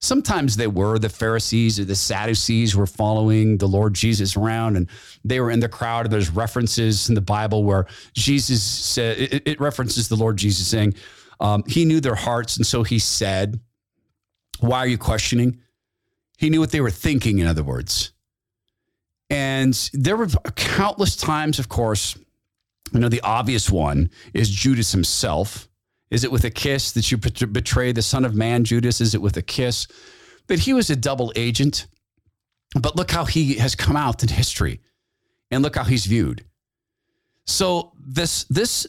Sometimes 0.00 0.56
they 0.56 0.68
were 0.68 0.98
the 0.98 1.08
Pharisees 1.08 1.80
or 1.80 1.84
the 1.84 1.96
Sadducees 1.96 2.76
were 2.76 2.86
following 2.86 3.58
the 3.58 3.66
Lord 3.66 3.94
Jesus 3.94 4.36
around 4.36 4.76
and 4.76 4.88
they 5.24 5.40
were 5.40 5.50
in 5.50 5.58
the 5.58 5.68
crowd. 5.68 6.08
There's 6.10 6.30
references 6.30 7.08
in 7.08 7.16
the 7.16 7.20
Bible 7.20 7.64
where 7.64 7.86
Jesus 8.12 8.62
said, 8.62 9.18
it, 9.18 9.42
it 9.44 9.60
references 9.60 10.08
the 10.08 10.16
Lord 10.16 10.36
Jesus 10.36 10.68
saying, 10.68 10.94
um, 11.40 11.64
He 11.66 11.84
knew 11.84 12.00
their 12.00 12.14
hearts. 12.14 12.56
And 12.56 12.66
so 12.66 12.84
He 12.84 13.00
said, 13.00 13.58
Why 14.60 14.78
are 14.78 14.86
you 14.86 14.98
questioning? 14.98 15.60
He 16.36 16.48
knew 16.48 16.60
what 16.60 16.70
they 16.70 16.80
were 16.80 16.90
thinking, 16.90 17.40
in 17.40 17.48
other 17.48 17.64
words. 17.64 18.12
And 19.30 19.74
there 19.92 20.16
were 20.16 20.28
countless 20.54 21.16
times, 21.16 21.58
of 21.58 21.68
course, 21.68 22.16
you 22.92 23.00
know, 23.00 23.08
the 23.08 23.20
obvious 23.20 23.68
one 23.68 24.10
is 24.32 24.48
Judas 24.48 24.92
himself 24.92 25.67
is 26.10 26.24
it 26.24 26.32
with 26.32 26.44
a 26.44 26.50
kiss 26.50 26.92
that 26.92 27.10
you 27.10 27.18
betray 27.18 27.92
the 27.92 28.02
Son 28.02 28.24
of 28.24 28.34
Man, 28.34 28.64
Judas? 28.64 29.00
Is 29.00 29.14
it 29.14 29.22
with 29.22 29.36
a 29.36 29.42
kiss? 29.42 29.86
But 30.46 30.60
he 30.60 30.72
was 30.72 30.90
a 30.90 30.96
double 30.96 31.32
agent. 31.36 31.86
But 32.78 32.96
look 32.96 33.10
how 33.10 33.24
he 33.24 33.54
has 33.54 33.74
come 33.74 33.96
out 33.96 34.22
in 34.22 34.28
history, 34.28 34.80
and 35.50 35.62
look 35.62 35.76
how 35.76 35.84
he's 35.84 36.06
viewed. 36.06 36.44
So 37.46 37.92
this 37.98 38.44
this 38.44 38.86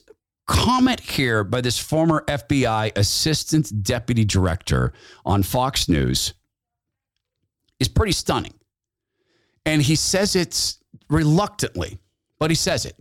comment 0.47 0.99
here 0.99 1.43
by 1.43 1.61
this 1.61 1.79
former 1.79 2.23
FBI 2.27 2.97
assistant 2.97 3.83
deputy 3.83 4.25
director 4.25 4.93
on 5.25 5.43
Fox 5.43 5.87
News 5.87 6.33
is 7.79 7.87
pretty 7.87 8.11
stunning. 8.11 8.53
And 9.65 9.81
he 9.81 9.95
says 9.95 10.35
it 10.35 10.75
reluctantly, 11.09 11.99
but 12.39 12.49
he 12.49 12.55
says 12.55 12.85
it. 12.85 12.95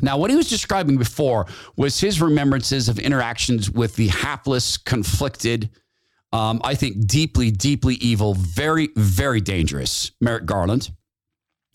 Now, 0.00 0.16
what 0.16 0.30
he 0.30 0.36
was 0.36 0.48
describing 0.48 0.96
before 0.96 1.46
was 1.76 2.00
his 2.00 2.20
remembrances 2.20 2.88
of 2.88 2.98
interactions 2.98 3.70
with 3.70 3.96
the 3.96 4.08
hapless, 4.08 4.76
conflicted, 4.76 5.70
um, 6.32 6.60
I 6.62 6.74
think 6.74 7.06
deeply, 7.06 7.50
deeply 7.50 7.94
evil, 7.96 8.34
very, 8.34 8.90
very 8.96 9.40
dangerous 9.40 10.12
Merrick 10.20 10.46
Garland, 10.46 10.90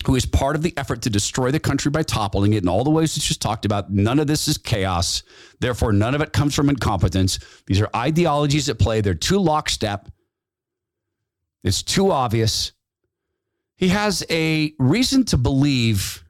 who 0.05 0.15
is 0.15 0.25
part 0.25 0.55
of 0.55 0.61
the 0.61 0.73
effort 0.77 1.01
to 1.03 1.09
destroy 1.09 1.51
the 1.51 1.59
country 1.59 1.89
by 1.89 2.03
toppling 2.03 2.53
it 2.53 2.63
in 2.63 2.69
all 2.69 2.83
the 2.83 2.89
ways 2.89 3.17
it's 3.17 3.27
just 3.27 3.41
talked 3.41 3.65
about. 3.65 3.91
None 3.91 4.19
of 4.19 4.27
this 4.27 4.47
is 4.47 4.57
chaos. 4.57 5.23
Therefore, 5.59 5.91
none 5.91 6.13
of 6.13 6.21
it 6.21 6.33
comes 6.33 6.53
from 6.53 6.69
incompetence. 6.69 7.39
These 7.65 7.81
are 7.81 7.89
ideologies 7.95 8.69
at 8.69 8.79
play. 8.79 9.01
They're 9.01 9.15
too 9.15 9.39
lockstep. 9.39 10.09
It's 11.63 11.81
too 11.81 12.11
obvious. 12.11 12.73
He 13.75 13.87
has 13.89 14.23
a 14.29 14.73
reason 14.77 15.25
to 15.25 15.37
believe 15.37 16.22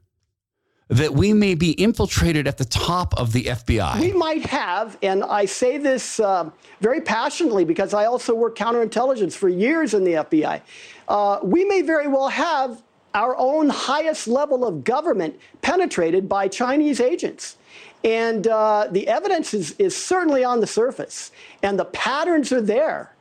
that 0.94 1.12
we 1.12 1.32
may 1.32 1.56
be 1.56 1.72
infiltrated 1.72 2.46
at 2.46 2.56
the 2.56 2.64
top 2.64 3.18
of 3.18 3.32
the 3.32 3.44
FBI. 3.44 4.00
We 4.00 4.12
might 4.12 4.46
have, 4.46 4.96
and 5.02 5.24
I 5.24 5.44
say 5.44 5.76
this 5.76 6.20
uh, 6.20 6.50
very 6.80 7.00
passionately 7.00 7.64
because 7.64 7.94
I 7.94 8.04
also 8.04 8.32
worked 8.32 8.56
counterintelligence 8.56 9.34
for 9.34 9.48
years 9.48 9.94
in 9.94 10.04
the 10.04 10.12
FBI. 10.12 10.60
Uh, 11.08 11.40
we 11.42 11.64
may 11.64 11.82
very 11.82 12.06
well 12.06 12.28
have 12.28 12.80
our 13.12 13.36
own 13.36 13.68
highest 13.70 14.28
level 14.28 14.64
of 14.64 14.84
government 14.84 15.36
penetrated 15.62 16.28
by 16.28 16.46
Chinese 16.46 17.00
agents. 17.00 17.56
And 18.04 18.46
uh, 18.46 18.86
the 18.88 19.08
evidence 19.08 19.52
is, 19.52 19.72
is 19.80 19.96
certainly 19.96 20.44
on 20.44 20.60
the 20.60 20.66
surface, 20.66 21.32
and 21.64 21.76
the 21.76 21.86
patterns 21.86 22.52
are 22.52 22.60
there. 22.60 23.12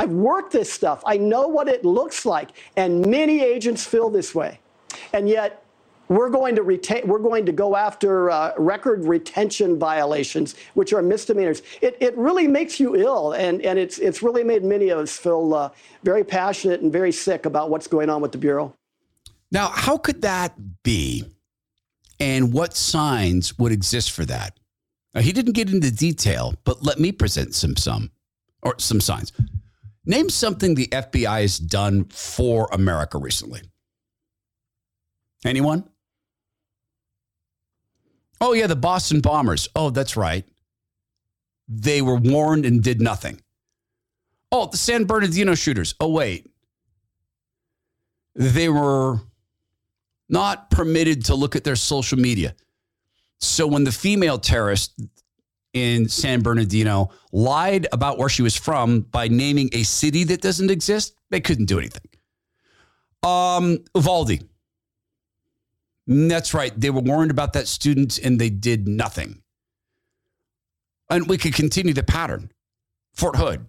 I've 0.00 0.10
worked 0.10 0.52
this 0.52 0.72
stuff. 0.72 1.00
I 1.06 1.16
know 1.16 1.46
what 1.46 1.68
it 1.68 1.84
looks 1.84 2.26
like, 2.26 2.48
and 2.74 3.06
many 3.06 3.40
agents 3.40 3.84
feel 3.84 4.10
this 4.10 4.34
way. 4.34 4.58
And 5.12 5.28
yet, 5.28 5.62
we're 6.10 6.28
going 6.28 6.56
to 6.56 6.62
retain, 6.64 7.06
we're 7.06 7.20
going 7.20 7.46
to 7.46 7.52
go 7.52 7.76
after 7.76 8.30
uh, 8.30 8.52
record 8.58 9.04
retention 9.04 9.78
violations, 9.78 10.56
which 10.74 10.92
are 10.92 11.02
misdemeanors. 11.02 11.62
It, 11.80 11.96
it 12.00 12.18
really 12.18 12.48
makes 12.48 12.80
you 12.80 12.96
ill, 12.96 13.32
and, 13.32 13.62
and 13.62 13.78
it's, 13.78 13.98
it's 13.98 14.20
really 14.20 14.42
made 14.42 14.64
many 14.64 14.88
of 14.88 14.98
us 14.98 15.16
feel 15.16 15.54
uh, 15.54 15.70
very 16.02 16.24
passionate 16.24 16.80
and 16.80 16.92
very 16.92 17.12
sick 17.12 17.46
about 17.46 17.70
what's 17.70 17.86
going 17.86 18.10
on 18.10 18.20
with 18.20 18.32
the 18.32 18.38
Bureau. 18.38 18.74
Now, 19.52 19.68
how 19.68 19.96
could 19.96 20.22
that 20.22 20.82
be? 20.82 21.24
And 22.18 22.52
what 22.52 22.76
signs 22.76 23.56
would 23.56 23.70
exist 23.70 24.10
for 24.10 24.24
that? 24.26 24.58
Now, 25.14 25.20
he 25.20 25.32
didn't 25.32 25.52
get 25.52 25.70
into 25.70 25.92
detail, 25.92 26.54
but 26.64 26.82
let 26.82 26.98
me 26.98 27.12
present 27.12 27.54
some 27.54 27.76
some 27.76 28.10
or 28.62 28.74
some 28.78 29.00
signs. 29.00 29.32
Name 30.04 30.28
something 30.28 30.74
the 30.74 30.88
FBI 30.88 31.40
has 31.40 31.58
done 31.58 32.04
for 32.04 32.68
America 32.72 33.16
recently. 33.16 33.62
Anyone? 35.44 35.89
Oh, 38.40 38.52
yeah, 38.52 38.66
the 38.66 38.76
Boston 38.76 39.20
Bombers. 39.20 39.68
Oh, 39.76 39.90
that's 39.90 40.16
right. 40.16 40.46
They 41.68 42.02
were 42.02 42.16
warned 42.16 42.66
and 42.66 42.82
did 42.82 43.00
nothing. 43.00 43.40
Oh, 44.50 44.66
the 44.66 44.76
San 44.76 45.04
Bernardino 45.04 45.54
shooters. 45.54 45.94
Oh, 46.00 46.08
wait. 46.08 46.50
They 48.34 48.68
were 48.68 49.20
not 50.28 50.70
permitted 50.70 51.26
to 51.26 51.34
look 51.34 51.54
at 51.56 51.64
their 51.64 51.76
social 51.76 52.18
media. 52.18 52.54
So 53.38 53.66
when 53.66 53.84
the 53.84 53.92
female 53.92 54.38
terrorist 54.38 55.00
in 55.72 56.08
San 56.08 56.42
Bernardino 56.42 57.10
lied 57.32 57.86
about 57.92 58.18
where 58.18 58.28
she 58.28 58.42
was 58.42 58.56
from 58.56 59.00
by 59.00 59.28
naming 59.28 59.70
a 59.72 59.82
city 59.82 60.24
that 60.24 60.40
doesn't 60.40 60.70
exist, 60.70 61.14
they 61.30 61.40
couldn't 61.40 61.66
do 61.66 61.78
anything. 61.78 62.02
Um, 63.22 63.78
Uvalde. 63.94 64.48
That's 66.10 66.52
right. 66.54 66.72
They 66.78 66.90
were 66.90 67.00
warned 67.00 67.30
about 67.30 67.52
that 67.52 67.68
student 67.68 68.18
and 68.18 68.40
they 68.40 68.50
did 68.50 68.88
nothing. 68.88 69.42
And 71.08 71.28
we 71.28 71.38
could 71.38 71.54
continue 71.54 71.94
the 71.94 72.02
pattern. 72.02 72.50
Fort 73.14 73.36
Hood. 73.36 73.66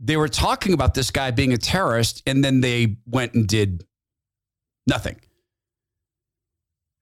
they 0.00 0.16
were 0.16 0.28
talking 0.28 0.72
about 0.72 0.94
this 0.94 1.10
guy 1.10 1.30
being 1.30 1.52
a 1.52 1.58
terrorist, 1.58 2.22
and 2.26 2.44
then 2.44 2.60
they 2.60 2.98
went 3.06 3.34
and 3.34 3.46
did 3.46 3.86
nothing. 4.86 5.20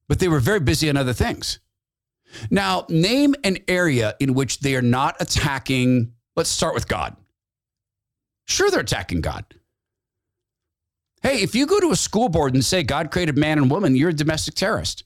But 0.08 0.20
they 0.20 0.28
were 0.28 0.40
very 0.40 0.60
busy 0.60 0.88
on 0.88 0.96
other 0.96 1.12
things. 1.12 1.58
Now, 2.50 2.86
name 2.88 3.34
an 3.44 3.58
area 3.68 4.14
in 4.20 4.34
which 4.34 4.60
they 4.60 4.76
are 4.76 4.82
not 4.82 5.16
attacking. 5.20 6.12
Let's 6.36 6.50
start 6.50 6.74
with 6.74 6.88
God. 6.88 7.16
Sure, 8.46 8.70
they're 8.70 8.80
attacking 8.80 9.20
God. 9.20 9.44
Hey, 11.24 11.40
if 11.40 11.54
you 11.54 11.66
go 11.66 11.80
to 11.80 11.90
a 11.90 11.96
school 11.96 12.28
board 12.28 12.52
and 12.52 12.62
say 12.62 12.82
God 12.82 13.10
created 13.10 13.38
man 13.38 13.56
and 13.56 13.70
woman, 13.70 13.96
you're 13.96 14.10
a 14.10 14.14
domestic 14.14 14.54
terrorist. 14.54 15.04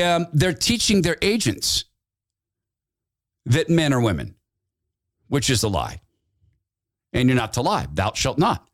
Um, 0.00 0.28
they're 0.32 0.52
teaching 0.52 1.02
their 1.02 1.16
agents 1.20 1.84
that 3.46 3.68
men 3.68 3.92
are 3.92 4.00
women, 4.00 4.36
which 5.26 5.50
is 5.50 5.64
a 5.64 5.68
lie. 5.68 6.00
And 7.12 7.28
you're 7.28 7.36
not 7.36 7.54
to 7.54 7.62
lie. 7.62 7.88
Thou 7.92 8.12
shalt 8.12 8.38
not. 8.38 8.68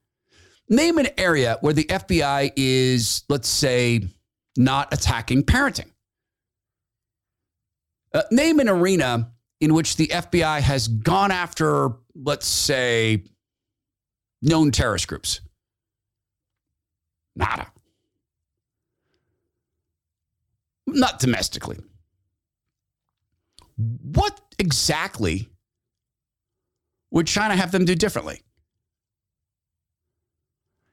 Name 0.69 0.99
an 0.99 1.09
area 1.17 1.57
where 1.63 1.73
the 1.73 1.85
FBI 1.85 2.53
is, 2.57 3.25
let's 3.31 3.49
say, 3.49 4.03
not 4.59 4.93
attacking 4.93 5.45
parenting. 5.45 5.91
Uh, 8.13 8.23
name 8.31 8.61
an 8.61 8.69
arena 8.69 9.33
in 9.59 9.73
which 9.73 9.97
the 9.97 10.09
FBI 10.09 10.61
has 10.61 10.87
gone 10.87 11.31
after, 11.31 11.93
let's 12.15 12.47
say, 12.47 13.25
known 14.45 14.71
terrorist 14.71 15.09
groups. 15.09 15.41
Nada. 17.35 17.67
Not 20.87 21.19
domestically. 21.19 21.79
What 23.77 24.41
exactly 24.59 25.49
would 27.11 27.27
China 27.27 27.57
have 27.57 27.73
them 27.73 27.85
do 27.85 27.95
differently? 27.95 28.43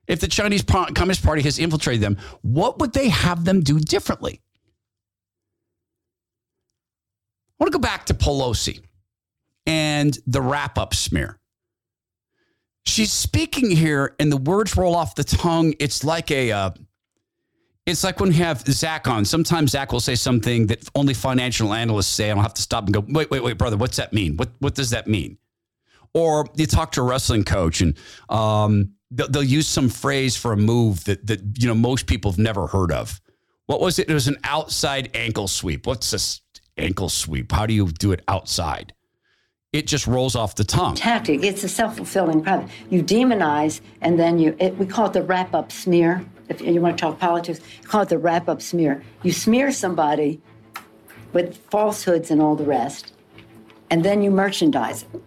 If 0.08 0.20
the 0.20 0.28
Chinese 0.28 0.64
Communist 0.64 1.24
Party 1.24 1.42
has 1.44 1.60
infiltrated 1.60 2.02
them, 2.02 2.18
what 2.42 2.80
would 2.80 2.94
they 2.94 3.10
have 3.10 3.46
them 3.46 3.62
do 3.62 3.80
differently? 3.80 4.42
I 7.60 7.64
want 7.64 7.72
to 7.72 7.78
go 7.78 7.82
back 7.82 8.08
to 8.08 8.14
Pelosi 8.16 8.82
and 9.68 10.18
the 10.26 10.42
wrap 10.42 10.80
up 10.80 10.96
smear. 10.96 11.38
She's 12.86 13.12
speaking 13.12 13.70
here, 13.72 14.16
and 14.20 14.32
the 14.32 14.38
words 14.38 14.76
roll 14.76 14.96
off 14.96 15.16
the 15.16 15.24
tongue. 15.24 15.74
It's 15.80 16.04
like 16.04 16.32
a, 16.32 16.52
uh, 16.52 16.72
it's 17.86 18.04
like 18.04 18.20
when 18.20 18.32
you 18.32 18.38
have 18.44 18.62
Zach 18.62 19.08
on. 19.08 19.26
Sometimes 19.26 19.72
Zach 19.72 19.92
will 19.92 20.00
say 20.00 20.16
something 20.16 20.68
that 20.68 20.88
only 20.96 21.14
financial 21.14 21.74
analysts 21.74 22.08
say. 22.08 22.32
I 22.32 22.34
don't 22.34 22.44
have 22.44 22.54
to 22.56 22.62
stop 22.62 22.86
and 22.86 22.94
go, 22.94 23.04
wait, 23.08 23.30
wait, 23.30 23.44
wait, 23.44 23.58
brother, 23.58 23.78
what's 23.78 23.98
that 23.98 24.14
mean? 24.14 24.38
What 24.38 24.50
what 24.60 24.76
does 24.76 24.90
that 24.92 25.08
mean? 25.08 25.38
Or 26.14 26.48
you 26.56 26.66
talk 26.66 26.92
to 26.94 27.02
a 27.02 27.04
wrestling 27.04 27.44
coach, 27.44 27.82
and 27.82 27.98
um, 28.30 28.94
they'll, 29.12 29.30
they'll 29.30 29.44
use 29.44 29.68
some 29.68 29.90
phrase 29.90 30.36
for 30.36 30.52
a 30.52 30.58
move 30.58 31.04
that 31.06 31.26
that 31.28 31.42
you 31.60 31.68
know 31.68 31.76
most 31.76 32.08
people 32.08 32.32
have 32.32 32.40
never 32.40 32.68
heard 32.68 32.92
of. 32.92 33.22
What 33.68 33.80
was 33.80 34.00
it? 34.00 34.10
It 34.10 34.14
was 34.14 34.28
an 34.28 34.38
outside 34.44 35.10
ankle 35.14 35.48
sweep. 35.48 35.88
What's 35.88 36.12
this 36.12 36.42
ankle 36.78 37.10
sweep? 37.10 37.52
How 37.52 37.66
do 37.66 37.74
you 37.74 37.88
do 37.88 38.12
it 38.12 38.24
outside? 38.28 38.94
It 39.74 39.88
just 39.88 40.06
rolls 40.06 40.36
off 40.36 40.56
the 40.56 40.66
tongue. 40.66 40.96
Tactic. 40.96 41.46
It's 41.46 41.64
a 41.64 41.70
self-fulfilling 41.70 42.44
prophecy. 42.44 42.74
You 42.90 43.02
demonize, 43.02 43.80
and 44.02 44.20
then 44.20 44.38
you. 44.38 44.54
It, 44.60 44.78
we 44.78 44.86
call 44.86 45.06
it 45.06 45.14
the 45.14 45.24
wrap-up 45.24 45.72
smear. 45.72 46.26
If 46.50 46.60
you 46.60 46.82
want 46.82 46.98
to 46.98 47.02
talk 47.02 47.20
politics, 47.20 47.62
call 47.86 48.02
it 48.02 48.10
the 48.10 48.18
wrap-up 48.18 48.62
smear. 48.62 49.02
You 49.24 49.32
smear 49.32 49.72
somebody 49.72 50.42
with 51.32 51.56
falsehoods 51.70 52.32
and 52.32 52.42
all 52.42 52.58
the 52.58 52.66
rest, 52.66 53.14
and 53.90 54.04
then 54.04 54.22
you 54.22 54.30
merchandise 54.30 55.06
it, 55.14 55.24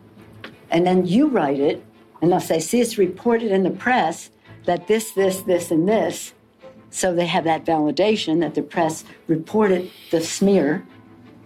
and 0.70 0.86
then 0.86 1.06
you 1.06 1.28
write 1.28 1.58
it, 1.58 1.82
and 2.20 2.30
they'll 2.30 2.38
say, 2.38 2.60
"See, 2.60 2.82
it's 2.82 2.98
reported 2.98 3.50
in 3.50 3.62
the 3.62 3.70
press 3.70 4.28
that 4.66 4.88
this, 4.88 5.12
this, 5.12 5.40
this, 5.40 5.70
and 5.70 5.88
this." 5.88 6.34
So 6.90 7.14
they 7.14 7.26
have 7.26 7.44
that 7.44 7.64
validation 7.64 8.40
that 8.40 8.54
the 8.54 8.62
press 8.62 9.04
reported 9.26 9.90
the 10.10 10.20
smear, 10.20 10.86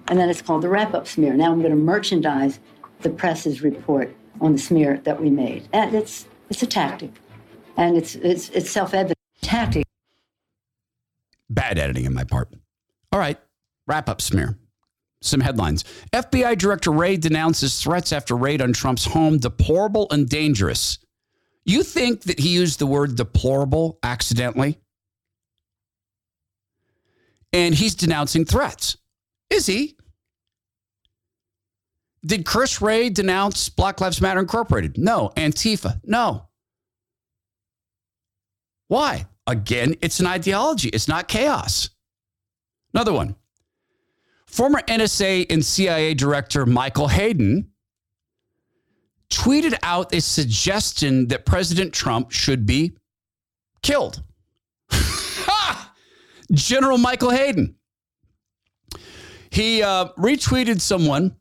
and 0.09 0.18
then 0.18 0.28
it's 0.28 0.42
called 0.42 0.62
the 0.62 0.68
wrap-up 0.68 1.07
smear. 1.07 1.34
Now 1.34 1.53
I'm 1.53 1.61
going 1.61 1.70
to 1.70 1.76
merchandise 1.76 2.59
the 3.01 3.11
press's 3.11 3.62
report 3.62 4.14
on 4.40 4.53
the 4.53 4.59
smear 4.59 5.01
that 5.05 5.20
we 5.20 5.30
made. 5.30 5.68
And 5.72 5.94
it's 5.94 6.26
it's 6.51 6.62
a 6.62 6.66
tactic, 6.66 7.11
and 7.76 7.96
it's 7.96 8.14
it's 8.16 8.49
it's 8.51 8.70
self-evident 8.70 9.18
tactic. 9.40 9.84
Bad 11.51 11.78
editing 11.78 12.05
in 12.05 12.14
my 12.14 12.24
part. 12.24 12.53
All 13.12 13.20
right, 13.20 13.38
wrap 13.86 14.09
up 14.09 14.20
smear. 14.20 14.59
Some 15.20 15.40
headlines. 15.40 15.84
FBI 16.12 16.57
Director 16.59 16.92
Wray 16.92 17.16
denounces 17.16 17.80
threats 17.80 18.12
after 18.12 18.36
raid 18.36 18.62
on 18.62 18.72
Trump's 18.72 19.05
home 19.05 19.38
deplorable 19.38 20.07
and 20.11 20.28
dangerous. 20.28 20.99
You 21.64 21.82
think 21.82 22.22
that 22.22 22.38
he 22.38 22.51
used 22.51 22.78
the 22.78 22.86
word 22.86 23.16
deplorable 23.16 23.99
accidentally? 24.03 24.78
And 27.53 27.74
he's 27.74 27.94
denouncing 27.94 28.44
threats. 28.44 28.96
Is 29.51 29.66
he? 29.66 29.96
Did 32.24 32.44
Chris 32.44 32.82
Wray 32.82 33.10
denounce 33.10 33.68
Black 33.68 34.00
Lives 34.00 34.20
Matter 34.20 34.40
Incorporated? 34.40 34.98
No. 34.98 35.32
Antifa? 35.36 36.00
No. 36.04 36.48
Why? 38.88 39.26
Again, 39.46 39.94
it's 40.02 40.20
an 40.20 40.26
ideology, 40.26 40.88
it's 40.90 41.08
not 41.08 41.28
chaos. 41.28 41.90
Another 42.92 43.12
one. 43.12 43.36
Former 44.46 44.80
NSA 44.82 45.46
and 45.50 45.64
CIA 45.64 46.14
Director 46.14 46.66
Michael 46.66 47.08
Hayden 47.08 47.70
tweeted 49.30 49.78
out 49.82 50.14
a 50.14 50.20
suggestion 50.20 51.28
that 51.28 51.44
President 51.46 51.92
Trump 51.92 52.30
should 52.30 52.66
be 52.66 52.92
killed. 53.82 54.22
General 56.52 56.98
Michael 56.98 57.30
Hayden. 57.30 57.76
He 59.50 59.82
uh, 59.82 60.08
retweeted 60.18 60.80
someone 60.80 61.36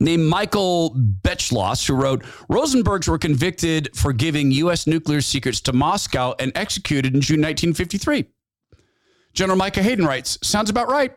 named 0.00 0.24
Michael 0.24 0.94
Beschloss, 1.22 1.86
who 1.86 1.94
wrote 1.94 2.22
Rosenbergs 2.50 3.08
were 3.08 3.18
convicted 3.18 3.90
for 3.94 4.12
giving 4.12 4.50
U.S. 4.52 4.86
nuclear 4.86 5.20
secrets 5.20 5.60
to 5.62 5.72
Moscow 5.72 6.34
and 6.38 6.52
executed 6.54 7.14
in 7.14 7.20
June 7.20 7.40
1953. 7.40 8.26
General 9.34 9.58
Michael 9.58 9.82
Hayden 9.82 10.04
writes, 10.04 10.38
Sounds 10.42 10.70
about 10.70 10.88
right. 10.88 11.12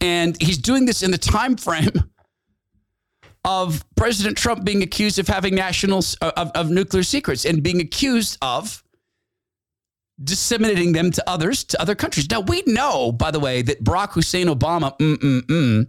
And 0.00 0.40
he's 0.40 0.58
doing 0.58 0.84
this 0.84 1.02
in 1.02 1.10
the 1.10 1.18
time 1.18 1.56
frame 1.56 1.90
of 3.44 3.84
President 3.96 4.36
Trump 4.36 4.64
being 4.64 4.82
accused 4.82 5.18
of 5.18 5.26
having 5.26 5.54
national 5.54 6.04
of, 6.20 6.50
of 6.54 6.70
nuclear 6.70 7.02
secrets 7.02 7.44
and 7.44 7.62
being 7.62 7.80
accused 7.80 8.38
of 8.42 8.83
disseminating 10.22 10.92
them 10.92 11.10
to 11.10 11.28
others, 11.28 11.64
to 11.64 11.80
other 11.80 11.94
countries. 11.94 12.30
Now, 12.30 12.40
we 12.40 12.62
know, 12.66 13.12
by 13.12 13.30
the 13.30 13.40
way, 13.40 13.62
that 13.62 13.82
Barack 13.82 14.12
Hussein 14.12 14.46
Obama 14.46 14.96
mm-mm-mm, 14.98 15.86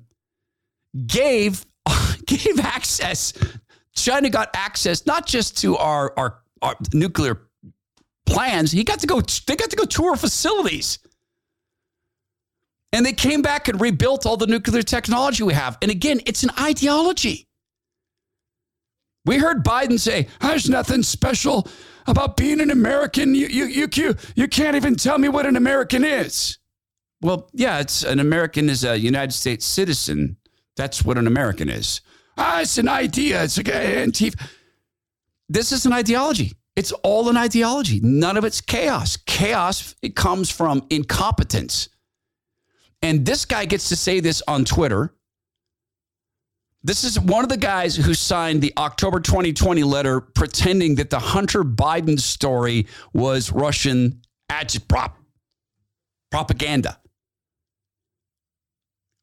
gave, 1.06 1.66
gave 2.26 2.60
access, 2.60 3.34
China 3.94 4.30
got 4.30 4.50
access 4.54 5.06
not 5.06 5.28
just 5.28 5.58
to 5.60 5.78
our, 5.78 6.14
our, 6.18 6.40
our 6.62 6.76
nuclear 6.94 7.42
plans, 8.26 8.72
he 8.72 8.84
got 8.84 9.00
to 9.00 9.08
go, 9.08 9.22
they 9.22 9.56
got 9.56 9.70
to 9.70 9.76
go 9.76 9.86
tour 9.86 10.16
facilities. 10.16 11.00
And 12.92 13.06
they 13.06 13.14
came 13.14 13.42
back 13.42 13.68
and 13.68 13.80
rebuilt 13.80 14.26
all 14.26 14.38
the 14.38 14.48
nuclear 14.48 14.82
technology 14.82 15.44
we 15.44 15.54
have. 15.54 15.78
And 15.82 15.92
again, 15.92 16.22
it's 16.26 16.44
an 16.44 16.52
ideology. 16.60 17.48
We 19.26 19.38
heard 19.38 19.66
Biden 19.66 20.00
say, 20.00 20.28
there's 20.40 20.70
nothing 20.70 21.04
special 21.04 21.68
about 22.08 22.38
being 22.38 22.62
an 22.62 22.72
American. 22.72 23.36
You, 23.36 23.47
you, 23.47 23.66
you, 23.66 23.88
you, 23.93 24.16
you 24.36 24.47
can't 24.47 24.76
even 24.76 24.95
tell 24.95 25.18
me 25.18 25.30
what 25.30 25.45
an 25.45 25.56
American 25.56 26.03
is. 26.03 26.58
Well, 27.22 27.49
yeah, 27.53 27.80
it's 27.80 28.03
an 28.03 28.20
American 28.20 28.70
is 28.70 28.84
a 28.84 28.97
United 28.97 29.32
States 29.34 29.66
citizen. 29.66 30.38
That's 30.76 31.03
what 31.03 31.18
an 31.18 31.28
American 31.28 31.70
is. 31.70 32.01
Ah, 32.38 32.62
it's 32.62 32.78
an 32.78 32.89
idea. 32.89 33.43
It's 33.43 33.58
like 33.58 33.68
Antifa. 33.68 34.47
This 35.47 35.72
is 35.72 35.86
an 35.86 35.93
ideology. 35.93 36.53
It's 36.76 36.91
all 37.03 37.30
an 37.30 37.38
ideology. 37.38 38.01
None 38.03 38.36
of 38.36 38.43
it's 38.43 38.60
chaos. 38.60 39.18
Chaos, 39.18 39.95
it 40.01 40.16
comes 40.16 40.51
from 40.51 40.86
incompetence. 40.89 41.88
And 43.01 43.26
this 43.26 43.45
guy 43.45 43.66
gets 43.66 43.89
to 43.89 43.95
say 43.95 44.20
this 44.20 44.41
on 44.47 44.66
Twitter 44.66 45.14
this 46.86 47.04
is 47.04 47.20
one 47.20 47.44
of 47.44 47.50
the 47.50 47.58
guys 47.58 47.96
who 47.96 48.14
signed 48.14 48.62
the 48.62 48.72
October 48.78 49.20
2020 49.20 49.82
letter 49.84 50.22
pretending 50.22 50.96
that 50.96 51.10
the 51.10 51.18
Hunter 51.18 51.64
Biden 51.64 52.20
story 52.20 52.86
was 53.12 53.52
Russian 53.52 54.22
agitprop 54.52 55.14
propaganda. 56.30 57.00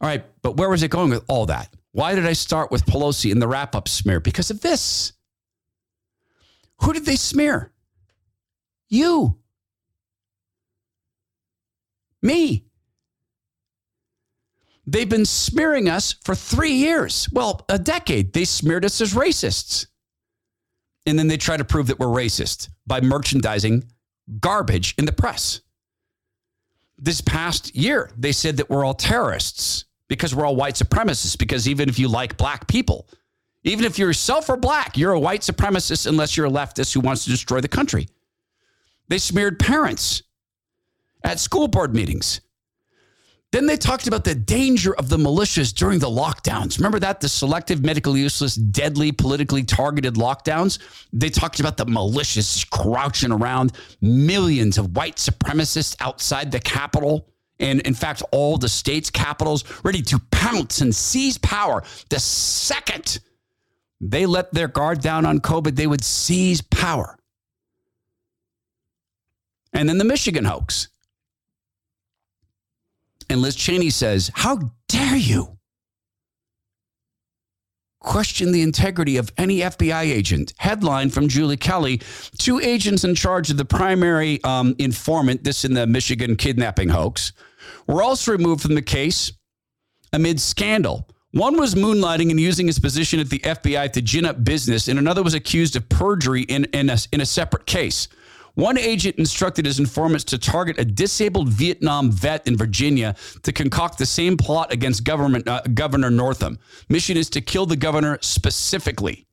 All 0.01 0.09
right, 0.09 0.25
but 0.43 0.57
where 0.57 0.69
was 0.69 0.83
it 0.83 0.91
going 0.91 1.11
with 1.11 1.25
all 1.29 1.47
that? 1.47 1.73
Why 1.93 2.17
did 2.17 2.27
I 2.27 2.33
start 2.33 2.73
with 2.73 2.85
Pelosi 2.85 3.31
in 3.31 3.39
the 3.39 3.47
wrap 3.47 3.77
up 3.77 3.87
smear? 3.87 4.19
Because 4.19 4.51
of 4.51 4.61
this. 4.61 5.13
Who 6.81 6.93
did 6.93 7.05
they 7.05 7.15
smear? 7.15 7.71
You. 8.89 9.39
Me. 12.23 12.65
They've 14.87 15.09
been 15.09 15.27
smearing 15.27 15.89
us 15.89 16.13
for 16.25 16.35
three 16.35 16.73
years. 16.73 17.29
Well, 17.33 17.65
a 17.69 17.79
decade. 17.79 18.33
They 18.33 18.45
smeared 18.45 18.85
us 18.85 19.01
as 19.01 19.15
racists. 19.15 19.87
And 21.07 21.19
then 21.19 21.29
they 21.29 21.37
try 21.37 21.57
to 21.57 21.65
prove 21.65 21.89
that 21.89 21.99
we're 21.99 22.07
racist 22.07 22.69
by 22.87 23.01
merchandising 23.01 23.85
garbage 24.41 24.95
in 24.99 25.05
the 25.05 25.13
press. 25.13 25.61
This 26.99 27.21
past 27.21 27.75
year, 27.75 28.11
they 28.17 28.33
said 28.33 28.57
that 28.59 28.71
we're 28.71 28.85
all 28.85 28.95
terrorists 28.95 29.85
because 30.09 30.35
we're 30.35 30.45
all 30.45 30.57
white 30.57 30.75
supremacists. 30.75 31.39
Because 31.39 31.69
even 31.69 31.89
if 31.89 31.99
you 31.99 32.09
like 32.09 32.37
black 32.37 32.69
people, 32.69 33.09
even 33.65 33.85
if 33.85 33.99
you 33.99 34.07
yourself 34.07 34.51
are 34.51 34.57
black, 34.57 34.97
you're 34.97 35.13
a 35.13 35.21
white 35.21 35.43
supremacist 35.43 36.07
unless 36.07 36.37
you're 36.37 36.47
a 36.47 36.51
leftist 36.51 36.93
who 36.93 37.01
wants 37.01 37.25
to 37.25 37.31
destroy 37.31 37.61
the 37.61 37.69
country. 37.69 38.09
They 39.09 39.19
smeared 39.19 39.59
parents 39.59 40.23
at 41.25 41.39
school 41.39 41.69
board 41.69 41.95
meetings. 41.95 42.41
Then 43.53 43.67
they 43.67 43.77
talked 43.77 44.07
about 44.07 44.25
the 44.25 44.35
danger 44.35 44.95
of 44.95 45.11
the 45.11 45.19
militias 45.19 45.75
during 45.75 45.99
the 45.99 46.09
lockdowns. 46.09 46.79
Remember 46.79 46.99
that? 47.01 47.21
The 47.21 47.29
selective, 47.29 47.85
medical 47.85 48.17
useless, 48.17 48.55
deadly, 48.55 49.13
politically 49.13 49.63
targeted 49.63 50.15
lockdowns? 50.15 50.79
They 51.13 51.29
talked 51.29 51.61
about 51.61 51.77
the 51.77 51.85
militias 51.85 52.69
crouching 52.71 53.31
around 53.31 53.73
millions 54.01 54.79
of 54.79 54.97
white 54.97 55.17
supremacists 55.17 55.95
outside 56.01 56.51
the 56.51 56.61
Capitol. 56.61 57.29
And 57.61 57.83
in 57.83 57.93
fact, 57.93 58.23
all 58.33 58.57
the 58.57 58.71
state's 58.71 59.11
capitals 59.11 59.65
ready 59.85 60.01
to 60.03 60.19
pounce 60.31 60.81
and 60.81 60.93
seize 60.95 61.37
power 61.39 61.85
the 62.09 62.19
second 62.19 63.21
they 64.03 64.27
let 64.27 64.53
their 64.53 64.67
guard 64.67 65.01
down 65.01 65.25
on 65.25 65.39
COVID, 65.39 65.77
they 65.77 65.87
would 65.87 66.03
seize 66.03 66.61
power. 66.61 67.17
And 69.73 69.89
then 69.89 69.99
the 69.99 70.05
Michigan 70.05 70.45
hoax. 70.45 70.89
And 73.33 73.41
Liz 73.41 73.57
Cheney 73.57 73.89
says, 73.89 74.31
How 74.35 74.59
dare 74.89 75.17
you 75.17 75.57
question 77.99 78.53
the 78.53 78.61
integrity 78.61 79.17
of 79.17 79.33
any 79.39 79.61
FBI 79.61 80.03
agent? 80.03 80.53
Headline 80.59 81.09
from 81.09 81.29
Julie 81.29 81.57
Kelly 81.57 82.03
Two 82.37 82.61
agents 82.61 83.05
in 83.05 83.15
charge 83.15 83.49
of 83.49 83.57
the 83.57 83.65
primary 83.65 84.39
um, 84.45 84.75
informant, 84.79 85.45
this 85.45 85.65
in 85.65 85.73
the 85.73 85.87
Michigan 85.87 86.37
kidnapping 86.37 86.91
hoax, 86.91 87.33
were 87.87 88.03
also 88.03 88.33
removed 88.33 88.61
from 88.61 88.75
the 88.75 88.83
case 88.83 89.33
amid 90.13 90.39
scandal. 90.39 91.09
One 91.31 91.57
was 91.57 91.75
moonlighting 91.75 92.29
and 92.29 92.39
using 92.39 92.67
his 92.67 92.79
position 92.79 93.19
at 93.19 93.31
the 93.31 93.39
FBI 93.39 93.93
to 93.93 94.03
gin 94.03 94.27
up 94.27 94.45
business, 94.45 94.89
and 94.89 94.99
another 94.99 95.23
was 95.23 95.33
accused 95.33 95.75
of 95.75 95.89
perjury 95.89 96.43
in, 96.43 96.65
in, 96.75 96.91
a, 96.91 96.99
in 97.13 97.23
a 97.23 97.27
separate 97.27 97.65
case. 97.65 98.09
One 98.55 98.79
agent 98.79 99.17
instructed 99.17 99.65
his 99.65 99.79
informants 99.79 100.25
to 100.25 100.39
target 100.39 100.79
a 100.79 100.85
disabled 100.85 101.49
Vietnam 101.49 102.11
vet 102.11 102.47
in 102.47 102.57
Virginia 102.57 103.15
to 103.43 103.53
concoct 103.53 103.99
the 103.99 104.07
same 104.07 104.37
plot 104.37 104.73
against 104.73 105.05
government, 105.05 105.49
uh, 105.49 105.63
Governor 105.73 106.11
Northam. 106.11 106.59
Mission 106.89 107.17
is 107.17 107.31
to 107.31 107.41
kill 107.41 107.65
the 107.65 107.77
governor 107.77 108.19
specifically. 108.21 109.27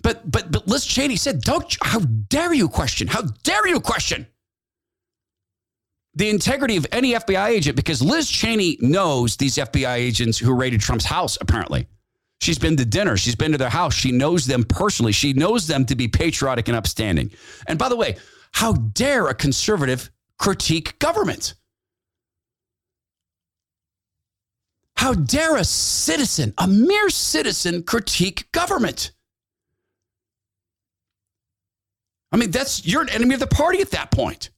But 0.00 0.30
but 0.30 0.50
but 0.50 0.66
Liz 0.66 0.84
Cheney 0.86 1.16
said, 1.16 1.42
"Don't 1.42 1.76
how 1.82 2.00
dare 2.00 2.52
you 2.54 2.68
question? 2.68 3.08
How 3.08 3.22
dare 3.42 3.66
you 3.68 3.80
question?" 3.80 4.26
the 6.14 6.30
integrity 6.30 6.76
of 6.76 6.86
any 6.92 7.12
FBI 7.12 7.48
agent 7.48 7.76
because 7.76 8.00
Liz 8.00 8.30
Cheney 8.30 8.78
knows 8.80 9.36
these 9.36 9.56
FBI 9.56 9.96
agents 9.96 10.38
who 10.38 10.54
raided 10.54 10.80
Trump's 10.80 11.04
house, 11.04 11.36
apparently. 11.40 11.88
She's 12.44 12.58
been 12.58 12.76
to 12.76 12.84
dinner. 12.84 13.16
She's 13.16 13.34
been 13.34 13.52
to 13.52 13.58
their 13.58 13.70
house. 13.70 13.94
She 13.94 14.12
knows 14.12 14.44
them 14.44 14.64
personally. 14.64 15.12
She 15.12 15.32
knows 15.32 15.66
them 15.66 15.86
to 15.86 15.96
be 15.96 16.08
patriotic 16.08 16.68
and 16.68 16.76
upstanding. 16.76 17.30
And 17.66 17.78
by 17.78 17.88
the 17.88 17.96
way, 17.96 18.18
how 18.52 18.74
dare 18.74 19.28
a 19.28 19.34
conservative 19.34 20.10
critique 20.38 20.98
government? 20.98 21.54
How 24.96 25.14
dare 25.14 25.56
a 25.56 25.64
citizen, 25.64 26.52
a 26.58 26.68
mere 26.68 27.08
citizen, 27.08 27.82
critique 27.82 28.52
government? 28.52 29.12
I 32.30 32.36
mean, 32.36 32.50
that's 32.50 32.86
you're 32.86 33.00
an 33.00 33.08
enemy 33.08 33.32
of 33.32 33.40
the 33.40 33.46
party 33.46 33.80
at 33.80 33.92
that 33.92 34.10
point. 34.10 34.50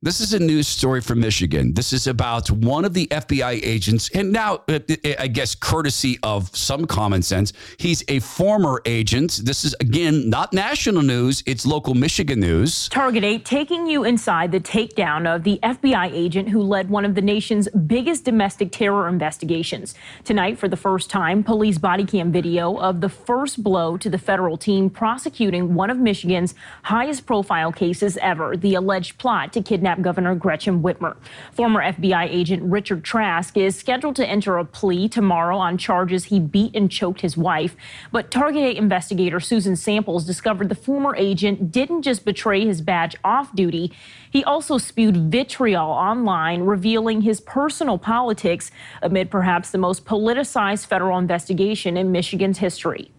This 0.00 0.20
is 0.20 0.32
a 0.32 0.38
news 0.38 0.68
story 0.68 1.00
from 1.00 1.18
Michigan. 1.18 1.74
This 1.74 1.92
is 1.92 2.06
about 2.06 2.52
one 2.52 2.84
of 2.84 2.94
the 2.94 3.08
FBI 3.08 3.58
agents, 3.64 4.08
and 4.14 4.30
now, 4.30 4.62
uh, 4.68 4.78
uh, 4.88 5.14
I 5.18 5.26
guess, 5.26 5.56
courtesy 5.56 6.20
of 6.22 6.56
some 6.56 6.86
common 6.86 7.20
sense, 7.20 7.52
he's 7.78 8.04
a 8.06 8.20
former 8.20 8.80
agent. 8.84 9.40
This 9.42 9.64
is, 9.64 9.74
again, 9.80 10.30
not 10.30 10.52
national 10.52 11.02
news, 11.02 11.42
it's 11.46 11.66
local 11.66 11.94
Michigan 11.94 12.38
news. 12.38 12.88
Target 12.90 13.24
8 13.24 13.44
taking 13.44 13.88
you 13.88 14.04
inside 14.04 14.52
the 14.52 14.60
takedown 14.60 15.26
of 15.26 15.42
the 15.42 15.58
FBI 15.64 16.12
agent 16.12 16.50
who 16.50 16.62
led 16.62 16.90
one 16.90 17.04
of 17.04 17.16
the 17.16 17.20
nation's 17.20 17.68
biggest 17.70 18.24
domestic 18.24 18.70
terror 18.70 19.08
investigations. 19.08 19.96
Tonight, 20.22 20.60
for 20.60 20.68
the 20.68 20.76
first 20.76 21.10
time, 21.10 21.42
police 21.42 21.78
body 21.78 22.04
cam 22.04 22.30
video 22.30 22.76
of 22.76 23.00
the 23.00 23.08
first 23.08 23.64
blow 23.64 23.96
to 23.96 24.08
the 24.08 24.16
federal 24.16 24.56
team 24.56 24.90
prosecuting 24.90 25.74
one 25.74 25.90
of 25.90 25.98
Michigan's 25.98 26.54
highest 26.84 27.26
profile 27.26 27.72
cases 27.72 28.16
ever 28.18 28.56
the 28.56 28.76
alleged 28.76 29.18
plot 29.18 29.52
to 29.52 29.60
kidnap 29.60 29.87
kidnap 29.88 30.02
Governor 30.02 30.34
Gretchen 30.34 30.82
Whitmer. 30.82 31.16
Former 31.52 31.80
FBI 31.80 32.28
agent 32.30 32.62
Richard 32.62 33.04
Trask 33.04 33.56
is 33.56 33.74
scheduled 33.74 34.16
to 34.16 34.26
enter 34.26 34.58
a 34.58 34.64
plea 34.64 35.08
tomorrow 35.08 35.56
on 35.56 35.78
charges 35.78 36.24
he 36.24 36.40
beat 36.40 36.76
and 36.76 36.90
choked 36.90 37.22
his 37.22 37.36
wife. 37.36 37.74
But 38.12 38.30
Target 38.30 38.64
8 38.64 38.76
investigator 38.76 39.40
Susan 39.40 39.76
Samples 39.76 40.26
discovered 40.26 40.68
the 40.68 40.74
former 40.74 41.16
agent 41.16 41.72
didn't 41.72 42.02
just 42.02 42.26
betray 42.26 42.66
his 42.66 42.82
badge 42.82 43.16
off 43.24 43.54
duty, 43.54 43.90
he 44.30 44.44
also 44.44 44.76
spewed 44.76 45.30
vitriol 45.32 45.90
online, 45.90 46.62
revealing 46.62 47.22
his 47.22 47.40
personal 47.40 47.96
politics 47.96 48.70
amid 49.00 49.30
perhaps 49.30 49.70
the 49.70 49.78
most 49.78 50.04
politicized 50.04 50.86
federal 50.86 51.18
investigation 51.18 51.96
in 51.96 52.12
Michigan's 52.12 52.58
history. 52.58 53.10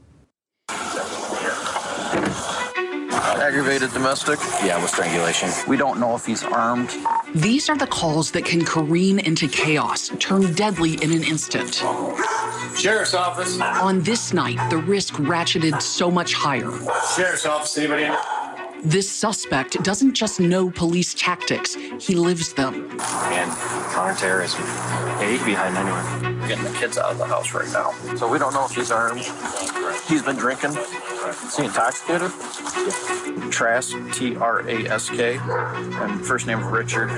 Aggravated 3.60 3.92
domestic? 3.92 4.40
Yeah, 4.64 4.82
with 4.82 4.90
strangulation. 4.90 5.50
We 5.68 5.76
don't 5.76 6.00
know 6.00 6.16
if 6.16 6.26
he's 6.26 6.46
armed. 6.46 6.96
These 7.36 7.68
are 7.68 7.76
the 7.76 7.88
calls 7.88 8.32
that 8.32 8.46
can 8.46 8.64
careen 8.64 9.20
into 9.20 9.50
chaos, 9.50 10.12
turn 10.18 10.54
deadly 10.54 10.94
in 11.04 11.12
an 11.12 11.26
instant. 11.26 11.84
Sheriff's 12.78 13.14
office. 13.14 13.60
On 13.60 14.02
this 14.02 14.32
night, 14.32 14.70
the 14.70 14.78
risk 14.78 15.16
ratcheted 15.16 15.82
so 15.82 16.10
much 16.10 16.34
higher. 16.34 16.72
Sheriff's 17.18 17.46
office, 17.46 17.78
anybody? 17.78 18.06
This 18.84 19.12
suspect 19.12 19.84
doesn't 19.84 20.14
just 20.14 20.40
know 20.40 20.70
police 20.72 21.14
tactics, 21.14 21.76
he 21.76 22.16
lives 22.16 22.54
them. 22.54 22.90
And 22.94 23.52
counterterrorism. 23.92 24.62
Yeah, 24.64 25.32
he 25.32 25.38
could 25.38 25.46
be 25.46 25.54
hiding 25.54 25.78
anywhere. 25.78 26.48
Getting 26.48 26.64
the 26.64 26.80
kids 26.80 26.98
out 26.98 27.12
of 27.12 27.18
the 27.18 27.26
house 27.26 27.54
right 27.54 27.68
now. 27.74 27.92
So 28.16 28.32
we 28.32 28.40
don't 28.40 28.54
know 28.54 28.66
if 28.66 28.72
he's 28.72 28.92
armed. 28.92 29.20
He's 30.08 30.24
been 30.24 30.38
drinking. 30.38 30.72
Is 30.72 31.58
he 31.58 31.66
intoxicated? 31.66 32.32
Trask, 33.52 33.96
T 34.14 34.38
R 34.38 34.68
A 34.68 34.88
S 34.88 35.10
K, 35.10 35.38
and 35.42 36.26
first 36.26 36.48
name 36.48 36.66
Richard. 36.66 37.10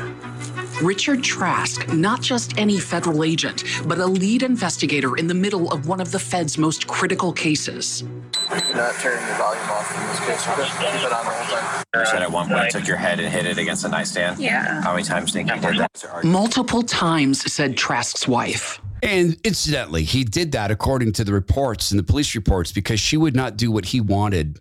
Richard 0.82 1.24
Trask, 1.24 1.94
not 1.94 2.22
just 2.22 2.58
any 2.58 2.80
federal 2.80 3.24
agent, 3.24 3.64
but 3.86 4.00
a 4.00 4.06
lead 4.06 4.42
investigator 4.42 5.16
in 5.16 5.28
the 5.28 5.34
middle 5.34 5.72
of 5.72 5.88
one 5.88 6.02
of 6.02 6.12
the 6.12 6.18
Fed's 6.18 6.58
most 6.58 6.88
critical 6.88 7.32
cases. 7.32 8.04
Not 8.50 8.96
turning 8.96 9.26
your 9.28 9.38
volume 9.38 9.70
off 9.70 9.96
in 9.96 10.08
this 10.08 10.20
case, 10.20 10.48
okay? 10.48 10.98
Keep 10.98 11.06
it 11.06 11.14
on 11.14 11.26
the 11.26 11.32
whole 11.32 11.58
time. 11.58 11.86
You 11.94 12.06
said 12.06 12.22
at 12.24 12.32
one 12.32 12.48
point 12.48 12.72
took 12.72 12.88
your 12.88 12.98
head 12.98 13.20
and 13.20 13.32
hit 13.32 13.46
it 13.46 13.60
against 13.60 13.84
the 13.84 13.90
nightstand? 13.90 14.40
Yeah. 14.40 14.82
How 14.82 14.94
many 14.94 15.04
times 15.04 15.32
think 15.32 15.50
you 15.50 15.62
did 15.62 15.78
that? 15.78 16.24
Multiple 16.24 16.82
times, 16.82 17.52
said 17.52 17.78
Trask's 17.78 18.28
wife. 18.28 18.82
And 19.04 19.38
incidentally, 19.44 20.04
he 20.04 20.24
did 20.24 20.52
that 20.54 20.72
according 20.72 21.12
to 21.14 21.24
the 21.24 21.34
reports 21.34 21.92
and 21.92 22.00
the 22.00 22.04
police 22.04 22.34
reports 22.34 22.72
because 22.72 23.00
she 23.00 23.18
would 23.18 23.36
not 23.36 23.58
do 23.58 23.72
what 23.72 23.86
he 23.86 24.02
wanted 24.02 24.60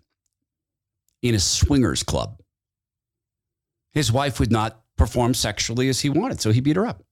in 1.21 1.35
a 1.35 1.39
swingers 1.39 2.03
club. 2.03 2.41
His 3.91 4.11
wife 4.11 4.39
would 4.39 4.51
not 4.51 4.80
perform 5.01 5.33
sexually 5.33 5.89
as 5.89 6.01
he 6.01 6.09
wanted, 6.11 6.39
so 6.39 6.51
he 6.51 6.61
beat 6.61 6.75
her 6.75 6.85
up 6.85 7.03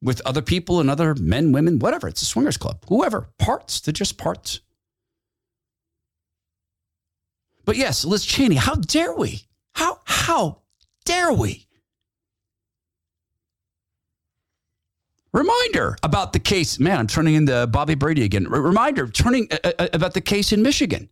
with 0.00 0.22
other 0.24 0.40
people 0.40 0.80
and 0.80 0.88
other 0.88 1.14
men, 1.16 1.52
women, 1.52 1.78
whatever. 1.78 2.08
It's 2.08 2.22
a 2.22 2.24
swingers 2.24 2.56
club. 2.56 2.82
Whoever, 2.88 3.28
parts, 3.38 3.80
they're 3.80 3.92
just 3.92 4.16
parts. 4.16 4.60
But 7.66 7.76
yes, 7.76 8.02
Liz 8.02 8.24
Cheney, 8.24 8.54
how 8.54 8.76
dare 8.76 9.14
we? 9.14 9.42
How 9.74 10.00
how 10.06 10.62
dare 11.04 11.34
we? 11.34 11.66
Reminder 15.34 15.96
about 16.02 16.32
the 16.32 16.38
case. 16.38 16.78
Man, 16.78 16.98
I'm 16.98 17.06
turning 17.06 17.34
into 17.34 17.66
Bobby 17.66 17.94
Brady 17.94 18.24
again. 18.24 18.44
reminder 18.44 19.06
turning 19.06 19.48
uh, 19.50 19.72
uh, 19.78 19.88
about 19.92 20.14
the 20.14 20.22
case 20.22 20.50
in 20.50 20.62
Michigan. 20.62 21.10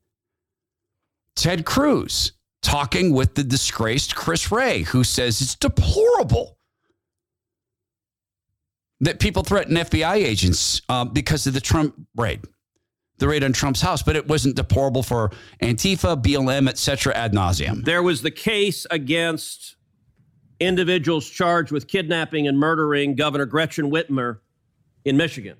Ted 1.37 1.67
Cruz 1.67 2.33
talking 2.65 3.13
with 3.13 3.35
the 3.35 3.45
disgraced 3.45 4.17
Chris 4.17 4.51
Wray, 4.51 4.83
who 4.83 5.05
says 5.05 5.41
it's 5.41 5.55
deplorable 5.55 6.59
that 9.01 9.21
people 9.21 9.43
threaten 9.43 9.77
FBI 9.77 10.15
agents 10.15 10.81
uh, 10.89 11.05
because 11.05 11.47
of 11.47 11.55
the 11.55 11.61
Trump 11.61 11.95
raid, 12.17 12.41
the 13.19 13.29
raid 13.29 13.45
on 13.45 13.53
Trump's 13.53 13.83
house, 13.83 14.03
but 14.03 14.17
it 14.17 14.27
wasn't 14.27 14.57
deplorable 14.57 15.03
for 15.03 15.31
Antifa, 15.63 16.21
BLM, 16.21 16.69
et 16.69 16.79
cetera, 16.79 17.15
ad 17.15 17.33
nauseum. 17.33 17.85
There 17.85 18.03
was 18.03 18.23
the 18.23 18.31
case 18.31 18.87
against 18.91 19.77
individuals 20.59 21.29
charged 21.29 21.71
with 21.71 21.87
kidnapping 21.87 22.49
and 22.49 22.59
murdering 22.59 23.15
Governor 23.15 23.47
Gretchen 23.47 23.91
Whitmer 23.91 24.39
in 25.05 25.17
Michigan. 25.17 25.59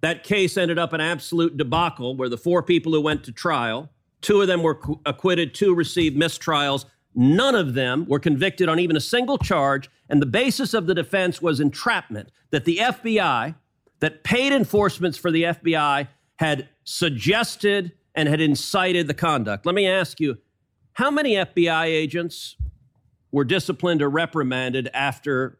That 0.00 0.22
case 0.22 0.56
ended 0.56 0.78
up 0.78 0.92
an 0.92 1.00
absolute 1.00 1.56
debacle 1.56 2.16
where 2.16 2.28
the 2.28 2.38
four 2.38 2.62
people 2.62 2.92
who 2.92 3.00
went 3.00 3.24
to 3.24 3.32
trial, 3.32 3.90
two 4.20 4.40
of 4.40 4.46
them 4.46 4.62
were 4.62 4.78
acquitted, 5.06 5.54
two 5.54 5.74
received 5.74 6.16
mistrials. 6.16 6.84
None 7.14 7.54
of 7.54 7.74
them 7.74 8.06
were 8.06 8.18
convicted 8.18 8.68
on 8.68 8.78
even 8.78 8.96
a 8.96 9.00
single 9.00 9.38
charge. 9.38 9.90
And 10.08 10.20
the 10.22 10.26
basis 10.26 10.74
of 10.74 10.86
the 10.86 10.94
defense 10.94 11.42
was 11.42 11.60
entrapment 11.60 12.30
that 12.50 12.64
the 12.64 12.78
FBI, 12.78 13.54
that 14.00 14.24
paid 14.24 14.52
enforcements 14.52 15.18
for 15.18 15.30
the 15.30 15.44
FBI, 15.44 16.08
had 16.36 16.68
suggested 16.84 17.92
and 18.14 18.28
had 18.28 18.40
incited 18.40 19.06
the 19.06 19.14
conduct. 19.14 19.66
Let 19.66 19.74
me 19.74 19.86
ask 19.86 20.20
you 20.20 20.38
how 20.94 21.10
many 21.10 21.34
FBI 21.34 21.84
agents 21.86 22.56
were 23.32 23.44
disciplined 23.44 24.02
or 24.02 24.10
reprimanded 24.10 24.88
after 24.92 25.58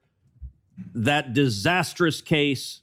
that 0.94 1.32
disastrous 1.32 2.20
case 2.20 2.80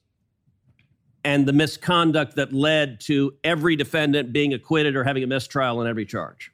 and 1.27 1.45
the 1.45 1.51
misconduct 1.51 2.37
that 2.37 2.53
led 2.53 3.01
to 3.01 3.33
every 3.43 3.75
defendant 3.75 4.31
being 4.31 4.53
acquitted 4.53 4.95
or 4.95 5.03
having 5.03 5.23
a 5.23 5.27
mistrial 5.27 5.79
on 5.79 5.85
every 5.85 6.05
charge? 6.05 6.53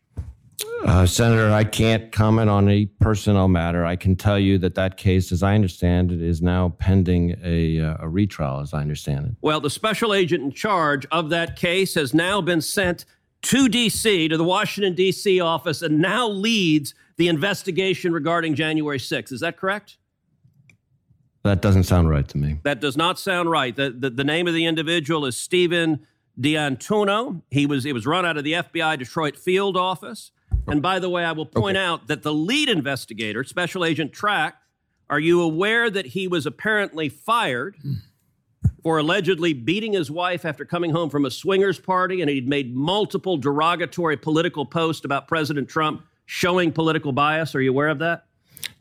Uh, 0.85 1.05
Senator, 1.05 1.51
I 1.51 1.63
can't 1.63 2.11
comment 2.11 2.49
on 2.49 2.67
a 2.67 2.87
personnel 2.99 3.47
matter. 3.47 3.85
I 3.85 3.95
can 3.95 4.15
tell 4.15 4.39
you 4.39 4.57
that 4.57 4.73
that 4.73 4.97
case, 4.97 5.31
as 5.31 5.43
I 5.43 5.53
understand 5.53 6.11
it, 6.11 6.23
is 6.23 6.41
now 6.41 6.69
pending 6.79 7.35
a, 7.43 7.81
uh, 7.81 7.97
a 7.99 8.09
retrial, 8.09 8.61
as 8.61 8.73
I 8.73 8.81
understand 8.81 9.27
it. 9.27 9.31
Well, 9.41 9.59
the 9.61 9.69
special 9.69 10.11
agent 10.11 10.43
in 10.43 10.51
charge 10.51 11.05
of 11.11 11.29
that 11.29 11.55
case 11.55 11.93
has 11.93 12.15
now 12.15 12.41
been 12.41 12.61
sent 12.61 13.05
to 13.43 13.69
D.C., 13.69 14.27
to 14.29 14.37
the 14.37 14.43
Washington, 14.43 14.95
D.C. 14.95 15.39
office, 15.39 15.83
and 15.83 15.99
now 15.99 16.27
leads 16.27 16.95
the 17.17 17.27
investigation 17.27 18.11
regarding 18.11 18.55
January 18.55 18.97
6th. 18.97 19.31
Is 19.31 19.41
that 19.41 19.55
correct? 19.55 19.97
That 21.43 21.61
doesn't 21.61 21.83
sound 21.83 22.09
right 22.09 22.27
to 22.29 22.37
me. 22.37 22.59
That 22.63 22.79
does 22.79 22.95
not 22.95 23.19
sound 23.19 23.49
right. 23.49 23.75
The, 23.75 23.89
the, 23.91 24.09
the 24.09 24.23
name 24.23 24.47
of 24.47 24.53
the 24.53 24.65
individual 24.65 25.25
is 25.25 25.37
Stephen 25.37 26.07
D'Antuono. 26.39 27.41
He 27.51 27.65
was, 27.65 27.85
it 27.85 27.93
was 27.93 28.05
run 28.05 28.25
out 28.25 28.37
of 28.37 28.45
the 28.45 28.53
FBI 28.53 28.97
Detroit 28.97 29.37
field 29.37 29.75
office. 29.75 30.31
And 30.67 30.81
by 30.81 30.99
the 30.99 31.09
way, 31.09 31.25
I 31.25 31.33
will 31.33 31.45
point 31.45 31.75
okay. 31.75 31.85
out 31.85 32.07
that 32.07 32.23
the 32.23 32.33
lead 32.33 32.69
investigator, 32.69 33.43
Special 33.43 33.83
Agent 33.83 34.13
Trask, 34.13 34.55
are 35.09 35.19
you 35.19 35.41
aware 35.41 35.89
that 35.89 36.07
he 36.07 36.27
was 36.29 36.45
apparently 36.45 37.09
fired 37.09 37.75
hmm. 37.81 37.95
for 38.81 38.97
allegedly 38.97 39.53
beating 39.53 39.91
his 39.91 40.09
wife 40.09 40.45
after 40.45 40.63
coming 40.63 40.91
home 40.91 41.09
from 41.09 41.25
a 41.25 41.31
swingers 41.31 41.77
party 41.77 42.21
and 42.21 42.29
he'd 42.29 42.47
made 42.47 42.73
multiple 42.73 43.35
derogatory 43.35 44.15
political 44.15 44.65
posts 44.65 45.03
about 45.03 45.27
President 45.27 45.67
Trump 45.67 46.05
showing 46.25 46.71
political 46.71 47.11
bias? 47.11 47.53
Are 47.53 47.61
you 47.61 47.71
aware 47.71 47.89
of 47.89 47.99
that? 47.99 48.25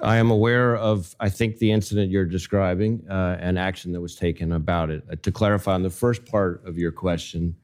I 0.02 0.16
am 0.16 0.30
aware 0.30 0.76
of, 0.76 1.14
I 1.20 1.28
think, 1.28 1.58
the 1.58 1.70
incident 1.70 2.10
you're 2.10 2.24
describing 2.24 3.04
uh, 3.08 3.38
and 3.40 3.58
action 3.58 3.92
that 3.92 4.00
was 4.00 4.16
taken 4.16 4.52
about 4.52 4.90
it. 4.90 5.04
Uh, 5.10 5.14
to 5.22 5.30
clarify 5.30 5.74
on 5.74 5.82
the 5.82 5.90
first 5.90 6.26
part 6.26 6.62
of 6.66 6.76
your 6.76 6.90
question, 6.90 7.54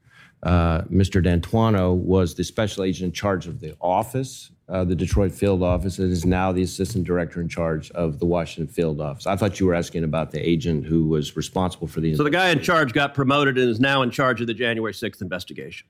uh, 0.45 0.83
Mr. 0.83 1.23
D'Antuono 1.23 1.95
was 1.95 2.37
the 2.37 2.45
special 2.45 2.85
agent 2.85 3.07
in 3.07 3.13
charge 3.13 3.49
of 3.49 3.59
the 3.59 3.77
office, 3.81 4.53
uh, 4.69 4.85
the 4.85 4.95
Detroit 4.95 5.33
field 5.33 5.65
office, 5.65 5.99
and 5.99 6.13
is 6.13 6.25
now 6.25 6.53
the 6.53 6.63
assistant 6.63 7.05
director 7.05 7.41
in 7.41 7.49
charge 7.49 7.91
of 7.93 8.21
the 8.21 8.27
Washington 8.27 8.73
field 8.73 9.01
office. 9.01 9.27
I 9.27 9.35
thought 9.35 9.59
you 9.59 9.67
were 9.67 9.75
asking 9.75 10.05
about 10.05 10.31
the 10.31 10.39
agent 10.39 10.87
who 10.87 11.09
was 11.09 11.37
responsible 11.37 11.89
for 11.89 12.01
the. 12.01 12.15
So 12.15 12.23
the 12.23 12.31
guy 12.31 12.51
in 12.51 12.61
charge 12.61 12.93
got 12.93 13.15
promoted 13.15 13.59
and 13.59 13.69
is 13.69 13.81
now 13.81 14.03
in 14.03 14.13
charge 14.13 14.41
of 14.41 14.47
the 14.47 14.55
January 14.55 14.93
6th 14.93 15.21
investigation. 15.23 15.89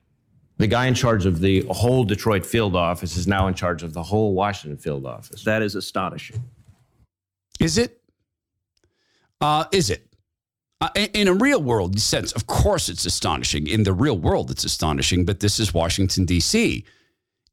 The 0.59 0.67
guy 0.67 0.87
in 0.87 0.93
charge 0.93 1.25
of 1.25 1.39
the 1.39 1.61
whole 1.69 2.03
Detroit 2.03 2.45
field 2.45 2.75
office 2.75 3.15
is 3.15 3.27
now 3.27 3.47
in 3.47 3.53
charge 3.53 3.81
of 3.81 3.93
the 3.93 4.03
whole 4.03 4.33
Washington 4.33 4.77
field 4.77 5.05
office. 5.05 5.43
That 5.45 5.61
is 5.61 5.73
astonishing. 5.73 6.43
Is 7.61 7.77
it? 7.77 8.01
Uh, 9.39 9.65
is 9.71 9.89
it? 9.89 10.05
Uh, 10.81 10.89
in 11.13 11.29
a 11.29 11.33
real 11.33 11.61
world 11.61 11.97
sense, 11.99 12.33
of 12.33 12.45
course, 12.45 12.89
it's 12.89 13.05
astonishing. 13.05 13.67
In 13.67 13.83
the 13.83 13.93
real 13.93 14.17
world, 14.17 14.51
it's 14.51 14.65
astonishing, 14.65 15.23
but 15.25 15.39
this 15.39 15.59
is 15.59 15.73
Washington, 15.73 16.25
D.C. 16.25 16.83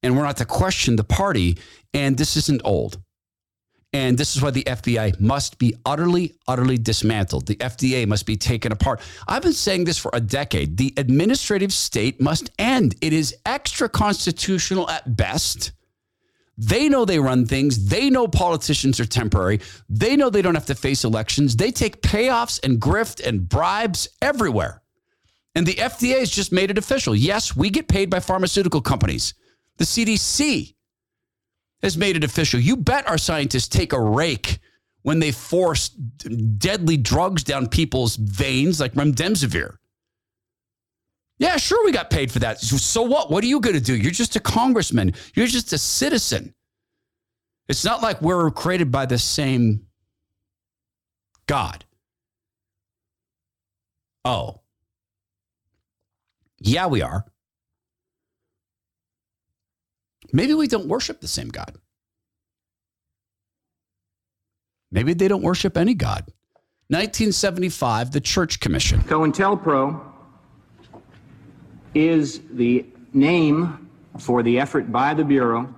And 0.03 0.17
we're 0.17 0.25
not 0.25 0.37
to 0.39 0.45
question 0.45 0.97
the 0.97 1.05
party. 1.05 1.59
And 1.95 2.19
this 2.19 2.37
isn't 2.37 2.61
old. 2.65 3.01
And 3.97 4.19
this 4.19 4.37
is 4.37 4.43
why 4.43 4.51
the 4.51 4.63
FBI 4.65 5.19
must 5.21 5.59
be 5.59 5.75
utterly, 5.87 6.35
utterly 6.47 6.77
dismantled. 6.77 7.47
The 7.47 7.57
FDA 7.57 8.07
must 8.07 8.27
be 8.27 8.37
taken 8.37 8.71
apart. 8.71 9.01
I've 9.27 9.41
been 9.41 9.55
saying 9.55 9.85
this 9.85 9.97
for 9.97 10.11
a 10.13 10.21
decade. 10.21 10.77
The 10.77 10.93
administrative 10.99 11.73
state 11.73 12.21
must 12.21 12.51
end. 12.59 12.95
It 13.01 13.15
is 13.15 13.35
extra 13.47 13.89
constitutional 13.89 14.91
at 14.91 15.17
best. 15.17 15.73
They 16.59 16.91
know 16.91 17.07
they 17.07 17.19
run 17.19 17.47
things. 17.47 17.89
They 17.89 18.11
know 18.11 18.29
politicians 18.29 19.01
are 19.01 19.07
temporary. 19.07 19.61
They 19.89 20.15
know 20.15 20.29
they 20.29 20.43
don't 20.43 20.57
have 20.57 20.67
to 20.67 20.75
face 20.75 21.03
elections. 21.03 21.57
They 21.57 21.71
take 21.71 22.03
payoffs 22.03 22.63
and 22.63 22.79
grift 22.79 23.27
and 23.27 23.49
bribes 23.49 24.09
everywhere. 24.21 24.83
And 25.55 25.67
the 25.67 25.77
FDA 25.77 26.19
has 26.19 26.31
just 26.31 26.53
made 26.53 26.71
it 26.71 26.77
official. 26.77 27.17
Yes, 27.17 27.57
we 27.57 27.71
get 27.71 27.89
paid 27.89 28.11
by 28.11 28.21
pharmaceutical 28.21 28.83
companies. 28.83 29.33
The 29.79 29.87
CDC 29.87 30.76
has 31.83 31.97
made 31.97 32.17
it 32.17 32.25
official. 32.25 32.61
You 32.61 32.77
bet 32.77 33.09
our 33.09 33.19
scientists 33.19 33.69
take 33.69 33.93
a 33.93 34.01
rake 34.01 34.59
when 35.03 35.21
they 35.21 35.31
force 35.31 35.89
deadly 35.89 36.97
drugs 36.97 37.45
down 37.45 37.69
people's 37.69 38.17
veins 38.17 38.81
like 38.81 38.95
remdesivir. 38.95 39.77
Yeah, 41.39 41.59
sure, 41.59 41.85
we 41.85 41.93
got 41.93 42.09
paid 42.09 42.33
for 42.33 42.39
that. 42.39 42.61
So 42.61 43.03
what? 43.03 43.31
What 43.31 43.45
are 43.45 43.47
you 43.47 43.61
going 43.61 43.77
to 43.77 43.83
do? 43.83 43.95
You're 43.95 44.11
just 44.11 44.37
a 44.37 44.41
congressman. 44.41 45.13
You're 45.35 45.47
just 45.47 45.73
a 45.73 45.79
citizen. 45.79 46.55
It's 47.69 47.85
not 47.85 48.01
like 48.01 48.23
we're 48.23 48.51
created 48.51 48.91
by 48.91 49.07
the 49.07 49.19
same 49.19 49.87
God. 51.47 51.85
Oh. 54.25 54.61
Yeah, 56.59 56.87
we 56.87 57.03
are. 57.03 57.25
Maybe 60.33 60.55
we 60.55 60.67
don't 60.67 60.87
worship 60.87 61.21
the 61.21 61.29
same 61.29 61.49
God. 61.49 61.77
Maybe 64.91 65.15
they 65.15 65.29
don't 65.29 65.43
worship 65.43 65.77
any 65.77 65.95
God. 65.95 66.25
1975, 66.89 68.13
the 68.13 68.21
Church 68.21 68.61
Commission. 68.61 69.01
COINTELPRO 69.03 70.01
is 71.95 72.41
the 72.53 72.87
name 73.13 73.89
for 74.19 74.43
the 74.43 74.61
effort 74.61 74.93
by 74.93 75.13
the 75.13 75.25
Bureau 75.25 75.75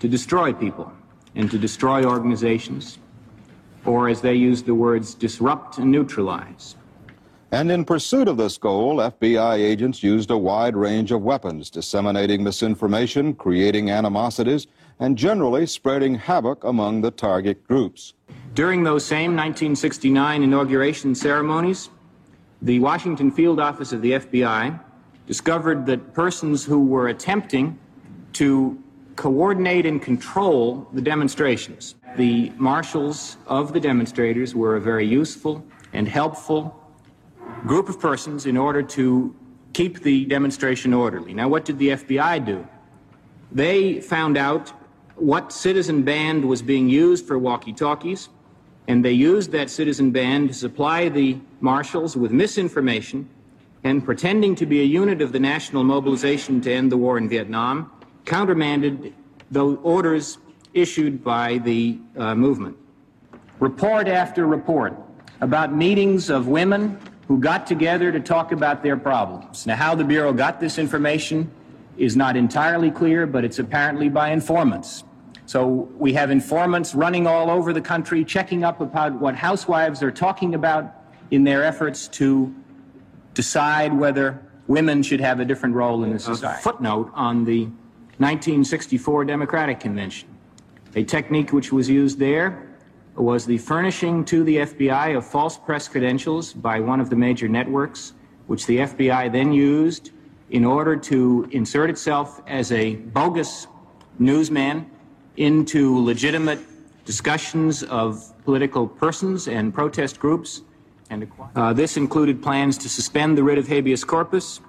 to 0.00 0.08
destroy 0.08 0.52
people 0.52 0.92
and 1.34 1.50
to 1.50 1.58
destroy 1.58 2.04
organizations, 2.04 2.98
or 3.86 4.08
as 4.08 4.20
they 4.20 4.34
use 4.34 4.62
the 4.62 4.74
words, 4.74 5.14
disrupt 5.14 5.78
and 5.78 5.90
neutralize. 5.90 6.76
And 7.52 7.70
in 7.70 7.84
pursuit 7.84 8.28
of 8.28 8.38
this 8.38 8.56
goal, 8.56 8.96
FBI 8.96 9.58
agents 9.58 10.02
used 10.02 10.30
a 10.30 10.38
wide 10.38 10.74
range 10.74 11.12
of 11.12 11.20
weapons, 11.20 11.68
disseminating 11.68 12.42
misinformation, 12.42 13.34
creating 13.34 13.90
animosities, 13.90 14.68
and 15.00 15.18
generally 15.18 15.66
spreading 15.66 16.14
havoc 16.14 16.64
among 16.64 17.02
the 17.02 17.10
target 17.10 17.62
groups. 17.68 18.14
During 18.54 18.82
those 18.82 19.04
same 19.04 19.36
1969 19.36 20.42
inauguration 20.42 21.14
ceremonies, 21.14 21.90
the 22.62 22.80
Washington 22.80 23.30
field 23.30 23.60
office 23.60 23.92
of 23.92 24.00
the 24.00 24.12
FBI 24.12 24.80
discovered 25.26 25.84
that 25.84 26.14
persons 26.14 26.64
who 26.64 26.82
were 26.82 27.08
attempting 27.08 27.78
to 28.32 28.82
coordinate 29.16 29.84
and 29.84 30.00
control 30.00 30.88
the 30.94 31.02
demonstrations. 31.02 31.96
The 32.16 32.50
marshals 32.56 33.36
of 33.46 33.74
the 33.74 33.80
demonstrators 33.80 34.54
were 34.54 34.76
a 34.76 34.80
very 34.80 35.06
useful 35.06 35.62
and 35.92 36.08
helpful 36.08 36.81
group 37.66 37.88
of 37.88 38.00
persons 38.00 38.46
in 38.46 38.56
order 38.56 38.82
to 38.82 39.34
keep 39.72 40.02
the 40.02 40.24
demonstration 40.26 40.92
orderly. 40.92 41.32
Now, 41.32 41.48
what 41.48 41.64
did 41.64 41.78
the 41.78 41.88
FBI 41.90 42.44
do? 42.44 42.66
They 43.50 44.00
found 44.00 44.36
out 44.36 44.72
what 45.16 45.52
citizen 45.52 46.02
band 46.02 46.44
was 46.44 46.62
being 46.62 46.88
used 46.88 47.26
for 47.26 47.38
walkie 47.38 47.72
talkies, 47.72 48.28
and 48.88 49.04
they 49.04 49.12
used 49.12 49.52
that 49.52 49.70
citizen 49.70 50.10
band 50.10 50.48
to 50.48 50.54
supply 50.54 51.08
the 51.08 51.38
marshals 51.60 52.16
with 52.16 52.32
misinformation 52.32 53.28
and 53.84 54.04
pretending 54.04 54.54
to 54.56 54.66
be 54.66 54.80
a 54.80 54.84
unit 54.84 55.20
of 55.20 55.32
the 55.32 55.40
national 55.40 55.84
mobilization 55.84 56.60
to 56.60 56.72
end 56.72 56.90
the 56.90 56.96
war 56.96 57.18
in 57.18 57.28
Vietnam, 57.28 57.90
countermanded 58.24 59.12
the 59.50 59.64
orders 59.64 60.38
issued 60.74 61.22
by 61.22 61.58
the 61.58 61.98
uh, 62.16 62.34
movement. 62.34 62.76
Report 63.60 64.08
after 64.08 64.46
report 64.46 64.96
about 65.40 65.74
meetings 65.74 66.30
of 66.30 66.48
women 66.48 66.98
who 67.28 67.38
got 67.38 67.66
together 67.66 68.12
to 68.12 68.20
talk 68.20 68.52
about 68.52 68.82
their 68.82 68.96
problems. 68.96 69.66
Now, 69.66 69.76
how 69.76 69.94
the 69.94 70.04
Bureau 70.04 70.32
got 70.32 70.60
this 70.60 70.78
information 70.78 71.50
is 71.96 72.16
not 72.16 72.36
entirely 72.36 72.90
clear, 72.90 73.26
but 73.26 73.44
it's 73.44 73.58
apparently 73.58 74.08
by 74.08 74.30
informants. 74.30 75.04
So 75.46 75.90
we 75.98 76.12
have 76.14 76.30
informants 76.30 76.94
running 76.94 77.26
all 77.26 77.50
over 77.50 77.72
the 77.72 77.80
country, 77.80 78.24
checking 78.24 78.64
up 78.64 78.80
about 78.80 79.12
what 79.12 79.34
housewives 79.34 80.02
are 80.02 80.10
talking 80.10 80.54
about 80.54 80.94
in 81.30 81.44
their 81.44 81.62
efforts 81.64 82.08
to 82.08 82.54
decide 83.34 83.92
whether 83.92 84.40
women 84.66 85.02
should 85.02 85.20
have 85.20 85.40
a 85.40 85.44
different 85.44 85.74
role 85.74 86.04
in 86.04 86.12
the 86.12 86.18
society. 86.18 86.58
A 86.58 86.62
footnote 86.62 87.10
on 87.14 87.44
the 87.44 87.64
1964 88.18 89.24
Democratic 89.24 89.80
Convention. 89.80 90.28
A 90.94 91.04
technique 91.04 91.52
which 91.52 91.72
was 91.72 91.88
used 91.88 92.18
there 92.18 92.71
was 93.14 93.44
the 93.44 93.58
furnishing 93.58 94.24
to 94.24 94.42
the 94.44 94.56
FBI 94.58 95.16
of 95.16 95.26
false 95.26 95.58
press 95.58 95.88
credentials 95.88 96.52
by 96.52 96.80
one 96.80 97.00
of 97.00 97.10
the 97.10 97.16
major 97.16 97.48
networks, 97.48 98.14
which 98.46 98.66
the 98.66 98.78
FBI 98.78 99.30
then 99.30 99.52
used 99.52 100.10
in 100.50 100.64
order 100.64 100.96
to 100.96 101.48
insert 101.52 101.90
itself 101.90 102.40
as 102.46 102.72
a 102.72 102.96
bogus 102.96 103.66
newsman 104.18 104.90
into 105.36 106.02
legitimate 106.04 106.60
discussions 107.04 107.82
of 107.84 108.32
political 108.44 108.86
persons 108.86 109.48
and 109.48 109.72
protest 109.72 110.20
groups. 110.20 110.62
And 111.10 111.30
uh, 111.56 111.72
this 111.72 111.96
included 111.96 112.42
plans 112.42 112.78
to 112.78 112.88
suspend 112.88 113.36
the 113.36 113.42
writ 113.42 113.58
of 113.58 113.66
habeas 113.66 114.04
corpus. 114.04 114.60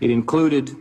It 0.00 0.10
included 0.10 0.76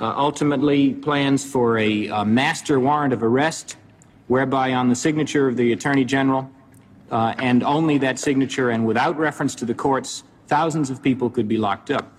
uh, 0.00 0.14
ultimately 0.16 0.92
plans 0.92 1.44
for 1.44 1.78
a, 1.78 2.08
a, 2.08 2.24
master 2.24 2.80
warrant 2.80 3.12
of 3.12 3.22
arrest, 3.22 3.76
whereby 4.28 4.72
on 4.72 4.88
the 4.88 4.94
signature 4.94 5.48
of 5.48 5.56
the 5.56 5.72
Attorney 5.72 6.04
General, 6.04 6.50
uh, 7.10 7.34
and 7.38 7.62
only 7.62 7.98
that 7.98 8.18
signature 8.18 8.70
and 8.70 8.86
without 8.86 9.18
reference 9.18 9.54
to 9.56 9.64
the 9.64 9.74
courts, 9.74 10.24
thousands 10.46 10.90
of 10.90 11.02
people 11.02 11.30
could 11.30 11.48
be 11.48 11.58
locked 11.58 11.90
up. 11.90 12.10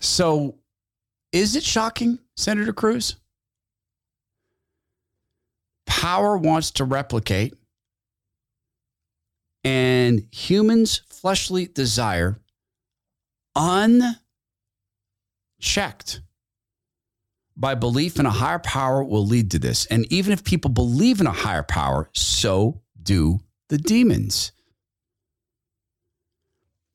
So, 0.00 0.56
is 1.30 1.56
it 1.56 1.62
shocking, 1.62 2.18
Senator 2.36 2.72
Cruz? 2.72 3.16
Power 5.86 6.36
wants 6.36 6.72
to 6.72 6.84
replicate, 6.84 7.54
and 9.62 10.26
humans' 10.32 11.02
fleshly 11.08 11.66
desire 11.66 12.40
unchecked 13.54 14.16
by 17.62 17.76
belief 17.76 18.18
in 18.18 18.26
a 18.26 18.30
higher 18.30 18.58
power 18.58 19.04
will 19.04 19.24
lead 19.24 19.52
to 19.52 19.58
this. 19.58 19.86
And 19.86 20.12
even 20.12 20.32
if 20.32 20.42
people 20.42 20.68
believe 20.68 21.20
in 21.20 21.28
a 21.28 21.32
higher 21.32 21.62
power, 21.62 22.10
so 22.12 22.82
do 23.00 23.38
the 23.68 23.78
demons. 23.78 24.50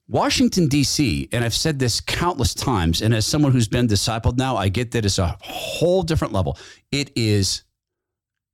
Washington, 0.10 0.68
D.C., 0.68 1.30
and 1.32 1.46
I've 1.46 1.54
said 1.54 1.80
this 1.80 2.02
countless 2.02 2.54
times, 2.54 3.02
and 3.02 3.14
as 3.14 3.26
someone 3.26 3.54
who's 3.54 3.70
been 3.70 3.88
discipled 3.88 4.38
now, 4.38 4.58
I 4.58 4.68
get 4.68 4.92
that 4.92 5.06
it's 5.06 5.20
a 5.20 5.38
whole 5.42 6.04
different 6.04 6.34
level. 6.34 6.58
It 6.92 7.12
is 7.16 7.64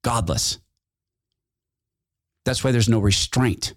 godless. 0.03 0.59
That's 2.45 2.63
why 2.63 2.71
there's 2.71 2.89
no 2.89 2.99
restraint. 2.99 3.73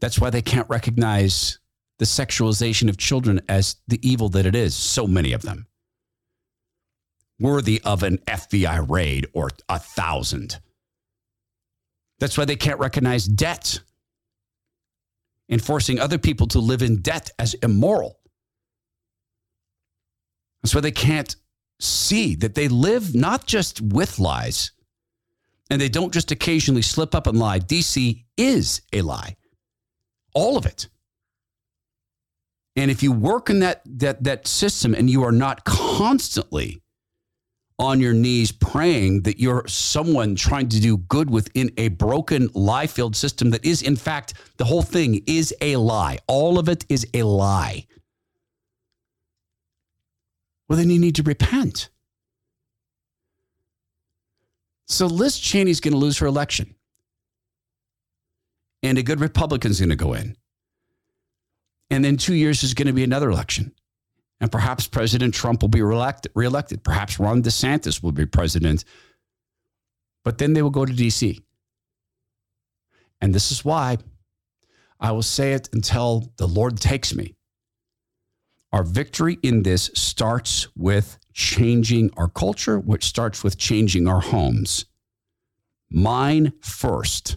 That's 0.00 0.18
why 0.18 0.28
they 0.28 0.42
can't 0.42 0.68
recognize 0.68 1.58
the 1.98 2.04
sexualization 2.04 2.90
of 2.90 2.98
children 2.98 3.40
as 3.48 3.76
the 3.88 3.98
evil 4.06 4.28
that 4.30 4.44
it 4.44 4.54
is, 4.54 4.76
so 4.76 5.06
many 5.06 5.32
of 5.32 5.40
them. 5.40 5.66
Worthy 7.38 7.82
of 7.84 8.02
an 8.02 8.18
FBI 8.26 8.88
raid 8.88 9.26
or 9.32 9.50
a 9.68 9.78
thousand. 9.78 10.58
That's 12.18 12.38
why 12.38 12.46
they 12.46 12.56
can't 12.56 12.80
recognize 12.80 13.26
debt 13.26 13.80
and 15.48 15.62
forcing 15.62 16.00
other 16.00 16.18
people 16.18 16.46
to 16.48 16.58
live 16.58 16.82
in 16.82 17.02
debt 17.02 17.30
as 17.38 17.54
immoral. 17.54 18.18
That's 20.62 20.74
why 20.74 20.80
they 20.80 20.90
can't 20.90 21.36
see 21.78 22.34
that 22.36 22.54
they 22.54 22.68
live 22.68 23.14
not 23.14 23.46
just 23.46 23.80
with 23.80 24.18
lies 24.18 24.72
and 25.70 25.80
they 25.80 25.88
don't 25.88 26.12
just 26.12 26.30
occasionally 26.30 26.82
slip 26.82 27.14
up 27.14 27.26
and 27.26 27.38
lie. 27.38 27.60
DC 27.60 28.24
is 28.36 28.82
a 28.92 29.02
lie, 29.02 29.36
all 30.34 30.56
of 30.56 30.66
it. 30.66 30.88
And 32.76 32.90
if 32.90 33.02
you 33.02 33.12
work 33.12 33.48
in 33.50 33.60
that, 33.60 33.82
that, 33.86 34.24
that 34.24 34.46
system 34.46 34.94
and 34.94 35.08
you 35.08 35.22
are 35.22 35.32
not 35.32 35.64
constantly 35.64 36.82
on 37.78 38.00
your 38.00 38.14
knees 38.14 38.52
praying 38.52 39.22
that 39.22 39.38
you're 39.38 39.64
someone 39.66 40.34
trying 40.34 40.68
to 40.68 40.80
do 40.80 40.96
good 40.96 41.28
within 41.28 41.70
a 41.76 41.88
broken 41.88 42.48
lie 42.54 42.86
filled 42.86 43.14
system 43.14 43.50
that 43.50 43.64
is, 43.64 43.82
in 43.82 43.96
fact, 43.96 44.34
the 44.56 44.64
whole 44.64 44.82
thing 44.82 45.22
is 45.26 45.54
a 45.60 45.76
lie. 45.76 46.18
All 46.26 46.58
of 46.58 46.68
it 46.68 46.86
is 46.88 47.06
a 47.12 47.22
lie. 47.22 47.86
Well, 50.68 50.78
then 50.78 50.90
you 50.90 50.98
need 50.98 51.16
to 51.16 51.22
repent. 51.22 51.90
So 54.88 55.06
Liz 55.06 55.38
Cheney's 55.38 55.80
going 55.80 55.92
to 55.92 55.98
lose 55.98 56.18
her 56.18 56.26
election. 56.26 56.74
And 58.82 58.98
a 58.98 59.02
good 59.02 59.20
Republican's 59.20 59.80
going 59.80 59.90
to 59.90 59.96
go 59.96 60.14
in. 60.14 60.36
And 61.90 62.04
then 62.04 62.16
two 62.16 62.34
years 62.34 62.62
is 62.62 62.74
going 62.74 62.86
to 62.86 62.92
be 62.92 63.04
another 63.04 63.30
election. 63.30 63.72
And 64.40 64.52
perhaps 64.52 64.86
President 64.86 65.32
Trump 65.34 65.62
will 65.62 65.68
be 65.68 65.82
reelected. 65.82 66.84
Perhaps 66.84 67.18
Ron 67.18 67.42
DeSantis 67.42 68.02
will 68.02 68.12
be 68.12 68.26
president. 68.26 68.84
But 70.24 70.38
then 70.38 70.52
they 70.52 70.62
will 70.62 70.70
go 70.70 70.84
to 70.84 70.92
D.C. 70.92 71.40
And 73.20 73.34
this 73.34 73.50
is 73.50 73.64
why 73.64 73.96
I 75.00 75.12
will 75.12 75.22
say 75.22 75.52
it 75.52 75.68
until 75.72 76.32
the 76.36 76.46
Lord 76.46 76.78
takes 76.78 77.14
me. 77.14 77.34
Our 78.72 78.82
victory 78.82 79.38
in 79.42 79.62
this 79.62 79.90
starts 79.94 80.68
with 80.76 81.18
changing 81.32 82.10
our 82.16 82.28
culture, 82.28 82.78
which 82.78 83.04
starts 83.04 83.42
with 83.42 83.56
changing 83.56 84.06
our 84.06 84.20
homes. 84.20 84.84
Mine 85.88 86.52
first 86.60 87.36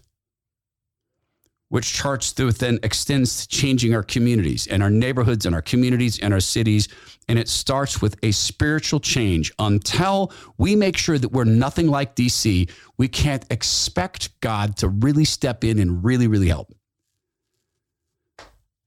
which 1.69 1.93
charts 1.93 2.31
through 2.31 2.51
then 2.51 2.79
extends 2.81 3.45
to 3.45 3.47
changing 3.47 3.93
our 3.93 4.01
communities 4.03 4.67
and 4.67 4.81
our 4.81 4.89
neighborhoods 4.89 5.45
and 5.45 5.53
our 5.53 5.61
communities 5.61 6.19
and 6.19 6.33
our 6.33 6.39
cities. 6.39 6.89
And 7.27 7.37
it 7.37 7.47
starts 7.47 8.01
with 8.01 8.17
a 8.23 8.31
spiritual 8.31 8.99
change. 8.99 9.53
Until 9.59 10.33
we 10.57 10.75
make 10.75 10.97
sure 10.97 11.19
that 11.19 11.31
we're 11.31 11.43
nothing 11.43 11.87
like 11.87 12.15
DC, 12.15 12.69
we 12.97 13.07
can't 13.07 13.45
expect 13.51 14.39
God 14.41 14.77
to 14.77 14.89
really 14.89 15.25
step 15.25 15.63
in 15.63 15.77
and 15.77 16.03
really, 16.03 16.27
really 16.27 16.47
help. 16.47 16.73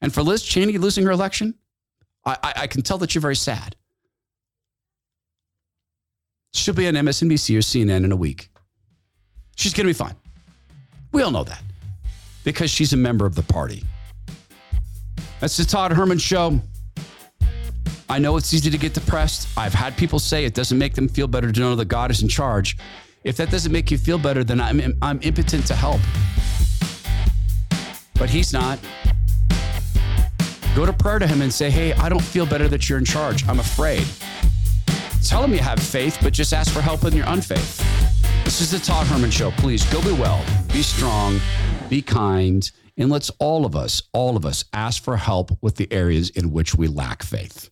And 0.01 0.13
for 0.13 0.25
Liz 0.25 0.43
Cheney 0.43 0.77
losing 0.77 1.05
her 1.05 1.13
election, 1.13 1.55
I, 2.25 2.37
I, 2.43 2.53
I 2.57 2.67
can 2.67 2.83
tell 2.83 2.99
that 2.99 3.15
you're 3.15 3.23
very 3.23 3.37
sad. 3.37 3.77
She'll 6.53 6.75
be 6.75 6.89
on 6.89 6.95
MSNBC 6.95 7.57
or 7.57 7.61
CNN 7.61 8.05
in 8.05 8.11
a 8.11 8.17
week. 8.17 8.51
She's 9.57 9.73
going 9.73 9.87
to 9.87 9.89
be 9.89 9.97
fine. 9.97 10.17
We 11.13 11.23
all 11.23 11.31
know 11.31 11.45
that 11.45 11.63
because 12.45 12.71
she's 12.71 12.93
a 12.93 12.97
member 12.97 13.27
of 13.27 13.35
the 13.35 13.43
party. 13.43 13.85
That's 15.41 15.57
the 15.57 15.65
Todd 15.65 15.93
Herman 15.93 16.19
Show. 16.19 16.61
I 18.09 18.19
know 18.19 18.37
it's 18.37 18.53
easy 18.53 18.71
to 18.71 18.79
get 18.79 18.95
depressed. 18.95 19.49
I've 19.57 19.73
had 19.73 19.97
people 19.97 20.19
say 20.19 20.45
it 20.45 20.55
doesn't 20.55 20.79
make 20.79 20.95
them 20.95 21.09
feel 21.09 21.27
better 21.27 21.51
to 21.51 21.61
know 21.61 21.75
that 21.77 21.87
God 21.87 22.11
is 22.11 22.23
in 22.23 22.29
charge. 22.29 22.77
If 23.25 23.37
that 23.39 23.51
doesn't 23.51 23.73
make 23.73 23.91
you 23.91 23.99
feel 23.99 24.19
better, 24.19 24.45
then 24.45 24.61
I'm, 24.61 24.97
I'm 25.01 25.19
impotent 25.23 25.67
to 25.69 25.75
help. 25.75 26.01
But 28.15 28.29
He's 28.29 28.53
not. 28.53 28.79
Go 30.75 30.87
to 30.87 30.93
prayer 30.93 31.19
to 31.19 31.27
Him 31.27 31.43
and 31.43 31.53
say, 31.53 31.71
Hey, 31.71 31.93
I 31.95 32.09
don't 32.09 32.23
feel 32.23 32.47
better 32.47 32.69
that 32.69 32.89
you're 32.89 32.99
in 32.99 33.05
charge. 33.05 33.49
I'm 33.49 33.61
afraid. 33.61 34.07
Tell 35.25 35.43
Him 35.45 35.53
you 35.53 35.61
have 35.61 35.81
faith, 35.81 36.19
but 36.23 36.33
just 36.33 36.53
ask 36.53 36.73
for 36.73 36.81
help 36.81 37.05
in 37.05 37.15
your 37.15 37.27
unfaith. 37.27 37.79
This 38.45 38.61
is 38.61 38.71
the 38.71 38.79
Todd 38.79 39.07
Herman 39.07 39.31
Show. 39.31 39.53
Please 39.53 39.85
go 39.93 40.03
be 40.03 40.13
well, 40.13 40.45
be 40.73 40.83
strong, 40.83 41.41
be 41.93 42.01
kind, 42.01 42.71
and 42.97 43.11
let's 43.11 43.29
all 43.39 43.67
of 43.67 43.77
us, 43.77 44.03
all 44.15 44.35
of 44.35 44.47
us, 44.47 44.65
ask 44.73 45.03
for 45.03 45.19
help 45.19 45.51
with 45.61 45.77
the 45.77 45.93
areas 45.93 46.31
in 46.31 46.51
which 46.51 46.75
we 46.75 46.89
lack 46.89 47.23
faith. 47.23 47.69